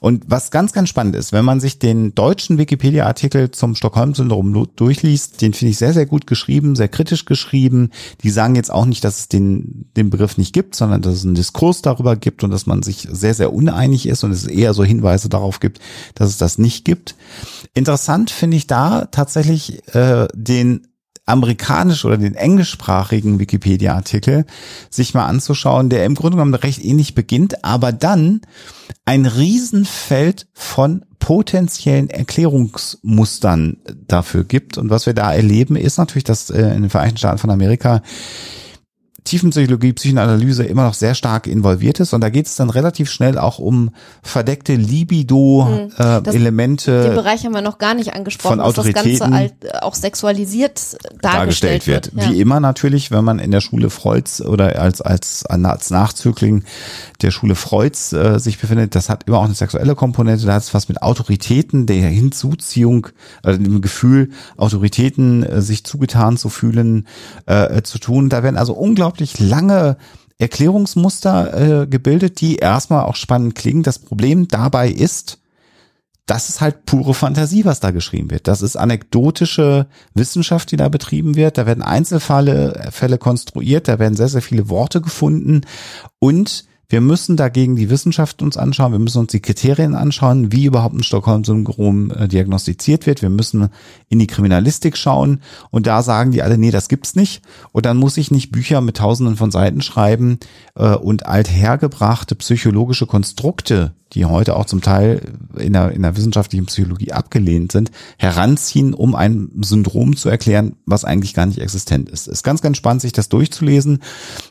Und 0.00 0.24
was 0.28 0.50
ganz, 0.50 0.72
ganz 0.72 0.88
spannend 0.88 1.16
ist, 1.16 1.32
wenn 1.32 1.44
man 1.44 1.60
sich 1.60 1.78
den 1.78 2.14
deutschen 2.14 2.58
Wikipedia-Artikel 2.58 3.50
zum 3.50 3.74
Stockholm-Syndrom 3.74 4.68
durchliest, 4.76 5.42
den 5.42 5.54
finde 5.54 5.70
ich 5.70 5.78
sehr, 5.78 5.92
sehr 5.92 6.06
gut 6.06 6.26
geschrieben, 6.26 6.76
sehr 6.76 6.88
kritisch 6.88 7.24
geschrieben. 7.24 7.90
Die 8.22 8.30
sagen 8.30 8.54
jetzt 8.54 8.72
auch 8.72 8.86
nicht, 8.86 9.04
dass 9.04 9.20
es 9.20 9.28
den, 9.28 9.90
den 9.96 10.10
Begriff 10.10 10.38
nicht 10.38 10.52
gibt, 10.52 10.74
sondern 10.74 11.02
dass 11.02 11.14
es 11.14 11.24
einen 11.24 11.34
Diskurs 11.34 11.82
darüber 11.82 12.16
gibt 12.16 12.44
und 12.44 12.50
dass 12.50 12.66
man 12.66 12.82
sich 12.82 13.08
sehr, 13.10 13.34
sehr 13.34 13.52
uneinig 13.52 14.06
ist 14.06 14.24
und 14.24 14.30
es 14.30 14.46
eher 14.46 14.74
so 14.74 14.84
Hinweise 14.84 15.28
darauf 15.28 15.60
gibt, 15.60 15.80
dass 16.14 16.28
es 16.28 16.38
das 16.38 16.58
nicht 16.58 16.84
gibt. 16.84 17.16
Interessant 17.74 18.30
finde 18.30 18.56
ich 18.56 18.66
da 18.66 19.06
tatsächlich 19.06 19.84
äh, 19.94 20.28
den 20.34 20.86
amerikanisch 21.28 22.04
oder 22.04 22.16
den 22.16 22.34
englischsprachigen 22.34 23.38
Wikipedia-Artikel 23.38 24.46
sich 24.90 25.14
mal 25.14 25.26
anzuschauen, 25.26 25.90
der 25.90 26.04
im 26.04 26.14
Grunde 26.14 26.36
genommen 26.36 26.54
recht 26.54 26.84
ähnlich 26.84 27.14
beginnt, 27.14 27.64
aber 27.64 27.92
dann 27.92 28.40
ein 29.04 29.26
Riesenfeld 29.26 30.46
von 30.52 31.04
potenziellen 31.18 32.10
Erklärungsmustern 32.10 33.78
dafür 34.06 34.44
gibt. 34.44 34.78
Und 34.78 34.90
was 34.90 35.06
wir 35.06 35.14
da 35.14 35.32
erleben, 35.32 35.76
ist 35.76 35.98
natürlich, 35.98 36.24
dass 36.24 36.50
äh, 36.50 36.74
in 36.74 36.82
den 36.82 36.90
Vereinigten 36.90 37.18
Staaten 37.18 37.38
von 37.38 37.50
Amerika 37.50 38.02
Tiefenpsychologie, 39.28 39.92
Psychoanalyse 39.92 40.64
immer 40.64 40.84
noch 40.84 40.94
sehr 40.94 41.14
stark 41.14 41.46
involviert 41.46 42.00
ist. 42.00 42.14
Und 42.14 42.22
da 42.22 42.30
geht 42.30 42.46
es 42.46 42.56
dann 42.56 42.70
relativ 42.70 43.10
schnell 43.10 43.36
auch 43.38 43.58
um 43.58 43.90
verdeckte 44.22 44.74
Libido-Elemente. 44.74 46.92
Hm. 46.92 47.00
Äh, 47.00 47.08
den 47.08 47.14
Bereich 47.14 47.44
haben 47.44 47.52
wir 47.52 47.60
noch 47.60 47.76
gar 47.78 47.94
nicht 47.94 48.14
angesprochen, 48.14 48.58
dass 48.58 48.74
das 48.74 48.92
Ganze 48.92 49.26
alt, 49.26 49.52
auch 49.82 49.94
sexualisiert 49.94 50.96
dargestellt, 51.20 51.22
dargestellt 51.22 51.86
wird. 51.86 52.16
wird. 52.16 52.24
Ja. 52.24 52.32
Wie 52.32 52.40
immer 52.40 52.60
natürlich, 52.60 53.10
wenn 53.10 53.24
man 53.24 53.38
in 53.38 53.50
der 53.50 53.60
Schule 53.60 53.90
Freuds 53.90 54.40
oder 54.40 54.80
als, 54.80 55.00
als, 55.00 55.44
als 55.46 55.90
Nachzügling 55.90 56.64
der 57.22 57.30
Schule 57.30 57.54
Freuds 57.54 58.12
äh, 58.12 58.38
sich 58.38 58.58
befindet, 58.58 58.94
das 58.94 59.08
hat 59.08 59.24
immer 59.26 59.38
auch 59.38 59.44
eine 59.44 59.54
sexuelle 59.54 59.94
Komponente. 59.94 60.46
Da 60.46 60.54
hat 60.54 60.62
es 60.62 60.74
was 60.74 60.88
mit 60.88 61.02
Autoritäten, 61.02 61.86
der 61.86 62.08
Hinzuziehung, 62.08 63.08
äh, 63.42 63.58
dem 63.58 63.80
Gefühl, 63.80 64.30
Autoritäten 64.56 65.42
äh, 65.42 65.60
sich 65.60 65.84
zugetan 65.84 66.36
zu 66.36 66.48
fühlen, 66.48 67.06
äh, 67.46 67.82
zu 67.82 67.98
tun. 67.98 68.28
Da 68.28 68.42
werden 68.42 68.56
also 68.56 68.72
unglaublich 68.72 69.17
unglaublich 69.18 69.38
lange 69.40 69.96
Erklärungsmuster 70.38 71.82
äh, 71.82 71.86
gebildet, 71.86 72.40
die 72.40 72.56
erstmal 72.56 73.04
auch 73.04 73.16
spannend 73.16 73.56
klingen. 73.56 73.82
Das 73.82 73.98
Problem 73.98 74.46
dabei 74.46 74.88
ist, 74.88 75.40
das 76.26 76.48
ist 76.48 76.60
halt 76.60 76.84
pure 76.86 77.14
Fantasie, 77.14 77.64
was 77.64 77.80
da 77.80 77.90
geschrieben 77.90 78.30
wird. 78.30 78.46
Das 78.46 78.62
ist 78.62 78.76
anekdotische 78.76 79.86
Wissenschaft, 80.14 80.70
die 80.70 80.76
da 80.76 80.88
betrieben 80.88 81.34
wird. 81.34 81.58
Da 81.58 81.66
werden 81.66 81.82
Einzelfälle 81.82 82.90
Fälle 82.92 83.18
konstruiert, 83.18 83.88
da 83.88 83.98
werden 83.98 84.14
sehr, 84.14 84.28
sehr 84.28 84.42
viele 84.42 84.68
Worte 84.68 85.00
gefunden 85.00 85.62
und 86.20 86.64
wir 86.90 87.02
müssen 87.02 87.36
dagegen 87.36 87.76
die 87.76 87.90
Wissenschaft 87.90 88.40
uns 88.40 88.56
anschauen, 88.56 88.92
wir 88.92 88.98
müssen 88.98 89.18
uns 89.18 89.32
die 89.32 89.40
Kriterien 89.40 89.94
anschauen, 89.94 90.52
wie 90.52 90.64
überhaupt 90.64 90.94
ein 90.94 91.02
Stockholm-Syndrom 91.02 92.10
äh, 92.10 92.28
diagnostiziert 92.28 93.04
wird. 93.04 93.20
Wir 93.20 93.28
müssen 93.28 93.68
in 94.08 94.18
die 94.18 94.26
Kriminalistik 94.26 94.96
schauen 94.96 95.42
und 95.70 95.86
da 95.86 96.02
sagen 96.02 96.30
die 96.30 96.42
alle, 96.42 96.56
nee, 96.56 96.70
das 96.70 96.88
gibt's 96.88 97.14
nicht. 97.14 97.42
Und 97.72 97.84
dann 97.84 97.98
muss 97.98 98.16
ich 98.16 98.30
nicht 98.30 98.52
Bücher 98.52 98.80
mit 98.80 98.96
tausenden 98.96 99.36
von 99.36 99.50
Seiten 99.50 99.82
schreiben 99.82 100.38
äh, 100.76 100.94
und 100.94 101.26
althergebrachte 101.26 102.34
psychologische 102.36 103.06
Konstrukte 103.06 103.92
die 104.14 104.24
heute 104.24 104.56
auch 104.56 104.64
zum 104.64 104.80
Teil 104.80 105.20
in 105.56 105.74
der, 105.74 105.92
in 105.92 106.02
der 106.02 106.16
wissenschaftlichen 106.16 106.66
Psychologie 106.66 107.12
abgelehnt 107.12 107.72
sind, 107.72 107.90
heranziehen, 108.16 108.94
um 108.94 109.14
ein 109.14 109.50
Syndrom 109.60 110.16
zu 110.16 110.28
erklären, 110.28 110.76
was 110.86 111.04
eigentlich 111.04 111.34
gar 111.34 111.46
nicht 111.46 111.58
existent 111.58 112.08
ist. 112.08 112.26
Ist 112.26 112.42
ganz, 112.42 112.62
ganz 112.62 112.78
spannend, 112.78 113.02
sich 113.02 113.12
das 113.12 113.28
durchzulesen. 113.28 114.00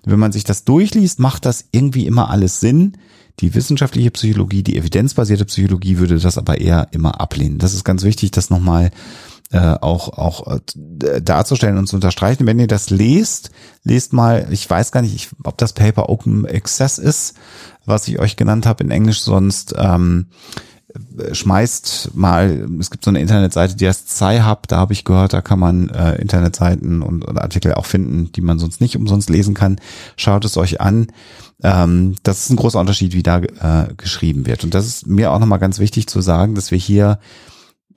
Wenn 0.06 0.20
man 0.20 0.32
sich 0.32 0.44
das 0.44 0.64
durchliest, 0.64 1.20
macht 1.20 1.46
das 1.46 1.66
irgendwie 1.72 2.06
immer 2.06 2.27
alles 2.30 2.60
Sinn. 2.60 2.98
Die 3.40 3.54
wissenschaftliche 3.54 4.12
Psychologie, 4.12 4.64
die 4.64 4.78
evidenzbasierte 4.78 5.46
Psychologie 5.46 6.00
würde 6.00 6.18
das 6.18 6.38
aber 6.38 6.60
eher 6.60 6.88
immer 6.92 7.22
ablehnen. 7.22 7.60
Das 7.60 7.74
ist 7.74 7.84
ganz 7.84 8.04
wichtig, 8.04 8.32
das 8.32 8.50
nochmal 8.50 8.90
äh, 9.52 9.76
auch 9.80 10.10
auch 10.18 10.58
äh, 10.58 11.22
darzustellen 11.22 11.78
und 11.78 11.88
zu 11.88 11.96
unterstreichen. 11.96 12.48
Wenn 12.48 12.60
ihr 12.60 12.68
das 12.68 12.90
lest, 12.90 13.52
lest 13.84 14.12
mal, 14.12 14.48
ich 14.52 14.70
weiß 14.70 14.92
gar 14.92 15.02
nicht, 15.02 15.16
ich, 15.16 15.30
ob 15.44 15.58
das 15.58 15.74
Paper 15.74 16.10
Open 16.10 16.46
Access 16.46 16.98
ist, 16.98 17.36
was 17.86 18.08
ich 18.08 18.20
euch 18.20 18.36
genannt 18.36 18.66
habe 18.66 18.84
in 18.84 18.92
Englisch, 18.92 19.22
sonst 19.22 19.74
ähm, 19.78 20.28
schmeißt 21.32 22.16
mal, 22.16 22.68
es 22.80 22.92
gibt 22.92 23.04
so 23.04 23.12
eine 23.12 23.22
Internetseite, 23.22 23.76
die 23.76 23.88
heißt 23.88 24.10
Sci-Hub, 24.10 24.68
da 24.68 24.78
habe 24.78 24.94
ich 24.94 25.04
gehört, 25.04 25.34
da 25.34 25.42
kann 25.42 25.60
man 25.60 25.90
äh, 25.90 26.16
Internetseiten 26.16 27.02
und, 27.02 27.24
und 27.24 27.38
Artikel 27.38 27.74
auch 27.74 27.86
finden, 27.86 28.32
die 28.32 28.42
man 28.42 28.60
sonst 28.60 28.82
nicht 28.82 28.96
umsonst 28.96 29.30
lesen 29.30 29.54
kann. 29.54 29.80
Schaut 30.16 30.46
es 30.46 30.58
euch 30.58 30.82
an. 30.82 31.08
Ähm, 31.64 32.16
das 32.24 32.44
ist 32.44 32.50
ein 32.50 32.56
großer 32.56 32.80
Unterschied, 32.80 33.14
wie 33.14 33.24
da 33.24 33.40
äh, 33.40 33.94
geschrieben 33.96 34.46
wird. 34.46 34.64
Und 34.64 34.74
das 34.74 34.86
ist 34.86 35.08
mir 35.08 35.32
auch 35.32 35.40
nochmal 35.40 35.60
ganz 35.60 35.80
wichtig 35.80 36.08
zu 36.08 36.22
sagen, 36.22 36.56
dass 36.56 36.72
wir 36.72 36.78
hier 36.78 37.20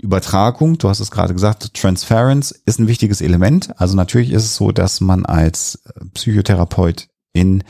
Übertragung, 0.00 0.78
du 0.78 0.88
hast 0.88 1.00
es 1.00 1.10
gerade 1.10 1.34
gesagt, 1.34 1.74
Transference 1.74 2.52
ist 2.52 2.80
ein 2.80 2.88
wichtiges 2.88 3.20
Element. 3.20 3.78
Also 3.78 3.96
natürlich 3.96 4.32
ist 4.32 4.44
es 4.44 4.56
so, 4.56 4.72
dass 4.72 5.00
man 5.00 5.26
als 5.26 5.82
Psychotherapeut 6.14 7.08
in 7.32 7.62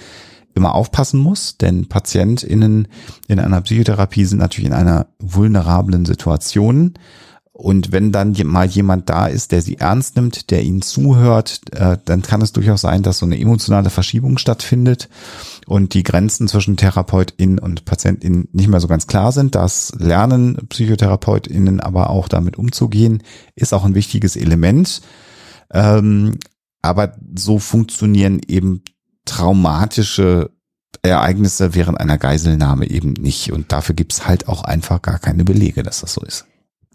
immer 0.54 0.74
aufpassen 0.74 1.20
muss, 1.20 1.56
denn 1.58 1.88
PatientInnen 1.88 2.88
in 3.28 3.38
einer 3.38 3.60
Psychotherapie 3.60 4.24
sind 4.24 4.38
natürlich 4.38 4.68
in 4.68 4.74
einer 4.74 5.06
vulnerablen 5.18 6.04
Situation. 6.04 6.94
Und 7.60 7.92
wenn 7.92 8.10
dann 8.10 8.34
mal 8.44 8.66
jemand 8.66 9.10
da 9.10 9.26
ist, 9.26 9.52
der 9.52 9.60
sie 9.60 9.76
ernst 9.76 10.16
nimmt, 10.16 10.50
der 10.50 10.62
ihnen 10.62 10.80
zuhört, 10.80 11.60
äh, 11.72 11.98
dann 12.06 12.22
kann 12.22 12.40
es 12.40 12.52
durchaus 12.52 12.80
sein, 12.80 13.02
dass 13.02 13.18
so 13.18 13.26
eine 13.26 13.38
emotionale 13.38 13.90
Verschiebung 13.90 14.38
stattfindet 14.38 15.10
und 15.66 15.92
die 15.92 16.02
Grenzen 16.02 16.48
zwischen 16.48 16.78
Therapeutin 16.78 17.58
und 17.58 17.84
Patientin 17.84 18.48
nicht 18.52 18.68
mehr 18.68 18.80
so 18.80 18.88
ganz 18.88 19.06
klar 19.06 19.30
sind. 19.30 19.54
Das 19.56 19.92
lernen 19.98 20.56
PsychotherapeutInnen 20.70 21.80
aber 21.80 22.08
auch 22.08 22.28
damit 22.28 22.56
umzugehen, 22.56 23.22
ist 23.56 23.74
auch 23.74 23.84
ein 23.84 23.94
wichtiges 23.94 24.36
Element. 24.36 25.02
Ähm, 25.70 26.38
aber 26.80 27.12
so 27.36 27.58
funktionieren 27.58 28.40
eben 28.48 28.82
traumatische 29.26 30.50
Ereignisse 31.02 31.74
während 31.74 32.00
einer 32.00 32.16
Geiselnahme 32.16 32.88
eben 32.88 33.12
nicht. 33.12 33.52
Und 33.52 33.70
dafür 33.70 33.94
gibt's 33.94 34.26
halt 34.26 34.48
auch 34.48 34.64
einfach 34.64 35.02
gar 35.02 35.18
keine 35.18 35.44
Belege, 35.44 35.82
dass 35.82 36.00
das 36.00 36.14
so 36.14 36.22
ist. 36.22 36.46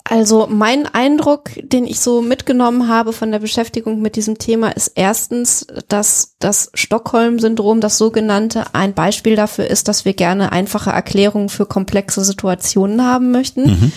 Also 0.08 0.46
mein 0.48 0.86
Eindruck, 0.86 1.50
den 1.64 1.88
ich 1.88 2.00
so 2.00 2.22
mitgenommen 2.22 2.88
habe 2.88 3.12
von 3.12 3.32
der 3.32 3.40
Beschäftigung 3.40 4.04
mit 4.04 4.16
diesem 4.16 4.38
Thema, 4.38 4.70
ist 4.70 4.92
erstens, 4.94 5.66
dass 5.88 6.36
das 6.38 6.70
Stockholm-Syndrom, 6.76 7.82
das 7.82 7.98
sogenannte, 7.98 8.66
ein 8.74 8.94
Beispiel 8.94 9.36
dafür 9.36 9.66
ist, 9.66 9.88
dass 9.88 10.06
wir 10.06 10.14
gerne 10.14 10.52
einfache 10.52 10.92
Erklärungen 10.92 11.50
für 11.50 11.66
komplexe 11.66 12.24
Situationen 12.24 13.04
haben 13.04 13.32
möchten. 13.32 13.64
Mhm. 13.64 13.92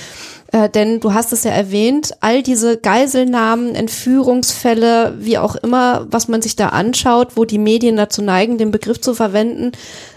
Äh, 0.51 0.71
denn 0.71 1.01
du 1.01 1.13
hast 1.13 1.33
es 1.33 1.45
ja 1.45 1.51
erwähnt, 1.51 2.13
all 2.21 2.43
diese 2.43 2.79
Geiselnahmen, 2.79 3.75
Entführungsfälle, 3.75 5.15
wie 5.19 5.37
auch 5.37 5.57
immer, 5.57 6.07
was 6.11 6.29
man 6.29 6.41
sich 6.41 6.57
da 6.57 6.71
anschaut, 6.71 7.37
wo 7.37 7.45
die 7.45 7.59
Medien 7.59 7.97
dazu 7.97 8.23
neigen, 8.23 8.57
den 8.57 8.71
Begriff 8.71 9.01
zu 9.01 9.15
verwenden, 9.15 9.73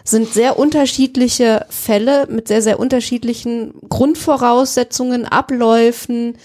sind 0.06 0.32
sehr 0.32 0.58
unterschiedliche 0.58 1.66
Fälle 1.70 2.28
mit 2.30 2.48
sehr, 2.48 2.62
sehr 2.62 2.80
unterschiedlichen 2.80 3.74
Grundvoraussetzungen, 3.90 5.26
Abläufen, 5.26 6.38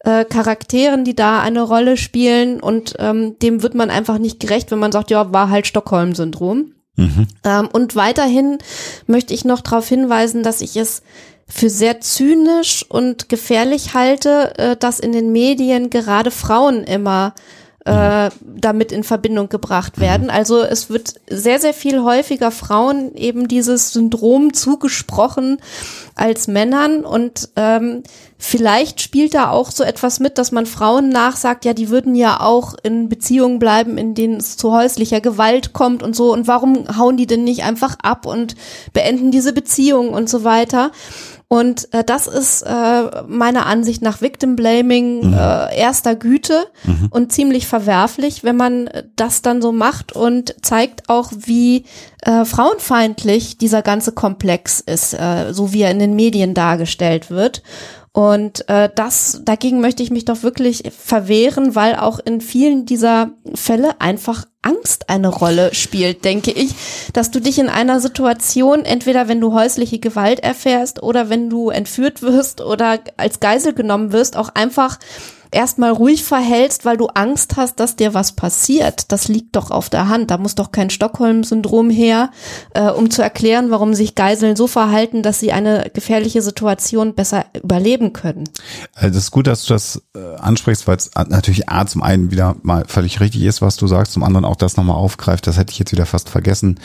äh, 0.00 0.24
Charakteren, 0.24 1.04
die 1.04 1.16
da 1.16 1.40
eine 1.40 1.62
Rolle 1.62 1.96
spielen 1.96 2.60
und 2.60 2.94
ähm, 3.00 3.36
dem 3.40 3.62
wird 3.62 3.74
man 3.74 3.90
einfach 3.90 4.18
nicht 4.18 4.38
gerecht, 4.38 4.70
wenn 4.70 4.78
man 4.78 4.92
sagt, 4.92 5.10
ja, 5.10 5.32
war 5.32 5.50
halt 5.50 5.66
Stockholm-Syndrom. 5.66 6.72
Mhm. 6.96 7.26
Ähm, 7.42 7.68
und 7.72 7.96
weiterhin 7.96 8.58
möchte 9.08 9.34
ich 9.34 9.44
noch 9.44 9.60
darauf 9.60 9.88
hinweisen, 9.88 10.44
dass 10.44 10.60
ich 10.60 10.76
es 10.76 11.02
für 11.54 11.70
sehr 11.70 12.00
zynisch 12.00 12.84
und 12.88 13.28
gefährlich 13.28 13.94
halte, 13.94 14.58
äh, 14.58 14.76
dass 14.76 14.98
in 14.98 15.12
den 15.12 15.30
Medien 15.30 15.88
gerade 15.88 16.32
Frauen 16.32 16.82
immer 16.82 17.32
äh, 17.84 18.30
damit 18.40 18.90
in 18.90 19.04
Verbindung 19.04 19.48
gebracht 19.48 20.00
werden. 20.00 20.30
Also 20.30 20.62
es 20.62 20.90
wird 20.90 21.14
sehr, 21.28 21.60
sehr 21.60 21.74
viel 21.74 22.02
häufiger 22.02 22.50
Frauen 22.50 23.14
eben 23.14 23.46
dieses 23.46 23.92
Syndrom 23.92 24.52
zugesprochen 24.54 25.58
als 26.14 26.48
Männern 26.48 27.04
und 27.04 27.50
ähm, 27.56 28.02
vielleicht 28.38 29.00
spielt 29.02 29.34
da 29.34 29.50
auch 29.50 29.70
so 29.70 29.84
etwas 29.84 30.18
mit, 30.18 30.38
dass 30.38 30.50
man 30.50 30.64
Frauen 30.64 31.10
nachsagt, 31.10 31.66
ja, 31.66 31.74
die 31.74 31.90
würden 31.90 32.14
ja 32.14 32.40
auch 32.40 32.74
in 32.82 33.08
Beziehungen 33.08 33.58
bleiben, 33.58 33.98
in 33.98 34.14
denen 34.14 34.38
es 34.38 34.56
zu 34.56 34.72
häuslicher 34.72 35.20
Gewalt 35.20 35.72
kommt 35.72 36.02
und 36.02 36.16
so 36.16 36.32
und 36.32 36.48
warum 36.48 36.96
hauen 36.96 37.16
die 37.16 37.26
denn 37.26 37.44
nicht 37.44 37.64
einfach 37.64 37.96
ab 38.02 38.26
und 38.26 38.56
beenden 38.92 39.30
diese 39.30 39.52
Beziehung 39.52 40.08
und 40.08 40.28
so 40.28 40.42
weiter. 40.42 40.90
Und 41.48 41.92
äh, 41.92 42.02
das 42.02 42.26
ist 42.26 42.62
äh, 42.62 43.22
meiner 43.28 43.66
Ansicht 43.66 44.02
nach 44.02 44.20
Victim 44.20 44.56
Blaming 44.56 45.28
mhm. 45.28 45.34
äh, 45.34 45.76
erster 45.76 46.16
Güte 46.16 46.66
mhm. 46.84 47.08
und 47.10 47.32
ziemlich 47.32 47.66
verwerflich, 47.66 48.44
wenn 48.44 48.56
man 48.56 48.90
das 49.16 49.42
dann 49.42 49.60
so 49.62 49.70
macht 49.70 50.12
und 50.12 50.54
zeigt 50.62 51.08
auch, 51.08 51.32
wie 51.36 51.84
äh, 52.22 52.44
frauenfeindlich 52.44 53.58
dieser 53.58 53.82
ganze 53.82 54.12
Komplex 54.12 54.80
ist, 54.80 55.14
äh, 55.14 55.52
so 55.52 55.72
wie 55.72 55.82
er 55.82 55.90
in 55.90 55.98
den 55.98 56.16
Medien 56.16 56.54
dargestellt 56.54 57.30
wird. 57.30 57.62
Und 58.14 58.68
äh, 58.68 58.88
das 58.94 59.40
dagegen 59.44 59.80
möchte 59.80 60.04
ich 60.04 60.12
mich 60.12 60.24
doch 60.24 60.44
wirklich 60.44 60.84
verwehren, 60.96 61.74
weil 61.74 61.96
auch 61.96 62.20
in 62.20 62.40
vielen 62.40 62.86
dieser 62.86 63.32
Fälle 63.56 64.00
einfach 64.00 64.44
Angst 64.62 65.10
eine 65.10 65.26
Rolle 65.26 65.74
spielt, 65.74 66.24
denke 66.24 66.52
ich, 66.52 66.76
dass 67.12 67.32
du 67.32 67.40
dich 67.40 67.58
in 67.58 67.68
einer 67.68 67.98
Situation, 67.98 68.84
entweder 68.84 69.26
wenn 69.26 69.40
du 69.40 69.52
häusliche 69.52 69.98
Gewalt 69.98 70.38
erfährst 70.38 71.02
oder 71.02 71.28
wenn 71.28 71.50
du 71.50 71.70
entführt 71.70 72.22
wirst 72.22 72.60
oder 72.60 73.00
als 73.16 73.40
Geisel 73.40 73.74
genommen 73.74 74.12
wirst, 74.12 74.36
auch 74.36 74.50
einfach 74.54 75.00
erstmal 75.54 75.90
ruhig 75.90 76.24
verhältst, 76.24 76.84
weil 76.84 76.96
du 76.96 77.06
Angst 77.06 77.56
hast, 77.56 77.80
dass 77.80 77.96
dir 77.96 78.12
was 78.12 78.32
passiert. 78.32 79.12
Das 79.12 79.28
liegt 79.28 79.56
doch 79.56 79.70
auf 79.70 79.88
der 79.88 80.08
Hand. 80.08 80.30
Da 80.30 80.38
muss 80.38 80.54
doch 80.54 80.72
kein 80.72 80.90
Stockholm-Syndrom 80.90 81.90
her, 81.90 82.30
äh, 82.74 82.90
um 82.90 83.10
zu 83.10 83.22
erklären, 83.22 83.70
warum 83.70 83.94
sich 83.94 84.14
Geiseln 84.14 84.56
so 84.56 84.66
verhalten, 84.66 85.22
dass 85.22 85.40
sie 85.40 85.52
eine 85.52 85.90
gefährliche 85.94 86.42
Situation 86.42 87.14
besser 87.14 87.46
überleben 87.62 88.12
können. 88.12 88.44
Also 88.94 89.08
das 89.08 89.24
ist 89.24 89.30
gut, 89.30 89.46
dass 89.46 89.64
du 89.64 89.72
das 89.72 90.02
äh, 90.14 90.36
ansprichst, 90.36 90.86
weil 90.86 90.96
es 90.96 91.10
natürlich 91.14 91.68
A 91.68 91.86
zum 91.86 92.02
einen 92.02 92.30
wieder 92.30 92.56
mal 92.62 92.84
völlig 92.86 93.20
richtig 93.20 93.42
ist, 93.42 93.62
was 93.62 93.76
du 93.76 93.86
sagst, 93.86 94.12
zum 94.12 94.24
anderen 94.24 94.44
auch 94.44 94.56
das 94.56 94.76
nochmal 94.76 94.96
aufgreift. 94.96 95.46
Das 95.46 95.56
hätte 95.56 95.72
ich 95.72 95.78
jetzt 95.78 95.92
wieder 95.92 96.06
fast 96.06 96.28
vergessen. 96.28 96.80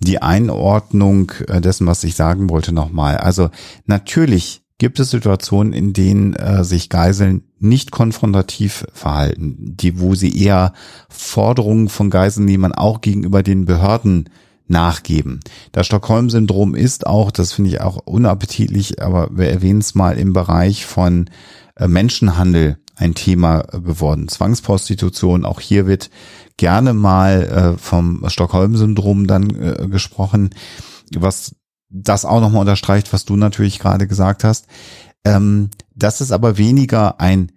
Die 0.00 0.20
Einordnung 0.20 1.32
äh, 1.46 1.60
dessen, 1.60 1.86
was 1.86 2.04
ich 2.04 2.16
sagen 2.16 2.50
wollte, 2.50 2.72
nochmal. 2.72 3.16
Also 3.16 3.50
natürlich 3.86 4.62
gibt 4.78 5.00
es 5.00 5.10
Situationen, 5.10 5.72
in 5.72 5.92
denen 5.92 6.34
äh, 6.34 6.64
sich 6.64 6.88
Geiseln 6.88 7.42
nicht 7.60 7.90
konfrontativ 7.90 8.86
verhalten, 8.92 9.56
die, 9.58 10.00
wo 10.00 10.14
sie 10.14 10.36
eher 10.36 10.72
Forderungen 11.08 11.88
von 11.88 12.10
Geiselnehmern 12.10 12.72
auch 12.72 13.00
gegenüber 13.00 13.42
den 13.42 13.64
Behörden 13.64 14.28
nachgeben. 14.68 15.40
Das 15.72 15.86
Stockholm-Syndrom 15.86 16.74
ist 16.74 17.06
auch, 17.06 17.30
das 17.30 17.52
finde 17.52 17.70
ich 17.70 17.80
auch 17.80 17.96
unappetitlich, 18.04 19.02
aber 19.02 19.30
wir 19.32 19.48
erwähnen 19.48 19.80
es 19.80 19.94
mal 19.94 20.18
im 20.18 20.32
Bereich 20.32 20.86
von 20.86 21.30
äh, 21.76 21.88
Menschenhandel 21.88 22.78
ein 22.94 23.14
Thema 23.14 23.60
geworden. 23.60 24.28
Zwangsprostitution, 24.28 25.44
auch 25.44 25.60
hier 25.60 25.86
wird 25.86 26.10
gerne 26.56 26.92
mal 26.92 27.42
äh, 27.42 27.78
vom 27.78 28.24
Stockholm-Syndrom 28.28 29.26
dann 29.26 29.50
äh, 29.50 29.88
gesprochen, 29.88 30.50
was 31.16 31.54
das 31.90 32.24
auch 32.24 32.40
nochmal 32.40 32.60
unterstreicht, 32.60 33.12
was 33.12 33.24
du 33.24 33.36
natürlich 33.36 33.78
gerade 33.78 34.06
gesagt 34.06 34.44
hast. 34.44 34.66
Ähm, 35.24 35.70
das 35.94 36.20
ist 36.20 36.32
aber 36.32 36.58
weniger 36.58 37.20
ein 37.20 37.52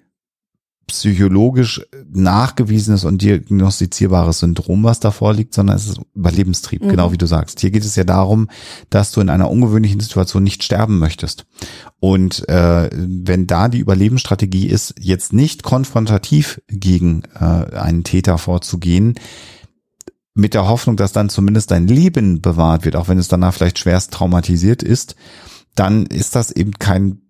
psychologisch 0.91 1.82
nachgewiesenes 2.12 3.05
und 3.05 3.22
diagnostizierbares 3.22 4.39
Syndrom, 4.39 4.84
was 4.84 4.99
davor 4.99 5.34
liegt, 5.34 5.53
sondern 5.53 5.78
es 5.78 5.88
ist 5.88 6.01
Überlebenstrieb, 6.14 6.84
mhm. 6.84 6.89
genau 6.89 7.12
wie 7.14 7.18
du 7.18 7.26
sagst. 7.28 7.62
Hier 7.62 7.72
geht 7.72 7.86
es 7.86 7.95
ja 7.95 8.03
darum, 8.03 8.49
dass 8.89 9.12
du 9.12 9.22
in 9.22 9.30
einer 9.30 9.49
ungewöhnlichen 9.49 10.01
Situation 10.01 10.43
nicht 10.43 10.64
sterben 10.64 10.99
möchtest. 10.99 11.45
Und 12.01 12.47
äh, 12.49 12.89
wenn 12.91 13.47
da 13.47 13.70
die 13.70 13.80
Überlebensstrategie 13.80 14.68
ist, 14.68 14.95
jetzt 14.99 15.32
nicht 15.32 15.64
konfrontativ 15.64 16.62
gegen 16.68 17.24
äh, 17.39 17.76
einen 17.76 18.03
Täter 18.03 18.38
vorzugehen, 18.38 19.16
mit 20.34 20.53
der 20.53 20.68
Hoffnung, 20.68 20.95
dass 20.97 21.14
dann 21.14 21.30
zumindest 21.30 21.72
dein 21.72 21.88
Leben 21.88 22.41
bewahrt 22.41 22.86
wird, 22.86 22.95
auch 22.95 23.07
wenn 23.07 23.18
es 23.18 23.28
danach 23.28 23.53
vielleicht 23.53 23.80
schwerst 23.80 24.12
traumatisiert 24.12 24.84
ist, 24.84 25.16
dann 25.76 26.05
ist 26.05 26.36
das 26.36 26.51
eben 26.51 26.74
kein 26.74 27.22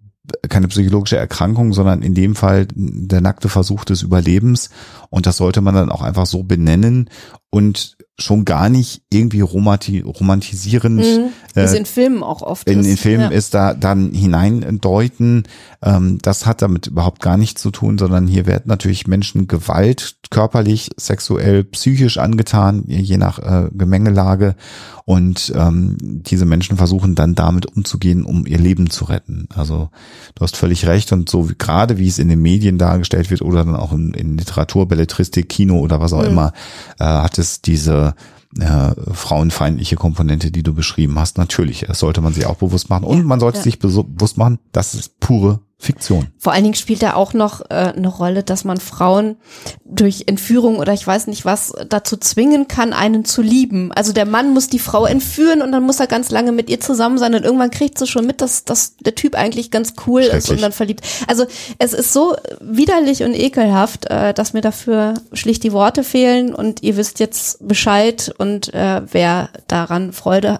keine 0.50 0.68
psychologische 0.68 1.18
Erkrankung, 1.18 1.74
sondern 1.74 2.02
in 2.02 2.14
dem 2.14 2.36
Fall 2.36 2.68
der 2.74 3.22
nackte 3.22 3.50
Versuch 3.50 3.86
des 3.86 4.02
Überlebens. 4.02 4.70
Und 5.12 5.28
das 5.28 5.38
sollte 5.38 5.62
man 5.62 5.76
dann 5.76 5.92
auch 5.92 6.02
einfach 6.02 6.26
so 6.26 6.42
benennen 6.42 7.10
und 7.52 7.98
schon 8.18 8.46
gar 8.46 8.70
nicht 8.70 9.04
irgendwie 9.10 9.42
romantisierend. 9.42 11.00
Mhm, 11.00 11.30
wie 11.54 11.60
es 11.60 11.74
äh, 11.74 11.78
in 11.78 11.86
Filmen 11.86 12.24
auch 12.24 12.42
oft 12.42 12.68
in, 12.68 12.80
ist. 12.80 12.88
In 12.88 12.98
Filmen 12.98 13.32
ja. 13.32 13.38
ist 13.38 13.54
da 13.54 13.74
dann 13.74 14.14
hineindeuten. 14.14 15.44
Ähm, 15.82 16.20
das 16.22 16.46
hat 16.46 16.62
damit 16.62 16.88
überhaupt 16.88 17.22
gar 17.22 17.38
nichts 17.38 17.62
zu 17.62 17.72
tun, 17.72 17.98
sondern 17.98 18.28
hier 18.28 18.46
wird 18.46 18.68
natürlich 18.68 19.08
Menschen 19.08 19.48
Gewalt 19.48 20.18
körperlich, 20.30 20.92
sexuell, 20.98 21.64
psychisch 21.66 22.18
angetan, 22.18 22.84
je 22.88 23.18
nach 23.18 23.40
äh, 23.40 23.70
Gemengelage. 23.74 24.56
Und 25.04 25.52
ähm, 25.56 25.98
diese 26.00 26.46
Menschen 26.46 26.78
versuchen 26.78 27.16
dann 27.16 27.36
damit 27.36 27.66
umzugehen, 27.66 28.24
um 28.24 28.46
ihr 28.46 28.60
Leben 28.60 28.90
zu 28.90 29.06
retten. 29.06 29.50
Also 29.54 29.90
du 30.36 30.44
hast 30.44 30.56
völlig 30.56 30.86
recht. 30.86 31.12
Und 31.12 31.30
so 31.30 31.50
wie, 31.50 31.56
gerade 31.58 31.98
wie 31.98 32.08
es 32.08 32.20
in 32.20 32.30
den 32.30 32.42
Medien 32.42 32.78
dargestellt 32.78 33.30
wird 33.30 33.42
oder 33.42 33.66
dann 33.66 33.76
auch 33.76 33.92
in, 33.92 34.14
in 34.14 34.38
Literatur, 34.38 34.86
Belletristik, 35.02 35.50
Kino 35.50 35.80
oder 35.80 36.00
was 36.00 36.14
auch 36.14 36.22
mhm. 36.22 36.32
immer, 36.32 36.54
äh, 37.00 37.06
hat 37.06 37.38
es 37.38 37.62
diese 37.62 38.16
äh, 38.60 38.92
frauenfeindliche 39.14 39.96
Komponente, 39.96 40.52
die 40.52 40.64
du 40.64 40.74
beschrieben 40.74 41.18
hast. 41.18 41.38
Natürlich, 41.38 41.86
das 41.88 42.00
sollte 42.00 42.22
man 42.22 42.34
sich 42.34 42.46
auch 42.46 42.58
bewusst 42.58 42.90
machen. 42.90 43.04
Und 43.04 43.26
man 43.26 43.40
sollte 43.40 43.58
ja. 43.58 43.64
sich 43.64 43.80
bewusst 43.80 44.38
machen, 44.38 44.60
das 44.72 44.94
ist 44.94 45.20
pure 45.20 45.60
Fiktion. 45.82 46.28
Vor 46.38 46.54
allen 46.54 46.64
Dingen 46.64 46.76
spielt 46.76 47.02
er 47.02 47.18
auch 47.18 47.34
noch 47.34 47.62
äh, 47.62 47.74
eine 47.74 48.08
Rolle, 48.08 48.44
dass 48.44 48.64
man 48.64 48.78
Frauen 48.78 49.38
durch 49.84 50.26
Entführung 50.28 50.78
oder 50.78 50.94
ich 50.94 51.06
weiß 51.06 51.26
nicht 51.26 51.44
was 51.44 51.74
dazu 51.90 52.18
zwingen 52.18 52.68
kann, 52.68 52.94
einen 52.94 53.26
zu 53.26 53.42
lieben. 53.42 53.92
Also 53.92 54.14
der 54.14 54.28
Mann 54.28 54.54
muss 54.54 54.68
die 54.68 54.78
Frau 54.78 55.08
entführen 55.08 55.64
und 55.64 55.72
dann 55.72 55.82
muss 55.82 56.00
er 56.00 56.06
ganz 56.06 56.30
lange 56.30 56.52
mit 56.52 56.70
ihr 56.70 56.80
zusammen 56.80 57.18
sein 57.18 57.34
und 57.34 57.44
irgendwann 57.44 57.72
kriegt 57.72 57.98
sie 57.98 58.06
schon 58.06 58.28
mit, 58.28 58.42
dass, 58.42 58.64
dass 58.64 58.96
der 58.98 59.16
Typ 59.16 59.34
eigentlich 59.34 59.72
ganz 59.72 59.94
cool 60.06 60.22
ist 60.22 60.52
und 60.52 60.62
dann 60.62 60.72
verliebt. 60.72 61.02
Also 61.28 61.48
es 61.80 61.94
ist 61.94 62.14
so 62.14 62.36
widerlich 62.60 63.24
und 63.24 63.34
ekelhaft, 63.34 64.06
äh, 64.06 64.36
dass 64.36 64.54
mir 64.54 64.62
dafür 64.62 65.16
schlicht 65.34 65.64
die 65.64 65.74
Worte 65.74 66.04
fehlen 66.04 66.54
und 66.54 66.84
ihr 66.84 66.96
wisst 66.96 67.20
jetzt 67.20 67.68
Bescheid 67.68 68.32
und 68.38 68.72
äh, 68.76 69.02
wer 69.12 69.50
daran 69.68 70.14
Freude 70.14 70.60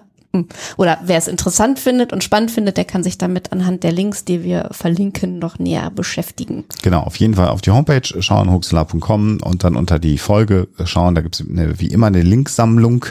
oder 0.76 0.98
wer 1.04 1.18
es 1.18 1.28
interessant 1.28 1.78
findet 1.78 2.12
und 2.12 2.24
spannend 2.24 2.50
findet, 2.50 2.76
der 2.76 2.84
kann 2.84 3.02
sich 3.02 3.18
damit 3.18 3.52
anhand 3.52 3.82
der 3.82 3.92
Links, 3.92 4.24
die 4.24 4.42
wir 4.42 4.68
verlinken, 4.72 5.38
noch 5.38 5.58
näher 5.58 5.90
beschäftigen. 5.90 6.64
Genau, 6.82 7.02
auf 7.02 7.16
jeden 7.16 7.34
Fall 7.34 7.48
auf 7.48 7.60
die 7.60 7.70
Homepage 7.70 8.22
schauen, 8.22 8.50
huxela.com 8.50 9.38
und 9.42 9.64
dann 9.64 9.76
unter 9.76 9.98
die 9.98 10.18
Folge 10.18 10.68
schauen. 10.84 11.14
Da 11.14 11.20
gibt 11.20 11.40
es 11.40 11.46
wie 11.46 11.88
immer 11.88 12.06
eine 12.06 12.22
Linksammlung 12.22 13.06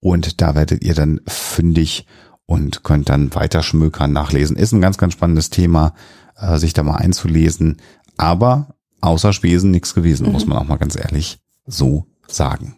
und 0.00 0.40
da 0.40 0.54
werdet 0.54 0.82
ihr 0.82 0.94
dann 0.94 1.20
fündig 1.26 2.06
und 2.46 2.82
könnt 2.82 3.08
dann 3.08 3.34
weiter 3.34 3.62
schmökern, 3.62 4.12
nachlesen. 4.12 4.56
Ist 4.56 4.72
ein 4.72 4.80
ganz, 4.80 4.98
ganz 4.98 5.12
spannendes 5.12 5.50
Thema, 5.50 5.94
äh, 6.36 6.56
sich 6.58 6.72
da 6.72 6.82
mal 6.82 6.96
einzulesen. 6.96 7.76
Aber 8.16 8.74
außer 9.00 9.32
Spesen 9.32 9.70
nichts 9.70 9.94
gewesen, 9.94 10.26
mhm. 10.26 10.32
muss 10.32 10.46
man 10.46 10.58
auch 10.58 10.66
mal 10.66 10.78
ganz 10.78 10.96
ehrlich 10.96 11.38
so 11.66 12.06
sagen. 12.26 12.76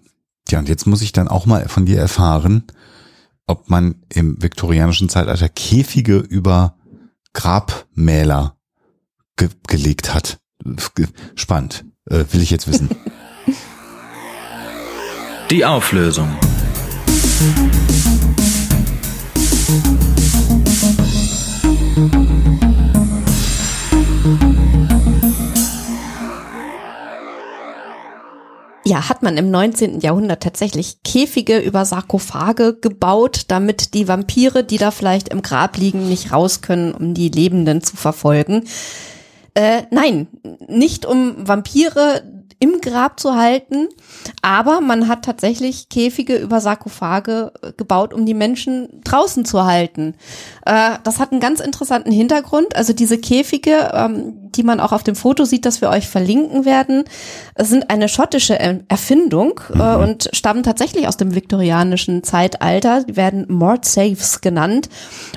Ja, 0.51 0.59
und 0.59 0.69
jetzt 0.69 0.87
muss 0.87 1.01
ich 1.01 1.13
dann 1.13 1.29
auch 1.29 1.47
mal 1.47 1.69
von 1.69 1.87
dir 1.87 1.99
erfahren, 1.99 2.65
ob 3.47 3.69
man 3.69 4.03
im 4.09 4.41
viktorianischen 4.43 5.09
Zeitalter 5.09 5.49
Käfige 5.49 6.19
über 6.19 6.77
Grabmäler 7.35 8.57
ge 9.37 9.49
gelegt 9.67 10.15
hat. 10.15 10.41
Spannend. 11.35 11.85
Äh, 12.09 12.25
will 12.31 12.43
ich 12.43 12.51
jetzt 12.51 12.69
wissen. 12.69 12.89
Die 15.51 15.65
Auflösung. 15.65 16.29
Ja, 28.93 29.09
hat 29.09 29.23
man 29.23 29.39
im 29.39 29.51
19. 29.51 30.01
Jahrhundert 30.01 30.43
tatsächlich 30.43 31.03
Käfige 31.03 31.59
über 31.59 31.87
Sarkophage 31.87 32.77
gebaut, 32.79 33.45
damit 33.49 33.95
die 33.95 34.07
Vampire, 34.07 34.65
die 34.65 34.77
da 34.77 34.91
vielleicht 34.91 35.31
im 35.31 35.41
Grab 35.41 35.79
liegen, 35.79 36.11
nicht 36.11 36.31
raus 36.31 36.61
können, 36.61 36.93
um 36.93 37.15
die 37.15 37.31
Lebenden 37.31 37.83
zu 37.83 37.97
verfolgen. 37.97 38.65
Äh, 39.55 39.85
nein, 39.91 40.27
nicht 40.69 41.07
um 41.07 41.37
Vampire 41.39 42.23
im 42.63 42.81
Grab 42.81 43.19
zu 43.19 43.35
halten, 43.35 43.89
aber 44.41 44.81
man 44.81 45.09
hat 45.09 45.25
tatsächlich 45.25 45.89
Käfige 45.89 46.37
über 46.37 46.61
Sarkophage 46.61 47.51
äh, 47.61 47.73
gebaut, 47.73 48.15
um 48.15 48.25
die 48.25 48.35
Menschen 48.35 49.01
draußen 49.03 49.45
zu 49.45 49.65
halten. 49.65 50.15
Äh, 50.65 50.93
das 51.03 51.19
hat 51.19 51.33
einen 51.33 51.41
ganz 51.41 51.59
interessanten 51.59 52.13
Hintergrund. 52.13 52.77
Also 52.77 52.93
diese 52.93 53.19
Käfige, 53.19 53.91
ähm, 53.93 54.51
die 54.53 54.63
man 54.63 54.79
auch 54.79 54.93
auf 54.93 55.03
dem 55.03 55.17
Foto 55.17 55.45
sieht, 55.45 55.67
das 55.67 55.81
wir 55.81 55.91
euch 55.91 56.07
verlinken 56.07 56.65
werden, 56.65 57.03
sind 57.59 57.91
eine 57.91 58.09
schottische 58.09 58.57
Erfindung 58.89 59.61
äh, 59.75 59.79
mhm. 59.97 60.03
und 60.05 60.29
stammen 60.33 60.63
tatsächlich 60.63 61.09
aus 61.09 61.17
dem 61.17 61.35
viktorianischen 61.35 62.23
Zeitalter. 62.23 63.03
Die 63.03 63.17
werden 63.17 63.47
Mort 63.49 63.87
Safes 63.87 64.41
genannt 64.41 64.89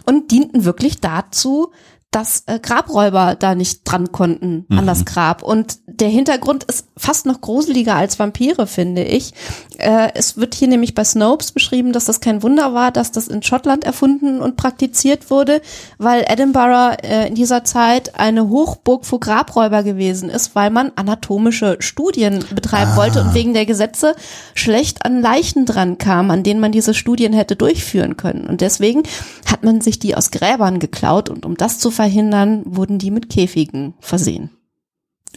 und 0.06 0.30
dienten 0.30 0.64
wirklich 0.64 1.02
dazu, 1.02 1.72
dass 2.16 2.43
äh, 2.45 2.59
Grabräuber 2.59 3.36
da 3.38 3.55
nicht 3.55 3.82
dran 3.84 4.13
konnten 4.13 4.66
mhm. 4.70 4.80
an 4.80 4.88
das 4.88 5.03
Grab. 5.03 5.43
Und 5.43 5.80
der 5.86 6.07
Hintergrund 6.07 6.63
ist 6.63 6.88
fast 6.95 7.26
noch 7.26 7.41
gruseliger 7.41 7.95
als 7.95 8.18
Vampire, 8.20 8.68
finde 8.68 9.03
ich. 9.03 9.34
Äh, 9.80 10.11
es 10.13 10.38
wird 10.38 10.55
hier 10.55 10.70
nämlich 10.70 10.95
bei 10.95 11.03
Snopes 11.03 11.51
beschrieben, 11.51 11.91
dass 11.91 12.05
das 12.05 12.22
kein 12.22 12.41
Wunder 12.41 12.74
war, 12.74 12.91
dass 12.91 13.11
das 13.11 13.28
in 13.28 13.43
Schottland 13.43 13.84
erfunden 13.84 14.39
und 14.39 14.55
praktiziert 14.55 15.30
wurde, 15.30 15.61
weil 15.97 16.24
Edinburgh 16.26 16.95
äh, 17.03 17.28
in 17.28 17.36
dieser 17.36 17.66
Zeit 17.66 18.18
eine 18.18 18.47
Hochburg 18.47 19.05
für 19.05 19.20
Grabräuber 19.20 19.84
gewesen 19.84 20.30
ist, 20.30 20.55
weil 20.55 20.70
man 20.70 20.93
anatomische 20.95 21.76
Studien 21.80 22.45
betreiben 22.55 22.91
ah. 22.93 22.97
wollte 22.97 23.20
und 23.20 23.34
wegen 23.34 23.53
der 23.53 23.66
Gesetze 23.66 24.16
schlecht 24.53 25.03
an 25.03 25.22
Leichen 25.22 25.66
dran 25.66 25.97
kam, 25.97 26.32
an 26.32 26.43
denen 26.43 26.61
man 26.61 26.72
diese 26.72 26.93
Studien 26.93 27.34
hätte 27.34 27.57
durchführen 27.57 28.16
können. 28.16 28.47
Und 28.47 28.61
deswegen 28.61 29.03
hat 29.51 29.66
man 29.66 29.82
sich 29.82 29.99
die 29.99 30.16
aus 30.16 30.32
Gräbern 30.32 30.80
geklaut 30.80 31.30
und 31.30 31.45
um 31.45 31.57
das 31.57 31.78
zu 31.78 31.91
verhindern, 31.91 32.05
verhindern, 32.06 32.62
wurden 32.66 32.99
die 32.99 33.10
mit 33.10 33.30
Käfigen 33.32 33.95
versehen. 33.99 34.51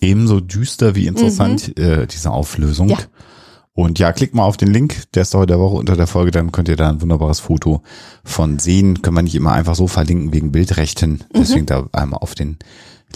Ebenso 0.02 0.40
düster 0.40 0.94
wie 0.94 1.06
interessant 1.06 1.76
mhm. 1.76 1.82
äh, 1.82 2.06
diese 2.06 2.30
Auflösung. 2.30 2.90
Ja. 2.90 2.98
Und 3.72 3.98
ja, 3.98 4.12
klickt 4.12 4.34
mal 4.34 4.44
auf 4.44 4.58
den 4.58 4.68
Link, 4.68 5.10
der 5.14 5.22
ist 5.22 5.34
heute 5.34 5.46
der 5.46 5.60
Woche 5.60 5.76
unter 5.76 5.96
der 5.96 6.06
Folge, 6.06 6.30
dann 6.30 6.52
könnt 6.52 6.68
ihr 6.68 6.76
da 6.76 6.90
ein 6.90 7.00
wunderbares 7.00 7.40
Foto 7.40 7.82
von 8.22 8.58
sehen. 8.58 9.00
Können 9.00 9.16
wir 9.16 9.22
nicht 9.22 9.34
immer 9.34 9.52
einfach 9.52 9.76
so 9.76 9.86
verlinken 9.86 10.32
wegen 10.34 10.52
Bildrechten. 10.52 11.12
Mhm. 11.12 11.24
Deswegen 11.34 11.62
mhm. 11.62 11.66
da 11.66 11.88
einmal 11.92 12.20
auf 12.20 12.34
den 12.34 12.58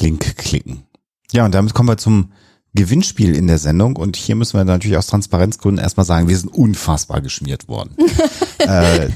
Link 0.00 0.36
klicken. 0.38 0.84
Ja, 1.32 1.44
und 1.44 1.54
damit 1.54 1.74
kommen 1.74 1.90
wir 1.90 1.98
zum 1.98 2.32
Gewinnspiel 2.74 3.34
in 3.34 3.48
der 3.48 3.58
Sendung 3.58 3.96
und 3.96 4.16
hier 4.16 4.34
müssen 4.34 4.56
wir 4.56 4.64
natürlich 4.64 4.96
aus 4.96 5.06
Transparenzgründen 5.06 5.82
erstmal 5.82 6.06
sagen, 6.06 6.28
wir 6.28 6.38
sind 6.38 6.54
unfassbar 6.54 7.20
geschmiert 7.20 7.68
worden. 7.68 7.94
äh, 8.58 9.08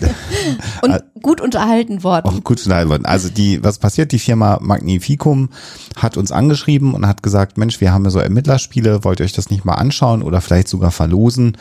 und 0.83 0.91
äh, 0.91 1.01
gut 1.23 1.41
unterhalten 1.41 2.03
worden. 2.03 2.27
Auch 2.29 2.45
gut 2.45 2.63
unterhalten 2.63 2.91
worden. 2.91 3.07
Also 3.07 3.31
die, 3.31 3.65
was 3.65 3.79
passiert? 3.79 4.13
Die 4.13 4.19
Firma 4.19 4.59
Magnificum 4.61 5.49
hat 5.97 6.19
uns 6.19 6.33
angeschrieben 6.33 6.93
und 6.93 7.07
hat 7.07 7.23
gesagt, 7.23 7.57
Mensch, 7.57 7.81
wir 7.81 7.95
haben 7.95 8.05
ja 8.05 8.11
so 8.11 8.19
Ermittlerspiele, 8.19 9.05
wollt 9.05 9.21
ihr 9.21 9.25
euch 9.25 9.33
das 9.33 9.49
nicht 9.49 9.65
mal 9.65 9.75
anschauen 9.75 10.23
oder 10.23 10.43
vielleicht 10.43 10.69
sogar 10.69 10.91
verlosen? 10.91 11.57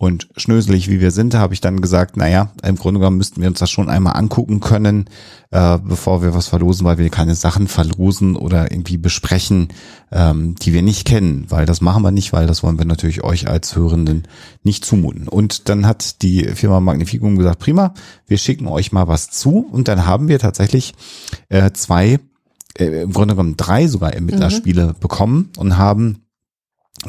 Und 0.00 0.28
schnöselig 0.38 0.88
wie 0.88 1.02
wir 1.02 1.10
sind, 1.10 1.34
habe 1.34 1.52
ich 1.52 1.60
dann 1.60 1.82
gesagt, 1.82 2.16
naja, 2.16 2.48
im 2.62 2.76
Grunde 2.76 3.00
genommen 3.00 3.18
müssten 3.18 3.42
wir 3.42 3.48
uns 3.48 3.58
das 3.58 3.68
schon 3.68 3.90
einmal 3.90 4.16
angucken 4.16 4.60
können, 4.60 5.10
äh, 5.50 5.76
bevor 5.76 6.22
wir 6.22 6.32
was 6.34 6.48
verlosen, 6.48 6.86
weil 6.86 6.96
wir 6.96 7.10
keine 7.10 7.34
Sachen 7.34 7.68
verlosen 7.68 8.34
oder 8.34 8.72
irgendwie 8.72 8.96
besprechen, 8.96 9.68
ähm, 10.10 10.54
die 10.54 10.72
wir 10.72 10.80
nicht 10.80 11.06
kennen, 11.06 11.44
weil 11.50 11.66
das 11.66 11.82
machen 11.82 12.02
wir 12.02 12.12
nicht, 12.12 12.32
weil 12.32 12.46
das 12.46 12.62
wollen 12.62 12.78
wir 12.78 12.86
natürlich 12.86 13.22
euch 13.22 13.46
als 13.46 13.76
Hörenden 13.76 14.22
nicht 14.62 14.86
zumuten. 14.86 15.28
Und 15.28 15.68
dann 15.68 15.86
hat 15.86 16.22
die 16.22 16.44
Firma 16.44 16.80
Magnificum 16.80 17.36
gesagt, 17.36 17.58
prima, 17.58 17.92
wir 18.26 18.38
schicken 18.38 18.68
euch 18.68 18.92
mal 18.92 19.06
was 19.06 19.28
zu 19.28 19.68
und 19.70 19.86
dann 19.86 20.06
haben 20.06 20.28
wir 20.28 20.38
tatsächlich 20.38 20.94
äh, 21.50 21.72
zwei, 21.72 22.20
äh, 22.78 23.02
im 23.02 23.12
Grunde 23.12 23.34
genommen 23.34 23.58
drei 23.58 23.86
sogar 23.86 24.14
Ermittlerspiele 24.14 24.86
mhm. 24.86 24.98
bekommen 24.98 25.50
und 25.58 25.76
haben 25.76 26.22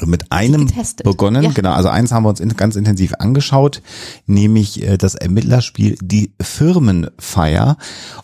mit 0.06 0.32
einem 0.32 0.72
begonnen, 1.04 1.44
ja. 1.44 1.52
genau, 1.52 1.74
also 1.74 1.90
eins 1.90 2.12
haben 2.12 2.24
wir 2.24 2.30
uns 2.30 2.40
in, 2.40 2.56
ganz 2.56 2.76
intensiv 2.76 3.14
angeschaut, 3.20 3.82
nämlich 4.26 4.84
äh, 4.84 4.98
das 4.98 5.16
Ermittlerspiel 5.16 5.98
Die 6.02 6.32
Firmenfeier 6.42 7.78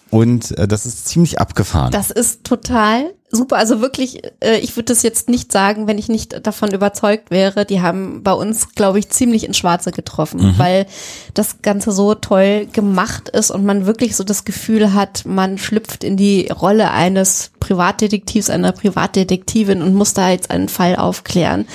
und 0.09 0.57
äh, 0.57 0.67
das 0.67 0.85
ist 0.85 1.07
ziemlich 1.07 1.39
abgefahren. 1.39 1.91
Das 1.91 2.11
ist 2.11 2.43
total 2.43 3.13
super. 3.29 3.57
Also 3.57 3.81
wirklich, 3.81 4.21
äh, 4.39 4.57
ich 4.59 4.75
würde 4.75 4.93
das 4.93 5.03
jetzt 5.03 5.29
nicht 5.29 5.51
sagen, 5.51 5.87
wenn 5.87 5.97
ich 5.97 6.07
nicht 6.09 6.45
davon 6.45 6.71
überzeugt 6.71 7.31
wäre. 7.31 7.65
Die 7.65 7.81
haben 7.81 8.23
bei 8.23 8.31
uns, 8.31 8.73
glaube 8.73 8.99
ich, 8.99 9.09
ziemlich 9.09 9.45
ins 9.45 9.57
Schwarze 9.57 9.91
getroffen, 9.91 10.41
mhm. 10.41 10.57
weil 10.57 10.85
das 11.33 11.61
Ganze 11.61 11.91
so 11.91 12.15
toll 12.15 12.67
gemacht 12.71 13.29
ist 13.29 13.51
und 13.51 13.65
man 13.65 13.85
wirklich 13.85 14.15
so 14.15 14.23
das 14.23 14.45
Gefühl 14.45 14.93
hat, 14.93 15.25
man 15.25 15.57
schlüpft 15.57 16.03
in 16.03 16.17
die 16.17 16.47
Rolle 16.47 16.91
eines 16.91 17.51
Privatdetektivs, 17.59 18.49
einer 18.49 18.71
Privatdetektivin 18.71 19.81
und 19.81 19.93
muss 19.93 20.13
da 20.13 20.29
jetzt 20.29 20.51
einen 20.51 20.69
Fall 20.69 20.95
aufklären. 20.95 21.67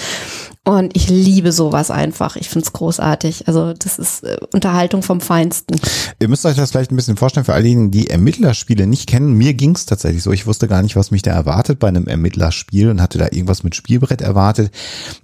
Und 0.65 0.97
ich 0.97 1.09
liebe 1.09 1.51
sowas 1.51 1.91
einfach. 1.91 2.37
Ich 2.37 2.49
find's 2.49 2.73
großartig. 2.73 3.49
Also 3.49 3.73
das 3.73 3.99
ist 3.99 4.23
äh, 4.23 4.37
Unterhaltung 4.55 5.03
vom 5.03 5.21
Feinsten. 5.21 5.81
Ihr 6.21 6.29
müsst 6.29 6.47
euch 6.47 6.55
das 6.55 6.71
vielleicht 6.71 6.93
ein 6.93 6.97
bisschen 6.97 7.17
vorstellen 7.17 7.45
für 7.45 7.53
all 7.53 7.65
diejenigen, 7.65 7.91
die 7.91 8.11
Ermittlerspiele 8.11 8.87
nicht 8.87 9.09
kennen. 9.09 9.33
Mir 9.33 9.55
ging's 9.55 9.87
tatsächlich 9.87 10.23
so. 10.23 10.31
Ich 10.31 10.47
wusste 10.47 10.69
gar 10.69 10.83
nicht, 10.83 10.95
was 10.95 11.11
mich 11.11 11.23
da 11.23 11.33
erwartet 11.33 11.81
bei 11.81 11.89
einem 11.89 12.07
Ermittlerspiel 12.07 12.91
und 12.91 13.03
hatte 13.03 13.19
da 13.19 13.25
irgendwas 13.25 13.65
mit 13.65 13.75
Spielbrett 13.75 14.21
erwartet. 14.21 14.71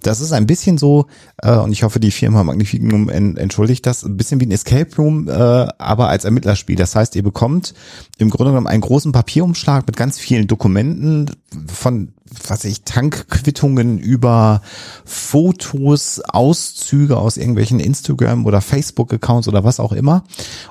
Das 0.01 0.19
ist 0.19 0.33
ein 0.33 0.45
bisschen 0.45 0.77
so, 0.77 1.05
äh, 1.37 1.55
und 1.55 1.71
ich 1.71 1.83
hoffe, 1.83 2.01
die 2.01 2.11
Firma 2.11 2.43
Magnificum 2.43 3.07
entschuldigt 3.07 3.85
das, 3.85 4.03
ein 4.03 4.17
bisschen 4.17 4.41
wie 4.41 4.45
ein 4.45 4.51
Escape 4.51 4.93
Room, 4.97 5.29
äh, 5.29 5.31
aber 5.31 6.09
als 6.09 6.25
Ermittlerspiel. 6.25 6.75
Das 6.75 6.97
heißt, 6.97 7.15
ihr 7.15 7.23
bekommt 7.23 7.73
im 8.17 8.29
Grunde 8.29 8.51
genommen 8.51 8.67
einen 8.67 8.81
großen 8.81 9.13
Papierumschlag 9.13 9.87
mit 9.87 9.95
ganz 9.95 10.19
vielen 10.19 10.47
Dokumenten 10.47 11.31
von 11.67 12.11
was 12.47 12.65
ich, 12.65 12.83
Tankquittungen 12.83 13.97
über 13.99 14.61
Fotos, 15.05 16.21
Auszüge 16.21 17.17
aus 17.17 17.37
irgendwelchen 17.37 17.79
Instagram 17.79 18.45
oder 18.45 18.61
Facebook-Accounts 18.61 19.47
oder 19.47 19.63
was 19.63 19.79
auch 19.79 19.91
immer. 19.91 20.23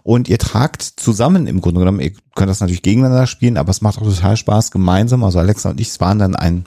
Und 0.02 0.28
ihr 0.28 0.38
tragt 0.38 0.82
zusammen 0.82 1.46
im 1.46 1.60
Grunde 1.60 1.80
genommen, 1.80 2.00
ihr 2.00 2.12
könnt 2.34 2.50
das 2.50 2.60
natürlich 2.60 2.82
gegeneinander 2.82 3.26
spielen, 3.26 3.56
aber 3.56 3.70
es 3.70 3.80
macht 3.80 3.98
auch 3.98 4.04
total 4.04 4.36
Spaß 4.36 4.70
gemeinsam. 4.70 5.24
Also 5.24 5.38
Alexa 5.38 5.70
und 5.70 5.80
ich 5.80 5.98
waren 6.00 6.18
dann 6.18 6.36
ein 6.36 6.64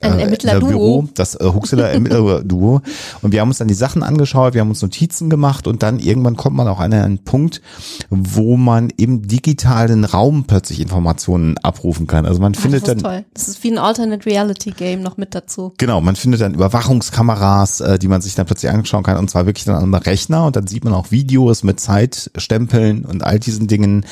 Ein 0.00 0.18
äh, 0.18 0.22
Ermittlerduo. 0.22 1.08
Das 1.14 1.34
äh, 1.34 1.44
Huxilla 1.44 1.88
Ermittler-Duo. 1.88 2.80
Und 3.22 3.32
wir 3.32 3.40
haben 3.40 3.48
uns 3.48 3.58
dann 3.58 3.68
die 3.68 3.74
Sachen 3.74 4.02
angeschaut, 4.02 4.54
wir 4.54 4.62
haben 4.62 4.70
uns 4.70 4.80
Notizen 4.80 5.28
gemacht 5.28 5.66
und 5.66 5.82
dann 5.82 5.98
irgendwann 5.98 6.36
kommt 6.36 6.56
man 6.56 6.66
auch 6.68 6.80
an 6.80 6.92
einen 6.92 7.18
Punkt, 7.18 7.60
wo 8.08 8.56
man 8.56 8.88
im 8.96 9.26
digitalen 9.28 10.04
Raum 10.04 10.44
plötzlich 10.44 10.80
Informationen 10.80 11.58
abrufen 11.58 12.06
kann. 12.06 12.24
Also 12.24 12.40
man 12.40 12.54
Ah, 12.56 12.60
findet 12.60 12.82
das 12.82 12.88
ist 12.88 13.02
dann 13.02 13.12
toll. 13.12 13.24
Das 13.34 13.48
ist 13.48 13.62
wie 13.62 13.70
ein 13.70 13.78
Alternate 13.78 14.24
Reality 14.24 14.70
Game 14.70 15.02
noch 15.02 15.16
mit 15.18 15.34
dazu. 15.34 15.74
Genau, 15.78 16.00
man 16.00 16.16
findet 16.16 16.40
dann 16.40 16.54
Überwachungskameras, 16.54 17.80
äh, 17.80 17.98
die 17.98 18.08
man 18.08 18.22
sich 18.22 18.34
dann 18.34 18.46
plötzlich 18.46 18.70
anschauen 18.72 19.02
kann, 19.02 19.18
und 19.18 19.28
zwar 19.30 19.46
wirklich 19.46 19.64
dann 19.64 19.76
am 19.76 19.92
Rechner 19.94 20.46
und 20.46 20.56
dann 20.56 20.66
sieht 20.66 20.84
man 20.84 20.94
auch 20.94 21.10
Videos 21.10 21.62
mit 21.62 21.78
Zeitstempeln 21.78 23.04
und 23.04 23.22
all 23.24 23.38
diesen 23.38 23.66
Dingen. 23.66 24.06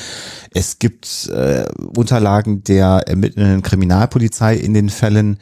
Es 0.51 0.77
gibt 0.79 1.29
äh, 1.29 1.65
Unterlagen 1.97 2.63
der 2.63 3.07
ermittelnden 3.07 3.63
Kriminalpolizei 3.63 4.55
in 4.55 4.73
den 4.73 4.89
Fällen 4.89 5.39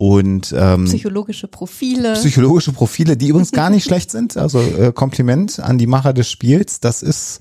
und 0.00 0.54
ähm, 0.56 0.86
Psychologische 0.86 1.46
Profile. 1.46 2.14
psychologische 2.14 2.72
Profile, 2.72 3.18
die 3.18 3.28
übrigens 3.28 3.52
gar 3.52 3.68
nicht 3.68 3.84
schlecht 3.84 4.10
sind. 4.10 4.34
Also 4.38 4.58
äh, 4.58 4.92
Kompliment 4.94 5.60
an 5.60 5.76
die 5.76 5.86
Macher 5.86 6.14
des 6.14 6.30
Spiels. 6.30 6.80
Das 6.80 7.02
ist 7.02 7.40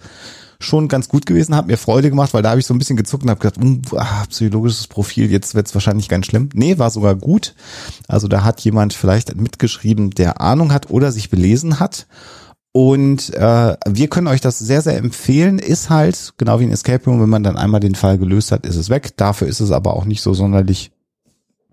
schon 0.60 0.89
ganz 0.89 1.07
gut 1.07 1.26
gewesen, 1.26 1.55
hat 1.55 1.68
mir 1.68 1.78
Freude 1.78 2.10
gemacht, 2.10 2.34
weil 2.34 2.43
da 2.43 2.49
habe 2.49 2.60
ich 2.60 2.66
so 2.66 2.74
ein 2.74 2.78
bisschen 2.78 2.97
gezuckt 2.97 3.24
und 3.24 3.30
habe 3.30 3.39
gedacht, 3.39 3.64
hm, 3.64 3.84
ah, 3.95 4.26
psychologisches 4.30 4.88
Profil, 4.88 5.32
jetzt 5.32 5.55
wird's 5.55 5.74
wahrscheinlich 5.74 6.10
ganz 6.10 6.26
schlimm. 6.26 6.49
Nee, 6.53 6.78
war 6.78 6.89
sogar 6.89 7.16
gut. 7.16 7.55
Also 8.10 8.28
da 8.28 8.43
hat 8.43 8.60
jemand 8.60 8.93
vielleicht 8.93 9.34
mitgeschrieben, 9.38 10.10
der 10.10 10.41
Ahnung 10.41 10.74
hat 10.74 10.89
oder 10.89 11.14
sich 11.14 11.30
belesen 11.30 11.80
hat. 11.80 12.07
Und 12.74 13.34
äh, 13.36 13.78
wir 13.88 14.10
können 14.10 14.28
euch 14.28 14.41
das 14.41 14.60
sehr, 14.60 14.82
sehr 14.82 14.97
empfehlen. 14.97 15.60
Ist 15.60 15.89
halt, 15.89 16.34
genau 16.36 16.60
wie 16.60 16.66
ein 16.66 16.74
Escape 16.74 17.05
Room, 17.05 17.22
wenn 17.22 17.30
man 17.30 17.43
dann 17.43 17.55
einmal 17.55 17.80
den 17.80 17.95
Fall 17.95 18.18
gelöst 18.18 18.51
hat, 18.51 18.66
ist 18.66 18.76
es 18.76 18.89
weg. 18.89 19.16
Dafür 19.16 19.47
ist 19.47 19.62
es 19.62 19.72
aber 19.72 19.93
auch 19.93 20.03
nicht 20.03 20.22
so 20.22 20.34
sonderlich 20.34 20.91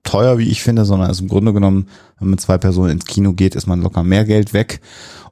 teuer, 0.06 0.38
wie 0.38 0.48
ich 0.48 0.62
finde, 0.62 0.84
sondern 0.84 1.10
ist 1.10 1.20
im 1.20 1.28
Grunde 1.28 1.52
genommen, 1.52 1.88
wenn 2.18 2.30
man 2.30 2.38
zwei 2.38 2.56
Personen 2.56 2.92
ins 2.92 3.04
Kino 3.04 3.34
geht, 3.34 3.54
ist 3.54 3.66
man 3.66 3.82
locker 3.82 4.02
mehr 4.02 4.24
Geld 4.24 4.54
weg. 4.54 4.80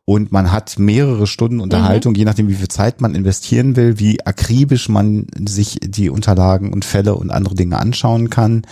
Und 0.06 0.32
man 0.32 0.52
hat 0.52 0.78
mehrere 0.78 1.26
Stunden 1.26 1.60
Unterhaltung, 1.60 2.14
je 2.14 2.26
nachdem, 2.26 2.48
wie 2.48 2.54
viel 2.54 2.68
Zeit 2.68 3.00
man 3.00 3.14
investieren 3.14 3.74
will, 3.74 3.98
wie 3.98 4.24
akribisch 4.26 4.90
man 4.90 5.26
sich 5.46 5.78
die 5.82 6.10
Unterlagen 6.10 6.74
und 6.74 6.84
Fälle 6.84 7.14
und 7.14 7.30
andere 7.30 7.54
Dinge 7.54 7.78
anschauen 7.78 8.28
kann. 8.28 8.66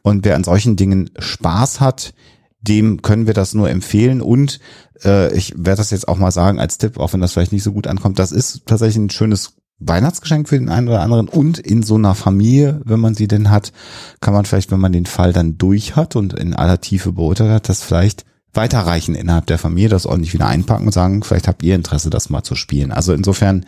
Und 0.00 0.24
wer 0.24 0.36
an 0.36 0.44
solchen 0.44 0.76
Dingen 0.76 1.10
Spaß 1.18 1.80
hat, 1.80 2.14
dem 2.62 3.02
können 3.02 3.26
wir 3.26 3.34
das 3.34 3.52
nur 3.52 3.68
empfehlen. 3.68 4.22
Und 4.22 4.58
äh, 5.04 5.34
ich 5.36 5.52
werde 5.54 5.76
das 5.76 5.90
jetzt 5.90 6.08
auch 6.08 6.16
mal 6.16 6.30
sagen 6.30 6.58
als 6.58 6.78
Tipp, 6.78 6.98
auch 6.98 7.12
wenn 7.12 7.20
das 7.20 7.34
vielleicht 7.34 7.52
nicht 7.52 7.62
so 7.62 7.72
gut 7.72 7.86
ankommt, 7.86 8.18
das 8.18 8.32
ist 8.32 8.62
tatsächlich 8.64 8.96
ein 8.96 9.10
schönes 9.10 9.56
Weihnachtsgeschenk 9.78 10.48
für 10.48 10.58
den 10.58 10.68
einen 10.68 10.88
oder 10.88 11.02
anderen 11.02 11.28
und 11.28 11.58
in 11.58 11.82
so 11.82 11.96
einer 11.96 12.14
Familie, 12.14 12.80
wenn 12.84 13.00
man 13.00 13.14
sie 13.14 13.28
denn 13.28 13.50
hat, 13.50 13.72
kann 14.20 14.34
man 14.34 14.44
vielleicht, 14.44 14.70
wenn 14.70 14.80
man 14.80 14.92
den 14.92 15.06
Fall 15.06 15.32
dann 15.32 15.58
durch 15.58 15.96
hat 15.96 16.16
und 16.16 16.32
in 16.32 16.54
aller 16.54 16.80
Tiefe 16.80 17.12
beurteilt 17.12 17.50
hat, 17.50 17.68
das 17.68 17.82
vielleicht 17.82 18.24
weiterreichen 18.54 19.14
innerhalb 19.14 19.46
der 19.46 19.58
Familie, 19.58 19.88
das 19.88 20.06
ordentlich 20.06 20.32
wieder 20.32 20.46
einpacken 20.46 20.86
und 20.86 20.92
sagen, 20.92 21.22
vielleicht 21.22 21.48
habt 21.48 21.62
ihr 21.62 21.74
Interesse, 21.74 22.10
das 22.10 22.30
mal 22.30 22.44
zu 22.44 22.54
spielen. 22.54 22.92
Also 22.92 23.12
insofern 23.12 23.66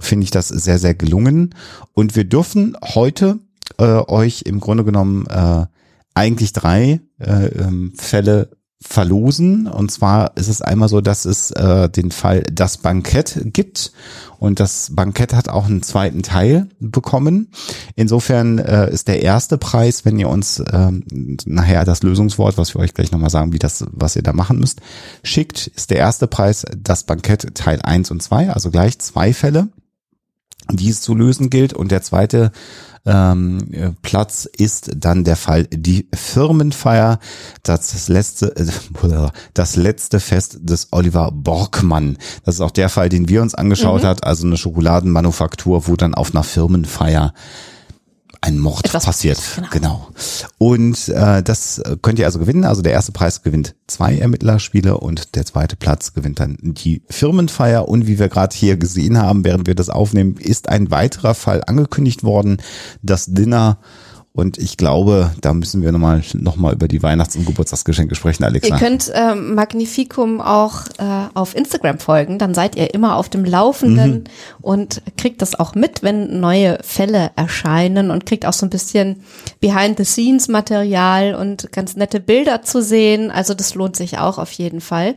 finde 0.00 0.24
ich 0.24 0.30
das 0.30 0.48
sehr, 0.48 0.78
sehr 0.78 0.94
gelungen. 0.94 1.54
Und 1.92 2.16
wir 2.16 2.24
dürfen 2.24 2.76
heute 2.82 3.38
äh, 3.78 3.84
euch 3.84 4.42
im 4.42 4.60
Grunde 4.60 4.84
genommen 4.84 5.26
äh, 5.26 5.66
eigentlich 6.14 6.52
drei 6.54 7.00
äh, 7.18 7.46
ähm, 7.46 7.92
Fälle 7.94 8.55
verlosen. 8.80 9.66
Und 9.66 9.90
zwar 9.90 10.36
ist 10.36 10.48
es 10.48 10.62
einmal 10.62 10.88
so, 10.88 11.00
dass 11.00 11.24
es 11.24 11.50
äh, 11.50 11.88
den 11.88 12.10
Fall 12.10 12.42
Das 12.52 12.78
Bankett 12.78 13.40
gibt. 13.52 13.92
Und 14.38 14.60
das 14.60 14.90
Bankett 14.92 15.32
hat 15.34 15.48
auch 15.48 15.64
einen 15.66 15.82
zweiten 15.82 16.22
Teil 16.22 16.68
bekommen. 16.78 17.48
Insofern 17.94 18.58
äh, 18.58 18.90
ist 18.90 19.08
der 19.08 19.22
erste 19.22 19.56
Preis, 19.56 20.04
wenn 20.04 20.18
ihr 20.18 20.28
uns 20.28 20.62
ähm, 20.72 21.04
nachher 21.46 21.84
das 21.84 22.02
Lösungswort, 22.02 22.58
was 22.58 22.74
wir 22.74 22.80
euch 22.80 22.92
gleich 22.92 23.12
nochmal 23.12 23.30
sagen, 23.30 23.54
wie 23.54 23.58
das, 23.58 23.84
was 23.92 24.14
ihr 24.14 24.22
da 24.22 24.34
machen 24.34 24.58
müsst, 24.58 24.80
schickt, 25.22 25.68
ist 25.68 25.90
der 25.90 25.98
erste 25.98 26.26
Preis 26.26 26.66
Das 26.76 27.04
Bankett 27.04 27.54
Teil 27.54 27.80
1 27.82 28.10
und 28.10 28.22
2, 28.22 28.50
also 28.50 28.70
gleich 28.70 28.98
zwei 28.98 29.32
Fälle 29.32 29.68
die 30.70 30.90
es 30.90 31.00
zu 31.00 31.14
lösen 31.14 31.50
gilt. 31.50 31.72
Und 31.72 31.90
der 31.90 32.02
zweite 32.02 32.52
ähm, 33.04 33.72
äh, 33.72 33.90
Platz 34.02 34.48
ist 34.56 34.90
dann 34.96 35.22
der 35.22 35.36
Fall 35.36 35.64
die 35.68 36.08
Firmenfeier, 36.12 37.20
das 37.62 38.08
letzte, 38.08 38.56
äh, 38.56 38.66
das 39.54 39.76
letzte 39.76 40.18
Fest 40.18 40.58
des 40.62 40.88
Oliver 40.90 41.30
Borgmann. 41.32 42.18
Das 42.44 42.56
ist 42.56 42.60
auch 42.60 42.72
der 42.72 42.88
Fall, 42.88 43.08
den 43.08 43.28
wir 43.28 43.42
uns 43.42 43.54
angeschaut 43.54 44.02
Mhm. 44.02 44.06
hat, 44.06 44.24
also 44.24 44.46
eine 44.46 44.56
Schokoladenmanufaktur, 44.56 45.86
wo 45.86 45.96
dann 45.96 46.14
auf 46.14 46.34
einer 46.34 46.42
Firmenfeier 46.42 47.32
ein 48.40 48.58
Mord 48.58 48.84
Etwas 48.84 49.04
passiert. 49.04 49.36
passiert, 49.36 49.70
Genau. 49.70 50.08
Und 50.58 51.08
äh, 51.08 51.42
das 51.42 51.82
könnt 52.02 52.18
ihr 52.18 52.26
also 52.26 52.38
gewinnen. 52.38 52.64
Also 52.64 52.82
der 52.82 52.92
erste 52.92 53.12
Preis 53.12 53.42
gewinnt 53.42 53.74
zwei 53.86 54.16
Ermittlerspiele 54.16 54.98
und 54.98 55.34
der 55.36 55.44
zweite 55.44 55.76
Platz 55.76 56.12
gewinnt 56.14 56.40
dann 56.40 56.56
die 56.60 57.02
Firmenfeier. 57.08 57.88
Und 57.88 58.06
wie 58.06 58.18
wir 58.18 58.28
gerade 58.28 58.56
hier 58.56 58.76
gesehen 58.76 59.18
haben, 59.18 59.44
während 59.44 59.66
wir 59.66 59.74
das 59.74 59.90
aufnehmen, 59.90 60.36
ist 60.36 60.68
ein 60.68 60.90
weiterer 60.90 61.34
Fall 61.34 61.62
angekündigt 61.66 62.24
worden, 62.24 62.58
das 63.02 63.26
Dinner. 63.26 63.78
Und 64.36 64.58
ich 64.58 64.76
glaube, 64.76 65.32
da 65.40 65.54
müssen 65.54 65.82
wir 65.82 65.90
nochmal 65.92 66.22
noch 66.34 66.56
mal 66.56 66.74
über 66.74 66.88
die 66.88 67.02
Weihnachts- 67.02 67.36
und 67.36 67.46
Geburtstagsgeschenke 67.46 68.14
sprechen, 68.14 68.44
Alexa. 68.44 68.68
Ihr 68.68 68.78
könnt 68.78 69.10
ähm, 69.14 69.54
Magnificum 69.54 70.40
auch 70.42 70.82
äh, 70.98 71.28
auf 71.32 71.56
Instagram 71.56 71.98
folgen, 71.98 72.38
dann 72.38 72.52
seid 72.54 72.76
ihr 72.76 72.92
immer 72.92 73.16
auf 73.16 73.30
dem 73.30 73.44
Laufenden 73.46 74.12
Mhm. 74.12 74.24
und 74.60 75.02
kriegt 75.16 75.40
das 75.40 75.58
auch 75.58 75.74
mit, 75.74 76.02
wenn 76.02 76.38
neue 76.38 76.78
Fälle 76.82 77.30
erscheinen 77.34 78.10
und 78.10 78.26
kriegt 78.26 78.44
auch 78.44 78.52
so 78.52 78.66
ein 78.66 78.70
bisschen 78.70 79.22
Behind-the-Scenes-Material 79.60 81.34
und 81.34 81.72
ganz 81.72 81.96
nette 81.96 82.20
Bilder 82.20 82.62
zu 82.62 82.82
sehen. 82.82 83.30
Also 83.30 83.54
das 83.54 83.74
lohnt 83.74 83.96
sich 83.96 84.18
auch 84.18 84.38
auf 84.38 84.52
jeden 84.52 84.80
Fall. 84.80 85.14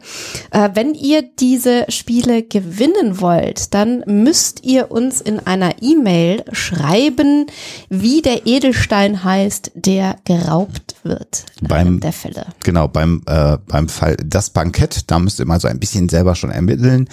Äh, 0.52 0.70
wenn 0.76 0.94
ihr 0.94 1.24
diese 1.40 1.86
Spiele 1.90 2.44
gewinnen 2.44 3.20
wollt, 3.20 3.74
dann 3.74 4.04
müsst 4.06 4.64
ihr 4.64 4.92
uns 4.92 5.22
in 5.22 5.40
einer 5.40 5.82
E-Mail 5.82 6.44
schreiben, 6.52 7.48
wie 7.90 8.22
der 8.22 8.46
Edelstein 8.48 9.09
heißt, 9.24 9.72
der 9.76 10.18
geraubt 10.26 10.96
wird 11.04 11.46
in 11.62 11.68
Beim- 11.68 12.00
der 12.00 12.14
Fälle. 12.14 12.48
Genau, 12.64 12.88
beim, 12.88 13.22
äh, 13.26 13.58
beim 13.68 13.90
Fall 13.90 14.18
das 14.24 14.50
Bankett, 14.52 15.10
da 15.12 15.20
müsst 15.20 15.40
ihr 15.40 15.46
mal 15.46 15.60
so 15.60 15.68
ein 15.68 15.80
bisschen 15.80 16.10
selber 16.10 16.36
schon 16.36 16.52
ermitteln, 16.52 17.08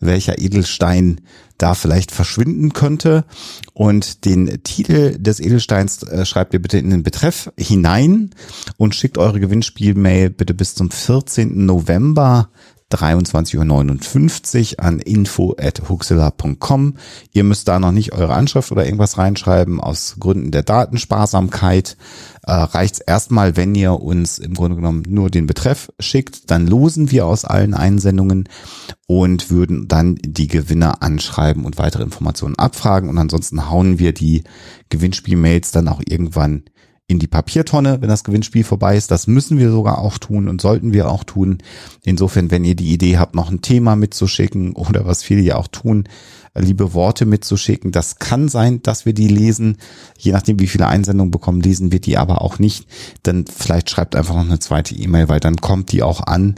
welcher 0.00 0.38
Edelstein 0.38 1.20
da 1.58 1.74
vielleicht 1.74 2.10
verschwinden 2.12 2.72
könnte. 2.74 3.24
Und 3.72 4.24
den 4.26 4.62
Titel 4.62 5.18
des 5.18 5.40
Edelsteins 5.40 6.02
äh, 6.02 6.26
schreibt 6.26 6.52
ihr 6.52 6.60
bitte 6.60 6.78
in 6.78 6.90
den 6.90 7.02
Betreff 7.02 7.50
hinein 7.58 8.30
und 8.76 8.94
schickt 8.94 9.16
eure 9.16 9.40
Gewinnspielmail 9.40 10.30
bitte 10.30 10.52
bis 10.54 10.74
zum 10.74 10.90
14. 10.90 11.64
November 11.64 12.50
23.59 12.92 14.78
Uhr 14.78 14.84
an 14.84 15.00
info.huxilla.com. 15.00 16.94
Ihr 17.32 17.44
müsst 17.44 17.66
da 17.66 17.80
noch 17.80 17.90
nicht 17.90 18.12
eure 18.12 18.34
Anschrift 18.34 18.70
oder 18.70 18.84
irgendwas 18.84 19.18
reinschreiben. 19.18 19.80
Aus 19.80 20.16
Gründen 20.20 20.52
der 20.52 20.62
Datensparsamkeit 20.62 21.96
äh, 22.44 22.52
reicht 22.52 22.94
es 22.94 23.00
erstmal, 23.00 23.56
wenn 23.56 23.74
ihr 23.74 24.00
uns 24.00 24.38
im 24.38 24.54
Grunde 24.54 24.76
genommen 24.76 25.02
nur 25.08 25.30
den 25.30 25.48
Betreff 25.48 25.90
schickt. 25.98 26.50
Dann 26.50 26.68
losen 26.68 27.10
wir 27.10 27.26
aus 27.26 27.44
allen 27.44 27.74
Einsendungen 27.74 28.48
und 29.08 29.50
würden 29.50 29.88
dann 29.88 30.16
die 30.22 30.46
Gewinner 30.46 31.02
anschreiben 31.02 31.64
und 31.64 31.78
weitere 31.78 32.04
Informationen 32.04 32.56
abfragen. 32.56 33.08
Und 33.08 33.18
ansonsten 33.18 33.68
hauen 33.68 33.98
wir 33.98 34.12
die 34.12 34.44
Gewinnspielmails 34.90 35.72
dann 35.72 35.88
auch 35.88 36.02
irgendwann 36.06 36.62
in 37.08 37.20
die 37.20 37.28
Papiertonne, 37.28 38.00
wenn 38.00 38.08
das 38.08 38.24
Gewinnspiel 38.24 38.64
vorbei 38.64 38.96
ist. 38.96 39.10
Das 39.10 39.28
müssen 39.28 39.58
wir 39.58 39.70
sogar 39.70 39.98
auch 39.98 40.18
tun 40.18 40.48
und 40.48 40.60
sollten 40.60 40.92
wir 40.92 41.08
auch 41.08 41.22
tun. 41.22 41.58
Insofern, 42.04 42.50
wenn 42.50 42.64
ihr 42.64 42.74
die 42.74 42.92
Idee 42.92 43.18
habt, 43.18 43.36
noch 43.36 43.50
ein 43.50 43.62
Thema 43.62 43.94
mitzuschicken 43.94 44.72
oder 44.74 45.06
was 45.06 45.22
viele 45.22 45.40
ja 45.40 45.56
auch 45.56 45.68
tun, 45.68 46.08
liebe 46.54 46.94
Worte 46.94 47.26
mitzuschicken, 47.26 47.92
das 47.92 48.18
kann 48.18 48.48
sein, 48.48 48.82
dass 48.82 49.06
wir 49.06 49.12
die 49.12 49.28
lesen. 49.28 49.76
Je 50.18 50.32
nachdem, 50.32 50.58
wie 50.58 50.66
viele 50.66 50.88
Einsendungen 50.88 51.30
bekommen, 51.30 51.60
lesen 51.60 51.92
wir 51.92 52.00
die 52.00 52.16
aber 52.16 52.42
auch 52.42 52.58
nicht. 52.58 52.88
Dann 53.22 53.44
vielleicht 53.46 53.90
schreibt 53.90 54.16
einfach 54.16 54.34
noch 54.34 54.44
eine 54.44 54.58
zweite 54.58 54.94
E-Mail, 54.94 55.28
weil 55.28 55.40
dann 55.40 55.56
kommt 55.56 55.92
die 55.92 56.02
auch 56.02 56.22
an. 56.22 56.56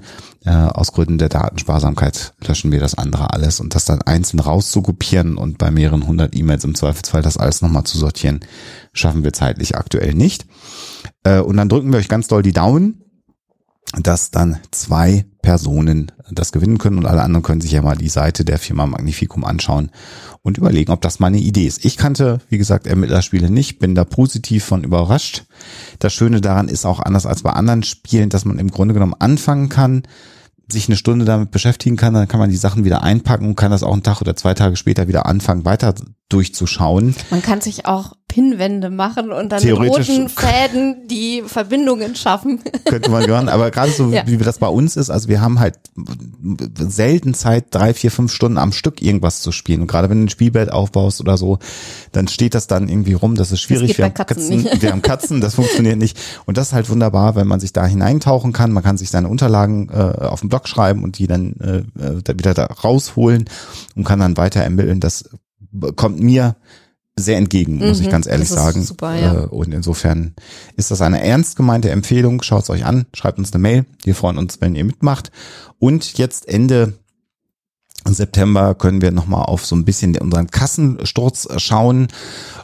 Äh, 0.49 0.53
aus 0.55 0.93
Gründen 0.93 1.19
der 1.19 1.29
Datensparsamkeit 1.29 2.33
löschen 2.43 2.73
wir 2.73 2.81
das 2.81 2.95
andere 2.95 3.35
alles 3.35 3.61
und 3.61 3.75
das 3.75 3.85
dann 3.85 4.01
einzeln 4.01 4.41
rauszukopieren 4.41 5.37
und 5.37 5.59
bei 5.59 5.71
mehreren 5.71 6.07
hundert 6.07 6.35
E-Mails 6.35 6.65
im 6.65 6.75
Zweifelsfall 6.75 7.21
das 7.21 7.37
alles 7.37 7.61
nochmal 7.61 7.85
zu 7.85 7.99
sortieren, 7.99 8.41
schaffen 8.95 9.25
wir 9.25 9.35
zeitlich 9.35 9.77
aktuell 9.77 10.15
nicht. 10.15 10.47
Äh, 11.23 11.41
und 11.41 11.59
dann 11.59 11.69
drücken 11.69 11.93
wir 11.93 11.99
euch 11.99 12.09
ganz 12.09 12.29
doll 12.29 12.43
die 12.43 12.55
Daumen, 12.55 13.05
dass 14.01 14.31
dann 14.31 14.57
zwei 14.71 15.27
Personen 15.43 16.13
das 16.31 16.51
gewinnen 16.51 16.79
können 16.79 16.97
und 16.97 17.05
alle 17.05 17.21
anderen 17.21 17.43
können 17.43 17.61
sich 17.61 17.73
ja 17.73 17.83
mal 17.83 17.99
die 17.99 18.09
Seite 18.09 18.47
der 18.47 18.59
Firma 18.59 18.87
Magnificum 18.87 19.45
anschauen 19.45 19.91
und 20.41 20.57
überlegen, 20.57 20.93
ob 20.93 21.03
das 21.03 21.21
mal 21.21 21.27
eine 21.27 21.41
Idee 21.41 21.67
ist. 21.67 21.85
Ich 21.85 21.99
kannte, 21.99 22.41
wie 22.49 22.57
gesagt, 22.57 22.87
Ermittlerspiele 22.87 23.51
nicht, 23.51 23.81
bin 23.81 23.95
da 23.95 24.07
positiv 24.07 24.65
von 24.65 24.83
überrascht. 24.83 25.45
Das 25.99 26.15
Schöne 26.15 26.41
daran 26.41 26.69
ist 26.69 26.87
auch 26.87 27.01
anders 27.01 27.27
als 27.27 27.43
bei 27.43 27.51
anderen 27.51 27.83
Spielen, 27.83 28.31
dass 28.31 28.47
man 28.47 28.59
im 28.59 28.71
Grunde 28.71 28.95
genommen 28.95 29.15
anfangen 29.19 29.69
kann, 29.69 30.05
sich 30.71 30.89
eine 30.89 30.97
Stunde 30.97 31.25
damit 31.25 31.51
beschäftigen 31.51 31.97
kann, 31.97 32.15
dann 32.15 32.29
kann 32.29 32.41
man 32.41 32.51
die 32.51 32.57
Sachen 32.57 32.85
wieder 32.85 33.03
einpacken 33.03 33.47
und 33.47 33.57
kann 33.57 33.71
das 33.71 33.83
auch 33.83 33.93
einen 33.93 34.03
Tag 34.03 34.21
oder 34.21 34.37
zwei 34.37 34.55
Tage 34.55 34.77
später 34.77 35.09
wieder 35.09 35.27
anfangen, 35.27 35.65
weiter 35.65 35.95
durchzuschauen. 36.29 37.15
Man 37.31 37.43
kann 37.43 37.61
sich 37.61 37.87
auch 37.87 38.13
Pinnwände 38.29 38.91
machen 38.91 39.33
und 39.33 39.49
dann 39.51 39.65
mit 39.65 39.75
roten 39.75 40.29
Fäden 40.29 41.09
die 41.09 41.43
Verbindungen 41.47 42.15
schaffen. 42.15 42.61
könnte 42.85 43.11
man 43.11 43.27
hören, 43.27 43.49
aber 43.49 43.71
gerade 43.71 43.91
so 43.91 44.11
Ja. 44.13 44.27
wie 44.27 44.37
das 44.37 44.59
bei 44.59 44.69
uns 44.69 44.97
ist, 44.97 45.09
also 45.09 45.29
wir 45.29 45.41
haben 45.41 45.59
halt 45.61 45.79
selten 46.79 47.33
Zeit, 47.33 47.67
drei, 47.71 47.95
vier, 47.95 48.11
fünf 48.11 48.33
Stunden 48.33 48.59
am 48.59 48.73
Stück 48.73 49.01
irgendwas 49.01 49.41
zu 49.41 49.51
spielen. 49.51 49.81
Und 49.81 49.87
gerade 49.87 50.11
wenn 50.11 50.19
du 50.19 50.25
ein 50.27 50.29
Spielbett 50.29 50.71
aufbaust 50.71 51.21
oder 51.23 51.39
so, 51.39 51.59
dann 52.13 52.29
steht 52.29 52.55
das 52.55 52.67
dann 52.67 52.91
irgendwie 52.91 53.15
rum, 53.15 53.35
das 53.35 53.51
ist 53.51 53.63
schwierig. 53.63 53.89
geht 53.89 53.99
wir, 53.99 54.05
haben 54.05 54.15
Katzen 54.15 54.63
nicht. 54.63 54.83
wir 54.83 54.93
haben 54.93 55.03
Katzen, 55.03 55.41
das 55.41 55.55
funktioniert 55.55 55.97
nicht. 55.97 56.19
Und 56.45 56.59
das 56.59 56.69
ist 56.69 56.73
halt 56.75 56.91
wunderbar, 56.91 57.35
wenn 57.35 57.47
man 57.47 57.61
sich 57.61 57.73
da 57.73 57.87
hineintauchen 57.87 58.53
kann. 58.53 58.73
Man 58.73 58.83
kann 58.83 58.99
sich 58.99 59.09
seine 59.11 59.29
Unterlagen 59.29 59.89
äh, 59.89 60.25
auf 60.27 60.41
den 60.41 60.51
Blog 60.51 60.69
schreiben 60.69 61.03
und 61.03 61.17
die 61.19 61.27
dann 61.27 61.55
äh, 61.61 61.79
äh, 62.03 62.39
wieder 62.39 62.53
da 62.53 62.67
rausholen 62.67 63.47
und 63.97 64.05
kann 64.05 64.21
dann 64.21 64.37
weiter 64.37 64.61
ermitteln. 64.61 65.01
Das 65.01 65.31
kommt 65.97 66.21
mir 66.21 66.57
sehr 67.17 67.37
entgegen, 67.37 67.79
muss 67.79 67.99
Mhm, 67.99 68.05
ich 68.05 68.11
ganz 68.11 68.27
ehrlich 68.29 68.49
sagen. 68.49 68.83
super, 68.83 69.15
ja. 69.17 69.35
Äh, 69.43 69.47
und 69.47 69.75
insofern 69.75 70.35
ist 70.77 70.91
das 70.93 71.01
eine 71.01 71.21
ernst 71.23 71.57
gemeinte 71.57 71.91
Empfehlung. 71.91 72.43
Schaut 72.43 72.63
es 72.63 72.71
euch 72.71 72.85
an, 72.85 73.07
schreibt 73.13 73.39
uns 73.39 73.53
eine 73.53 73.61
Mail. 73.61 73.87
Wir 74.05 74.15
freuen 74.15 74.39
uns, 74.39 74.61
wenn 74.61 74.77
ihr 74.77 74.85
mitmacht. 74.85 75.33
Und 75.81 76.17
jetzt 76.17 76.49
Ende 76.49 76.95
September 78.07 78.75
können 78.75 79.03
wir 79.03 79.11
nochmal 79.11 79.43
auf 79.47 79.67
so 79.67 79.75
ein 79.77 79.85
bisschen 79.85 80.17
unseren 80.17 80.47
Kassensturz 80.49 81.49
schauen. 81.57 82.09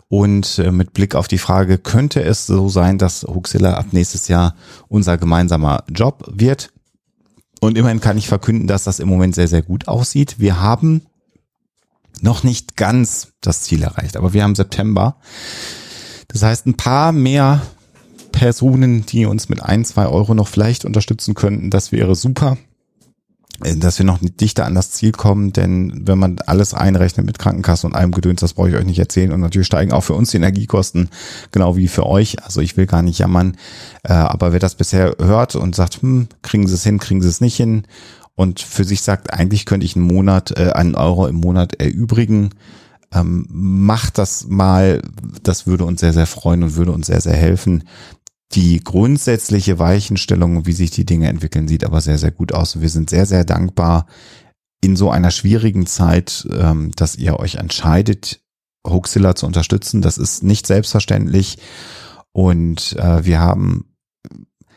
Und 0.08 0.58
äh, 0.60 0.70
mit 0.70 0.92
Blick 0.92 1.16
auf 1.16 1.26
die 1.26 1.38
Frage, 1.38 1.76
könnte 1.78 2.22
es 2.22 2.46
so 2.46 2.68
sein, 2.68 2.98
dass 2.98 3.24
Huxilla 3.24 3.74
ab 3.74 3.86
nächstes 3.90 4.28
Jahr 4.28 4.54
unser 4.88 5.18
gemeinsamer 5.18 5.82
Job 5.88 6.30
wird? 6.32 6.70
Und 7.60 7.76
immerhin 7.76 8.00
kann 8.00 8.18
ich 8.18 8.28
verkünden, 8.28 8.68
dass 8.68 8.84
das 8.84 9.00
im 9.00 9.08
Moment 9.08 9.34
sehr, 9.34 9.48
sehr 9.48 9.62
gut 9.62 9.88
aussieht. 9.88 10.36
Wir 10.38 10.60
haben 10.60 11.02
noch 12.24 12.42
nicht 12.42 12.76
ganz 12.76 13.28
das 13.40 13.60
Ziel 13.60 13.82
erreicht, 13.82 14.16
aber 14.16 14.32
wir 14.32 14.42
haben 14.42 14.54
September. 14.54 15.16
Das 16.28 16.42
heißt, 16.42 16.66
ein 16.66 16.74
paar 16.74 17.12
mehr 17.12 17.62
Personen, 18.32 19.06
die 19.06 19.26
uns 19.26 19.48
mit 19.48 19.62
ein, 19.62 19.84
zwei 19.84 20.06
Euro 20.06 20.34
noch 20.34 20.48
vielleicht 20.48 20.84
unterstützen 20.84 21.34
könnten, 21.34 21.70
das 21.70 21.92
wäre 21.92 22.16
super, 22.16 22.56
Äh, 23.62 23.76
dass 23.76 23.98
wir 23.98 24.06
noch 24.06 24.18
dichter 24.20 24.64
an 24.64 24.74
das 24.74 24.90
Ziel 24.90 25.12
kommen, 25.12 25.52
denn 25.52 26.02
wenn 26.06 26.18
man 26.18 26.38
alles 26.46 26.74
einrechnet 26.74 27.24
mit 27.24 27.38
Krankenkasse 27.38 27.86
und 27.86 27.94
allem 27.94 28.10
Gedöns, 28.10 28.40
das 28.40 28.54
brauche 28.54 28.70
ich 28.70 28.74
euch 28.74 28.84
nicht 28.84 28.98
erzählen 28.98 29.32
und 29.32 29.40
natürlich 29.40 29.66
steigen 29.66 29.92
auch 29.92 30.02
für 30.02 30.14
uns 30.14 30.30
die 30.30 30.38
Energiekosten, 30.38 31.08
genau 31.52 31.76
wie 31.76 31.88
für 31.88 32.06
euch, 32.06 32.42
also 32.42 32.60
ich 32.60 32.76
will 32.76 32.86
gar 32.86 33.02
nicht 33.02 33.18
jammern, 33.18 33.56
äh, 34.02 34.12
aber 34.12 34.52
wer 34.52 34.60
das 34.60 34.74
bisher 34.74 35.14
hört 35.20 35.54
und 35.54 35.76
sagt, 35.76 36.02
hm, 36.02 36.28
kriegen 36.42 36.66
sie 36.66 36.74
es 36.74 36.82
hin, 36.82 36.98
kriegen 36.98 37.22
sie 37.22 37.28
es 37.28 37.40
nicht 37.40 37.56
hin 37.56 37.84
und 38.36 38.60
für 38.60 38.84
sich 38.84 39.02
sagt, 39.02 39.32
eigentlich 39.32 39.66
könnte 39.66 39.86
ich 39.86 39.96
einen 39.96 40.06
Monat, 40.06 40.58
äh, 40.58 40.72
einen 40.72 40.94
Euro 40.94 41.26
im 41.26 41.36
Monat 41.36 41.74
erübrigen, 41.80 42.50
ähm, 43.12 43.46
macht 43.48 44.18
das 44.18 44.46
mal, 44.48 45.02
das 45.42 45.66
würde 45.66 45.84
uns 45.84 46.00
sehr, 46.00 46.12
sehr 46.12 46.26
freuen 46.26 46.64
und 46.64 46.76
würde 46.76 46.92
uns 46.92 47.06
sehr, 47.06 47.20
sehr 47.20 47.36
helfen. 47.36 47.84
Die 48.52 48.82
grundsätzliche 48.82 49.78
Weichenstellung, 49.78 50.66
wie 50.66 50.72
sich 50.72 50.90
die 50.90 51.06
Dinge 51.06 51.28
entwickeln, 51.28 51.68
sieht 51.68 51.84
aber 51.84 52.00
sehr, 52.00 52.18
sehr 52.18 52.32
gut 52.32 52.52
aus. 52.52 52.80
Wir 52.80 52.88
sind 52.88 53.10
sehr, 53.10 53.26
sehr 53.26 53.44
dankbar 53.44 54.06
in 54.80 54.96
so 54.96 55.10
einer 55.10 55.30
schwierigen 55.30 55.86
Zeit, 55.86 56.46
ähm, 56.52 56.92
dass 56.96 57.16
ihr 57.16 57.38
euch 57.38 57.56
entscheidet, 57.56 58.40
Hoaxilla 58.86 59.34
zu 59.34 59.46
unterstützen. 59.46 60.02
Das 60.02 60.18
ist 60.18 60.42
nicht 60.42 60.66
selbstverständlich. 60.66 61.58
Und 62.32 62.96
äh, 62.98 63.24
wir 63.24 63.40
haben, 63.40 63.93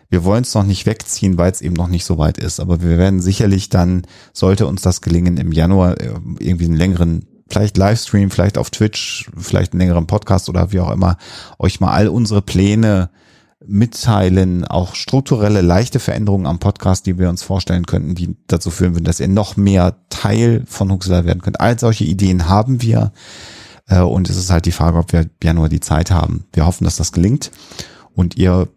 wir 0.09 0.23
wollen 0.23 0.43
es 0.43 0.53
noch 0.53 0.63
nicht 0.63 0.85
wegziehen, 0.85 1.37
weil 1.37 1.51
es 1.51 1.61
eben 1.61 1.75
noch 1.75 1.87
nicht 1.89 2.05
so 2.05 2.17
weit 2.17 2.37
ist. 2.37 2.59
Aber 2.59 2.81
wir 2.81 2.97
werden 2.97 3.21
sicherlich 3.21 3.69
dann, 3.69 4.03
sollte 4.33 4.67
uns 4.67 4.81
das 4.81 5.01
gelingen, 5.01 5.37
im 5.37 5.51
Januar 5.51 5.99
äh, 5.99 6.13
irgendwie 6.39 6.65
einen 6.65 6.77
längeren 6.77 7.25
vielleicht 7.49 7.77
Livestream, 7.77 8.29
vielleicht 8.29 8.57
auf 8.57 8.69
Twitch, 8.69 9.29
vielleicht 9.37 9.73
einen 9.73 9.79
längeren 9.79 10.07
Podcast 10.07 10.49
oder 10.49 10.71
wie 10.71 10.79
auch 10.79 10.91
immer, 10.91 11.17
euch 11.59 11.79
mal 11.79 11.91
all 11.91 12.09
unsere 12.09 12.41
Pläne 12.41 13.09
mitteilen, 13.65 14.65
auch 14.65 14.95
strukturelle, 14.95 15.61
leichte 15.61 15.99
Veränderungen 15.99 16.45
am 16.45 16.59
Podcast, 16.59 17.05
die 17.05 17.17
wir 17.17 17.29
uns 17.29 17.43
vorstellen 17.43 17.85
könnten, 17.85 18.15
die 18.15 18.35
dazu 18.47 18.69
führen 18.69 18.95
würden, 18.95 19.05
dass 19.05 19.19
ihr 19.19 19.27
noch 19.27 19.57
mehr 19.57 19.95
Teil 20.09 20.63
von 20.67 20.91
Huxela 20.91 21.25
werden 21.25 21.41
könnt. 21.41 21.59
All 21.59 21.79
solche 21.79 22.03
Ideen 22.03 22.47
haben 22.47 22.81
wir. 22.81 23.11
Äh, 23.87 24.01
Und 24.01 24.29
es 24.29 24.37
ist 24.37 24.51
halt 24.51 24.65
die 24.65 24.71
Frage, 24.71 24.97
ob 24.97 25.11
wir 25.11 25.27
Januar 25.43 25.69
die 25.69 25.79
Zeit 25.79 26.11
haben. 26.11 26.45
Wir 26.53 26.65
hoffen, 26.65 26.83
dass 26.83 26.97
das 26.97 27.11
gelingt. 27.11 27.51
Und 28.17 28.35
ihr, 28.35 28.67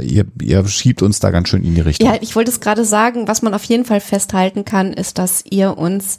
ihr, 0.00 0.24
ihr 0.40 0.66
schiebt 0.66 1.02
uns 1.02 1.20
da 1.20 1.30
ganz 1.30 1.50
schön 1.50 1.62
in 1.62 1.74
die 1.74 1.82
Richtung. 1.82 2.08
Ja, 2.08 2.16
ich 2.22 2.34
wollte 2.34 2.50
es 2.50 2.58
gerade 2.58 2.86
sagen, 2.86 3.28
was 3.28 3.42
man 3.42 3.52
auf 3.52 3.64
jeden 3.64 3.84
Fall 3.84 4.00
festhalten 4.00 4.64
kann, 4.64 4.94
ist, 4.94 5.18
dass 5.18 5.44
ihr 5.44 5.76
uns 5.76 6.18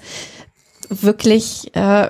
wirklich 0.89 1.75
äh, 1.75 2.09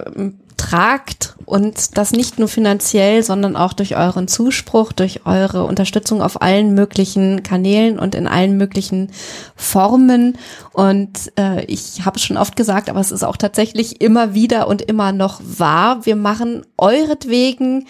tragt 0.57 1.35
und 1.45 1.97
das 1.97 2.11
nicht 2.11 2.39
nur 2.39 2.49
finanziell, 2.49 3.23
sondern 3.23 3.55
auch 3.55 3.71
durch 3.71 3.95
euren 3.95 4.27
Zuspruch, 4.27 4.91
durch 4.91 5.25
eure 5.25 5.63
Unterstützung 5.63 6.21
auf 6.21 6.41
allen 6.41 6.73
möglichen 6.73 7.41
Kanälen 7.41 7.97
und 7.97 8.13
in 8.13 8.27
allen 8.27 8.57
möglichen 8.57 9.11
Formen. 9.55 10.37
Und 10.73 11.31
äh, 11.39 11.63
ich 11.65 12.05
habe 12.05 12.17
es 12.17 12.25
schon 12.25 12.35
oft 12.35 12.57
gesagt, 12.57 12.89
aber 12.89 12.99
es 12.99 13.11
ist 13.11 13.23
auch 13.23 13.37
tatsächlich 13.37 14.01
immer 14.01 14.33
wieder 14.33 14.67
und 14.67 14.81
immer 14.81 15.13
noch 15.13 15.39
wahr. 15.41 16.05
Wir 16.05 16.17
machen 16.17 16.65
euretwegen 16.77 17.85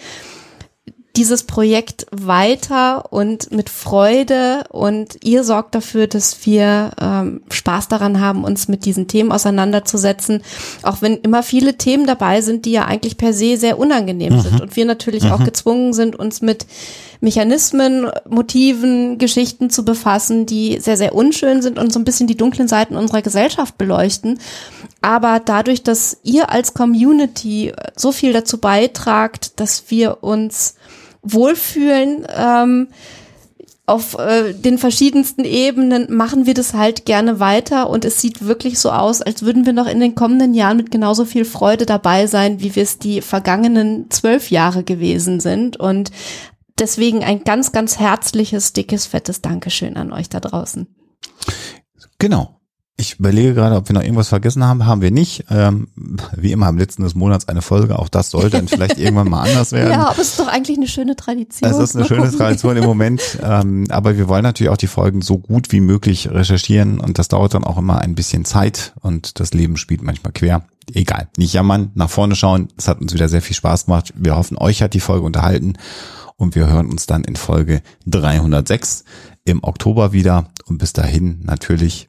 dieses 1.18 1.42
Projekt 1.42 2.06
weiter 2.12 3.12
und 3.12 3.50
mit 3.50 3.68
Freude 3.68 4.62
und 4.70 5.16
ihr 5.24 5.42
sorgt 5.42 5.74
dafür, 5.74 6.06
dass 6.06 6.46
wir 6.46 6.92
ähm, 7.00 7.40
Spaß 7.50 7.88
daran 7.88 8.20
haben, 8.20 8.44
uns 8.44 8.68
mit 8.68 8.84
diesen 8.84 9.08
Themen 9.08 9.32
auseinanderzusetzen, 9.32 10.42
auch 10.84 11.02
wenn 11.02 11.16
immer 11.16 11.42
viele 11.42 11.76
Themen 11.76 12.06
dabei 12.06 12.40
sind, 12.40 12.66
die 12.66 12.70
ja 12.70 12.84
eigentlich 12.84 13.16
per 13.16 13.32
se 13.32 13.56
sehr 13.56 13.80
unangenehm 13.80 14.40
sind 14.40 14.60
und 14.60 14.76
wir 14.76 14.84
natürlich 14.84 15.24
auch 15.24 15.42
gezwungen 15.42 15.92
sind, 15.92 16.14
uns 16.14 16.40
mit 16.40 16.66
Mechanismen, 17.20 18.06
Motiven, 18.28 19.18
Geschichten 19.18 19.70
zu 19.70 19.84
befassen, 19.84 20.46
die 20.46 20.78
sehr, 20.78 20.96
sehr 20.96 21.16
unschön 21.16 21.62
sind 21.62 21.80
und 21.80 21.92
so 21.92 21.98
ein 21.98 22.04
bisschen 22.04 22.28
die 22.28 22.36
dunklen 22.36 22.68
Seiten 22.68 22.94
unserer 22.94 23.22
Gesellschaft 23.22 23.76
beleuchten. 23.76 24.38
Aber 25.02 25.40
dadurch, 25.44 25.82
dass 25.82 26.18
ihr 26.22 26.50
als 26.50 26.74
Community 26.74 27.72
so 27.96 28.12
viel 28.12 28.32
dazu 28.32 28.58
beitragt, 28.58 29.58
dass 29.58 29.84
wir 29.88 30.22
uns 30.22 30.74
wohlfühlen, 31.22 32.26
ähm, 32.34 32.88
auf 33.88 34.18
äh, 34.18 34.52
den 34.52 34.76
verschiedensten 34.76 35.44
Ebenen 35.44 36.14
machen 36.14 36.44
wir 36.44 36.52
das 36.52 36.74
halt 36.74 37.06
gerne 37.06 37.40
weiter 37.40 37.88
und 37.88 38.04
es 38.04 38.20
sieht 38.20 38.44
wirklich 38.44 38.78
so 38.78 38.90
aus, 38.90 39.22
als 39.22 39.42
würden 39.42 39.64
wir 39.64 39.72
noch 39.72 39.86
in 39.86 39.98
den 39.98 40.14
kommenden 40.14 40.52
Jahren 40.52 40.76
mit 40.76 40.90
genauso 40.90 41.24
viel 41.24 41.46
Freude 41.46 41.86
dabei 41.86 42.26
sein, 42.26 42.60
wie 42.60 42.76
wir 42.76 42.82
es 42.82 42.98
die 42.98 43.22
vergangenen 43.22 44.10
zwölf 44.10 44.50
Jahre 44.50 44.84
gewesen 44.84 45.40
sind 45.40 45.78
und 45.78 46.10
deswegen 46.78 47.24
ein 47.24 47.44
ganz, 47.44 47.72
ganz 47.72 47.98
herzliches, 47.98 48.74
dickes, 48.74 49.06
fettes 49.06 49.40
Dankeschön 49.40 49.96
an 49.96 50.12
euch 50.12 50.28
da 50.28 50.40
draußen. 50.40 50.86
Genau. 52.18 52.57
Ich 53.00 53.20
überlege 53.20 53.54
gerade, 53.54 53.76
ob 53.76 53.88
wir 53.88 53.94
noch 53.94 54.02
irgendwas 54.02 54.28
vergessen 54.28 54.64
haben. 54.64 54.84
Haben 54.84 55.02
wir 55.02 55.12
nicht. 55.12 55.44
Ähm, 55.50 55.86
wie 56.36 56.50
immer 56.50 56.66
am 56.66 56.76
letzten 56.76 57.04
des 57.04 57.14
Monats 57.14 57.46
eine 57.46 57.62
Folge. 57.62 57.96
Auch 57.96 58.08
das 58.08 58.30
sollte 58.30 58.50
dann 58.50 58.66
vielleicht 58.66 58.98
irgendwann 58.98 59.30
mal 59.30 59.48
anders 59.48 59.70
werden. 59.70 59.92
Ja, 59.92 60.08
aber 60.08 60.20
es 60.20 60.30
ist 60.30 60.40
doch 60.40 60.48
eigentlich 60.48 60.78
eine 60.78 60.88
schöne 60.88 61.14
Tradition. 61.14 61.70
Es 61.70 61.78
ist 61.78 61.94
eine 61.94 62.02
Mal 62.02 62.08
schöne 62.08 62.22
gucken. 62.22 62.38
Tradition 62.38 62.76
im 62.76 62.84
Moment, 62.84 63.38
ähm, 63.42 63.84
aber 63.88 64.18
wir 64.18 64.28
wollen 64.28 64.42
natürlich 64.42 64.70
auch 64.70 64.76
die 64.76 64.88
Folgen 64.88 65.22
so 65.22 65.38
gut 65.38 65.70
wie 65.70 65.80
möglich 65.80 66.28
recherchieren 66.28 66.98
und 66.98 67.20
das 67.20 67.28
dauert 67.28 67.54
dann 67.54 67.62
auch 67.62 67.78
immer 67.78 68.00
ein 68.00 68.16
bisschen 68.16 68.44
Zeit 68.44 68.94
und 69.00 69.38
das 69.38 69.54
Leben 69.54 69.76
spielt 69.76 70.02
manchmal 70.02 70.32
quer. 70.32 70.64
Egal, 70.92 71.28
nicht 71.36 71.52
jammern, 71.52 71.92
nach 71.94 72.10
vorne 72.10 72.34
schauen. 72.34 72.66
Es 72.76 72.88
hat 72.88 73.00
uns 73.00 73.14
wieder 73.14 73.28
sehr 73.28 73.42
viel 73.42 73.54
Spaß 73.54 73.84
gemacht. 73.84 74.12
Wir 74.16 74.34
hoffen, 74.34 74.58
euch 74.58 74.82
hat 74.82 74.94
die 74.94 75.00
Folge 75.00 75.24
unterhalten 75.24 75.74
und 76.34 76.56
wir 76.56 76.66
hören 76.66 76.90
uns 76.90 77.06
dann 77.06 77.22
in 77.22 77.36
Folge 77.36 77.80
306 78.06 79.04
im 79.44 79.62
Oktober 79.62 80.12
wieder 80.12 80.48
und 80.66 80.78
bis 80.78 80.92
dahin 80.92 81.42
natürlich 81.44 82.08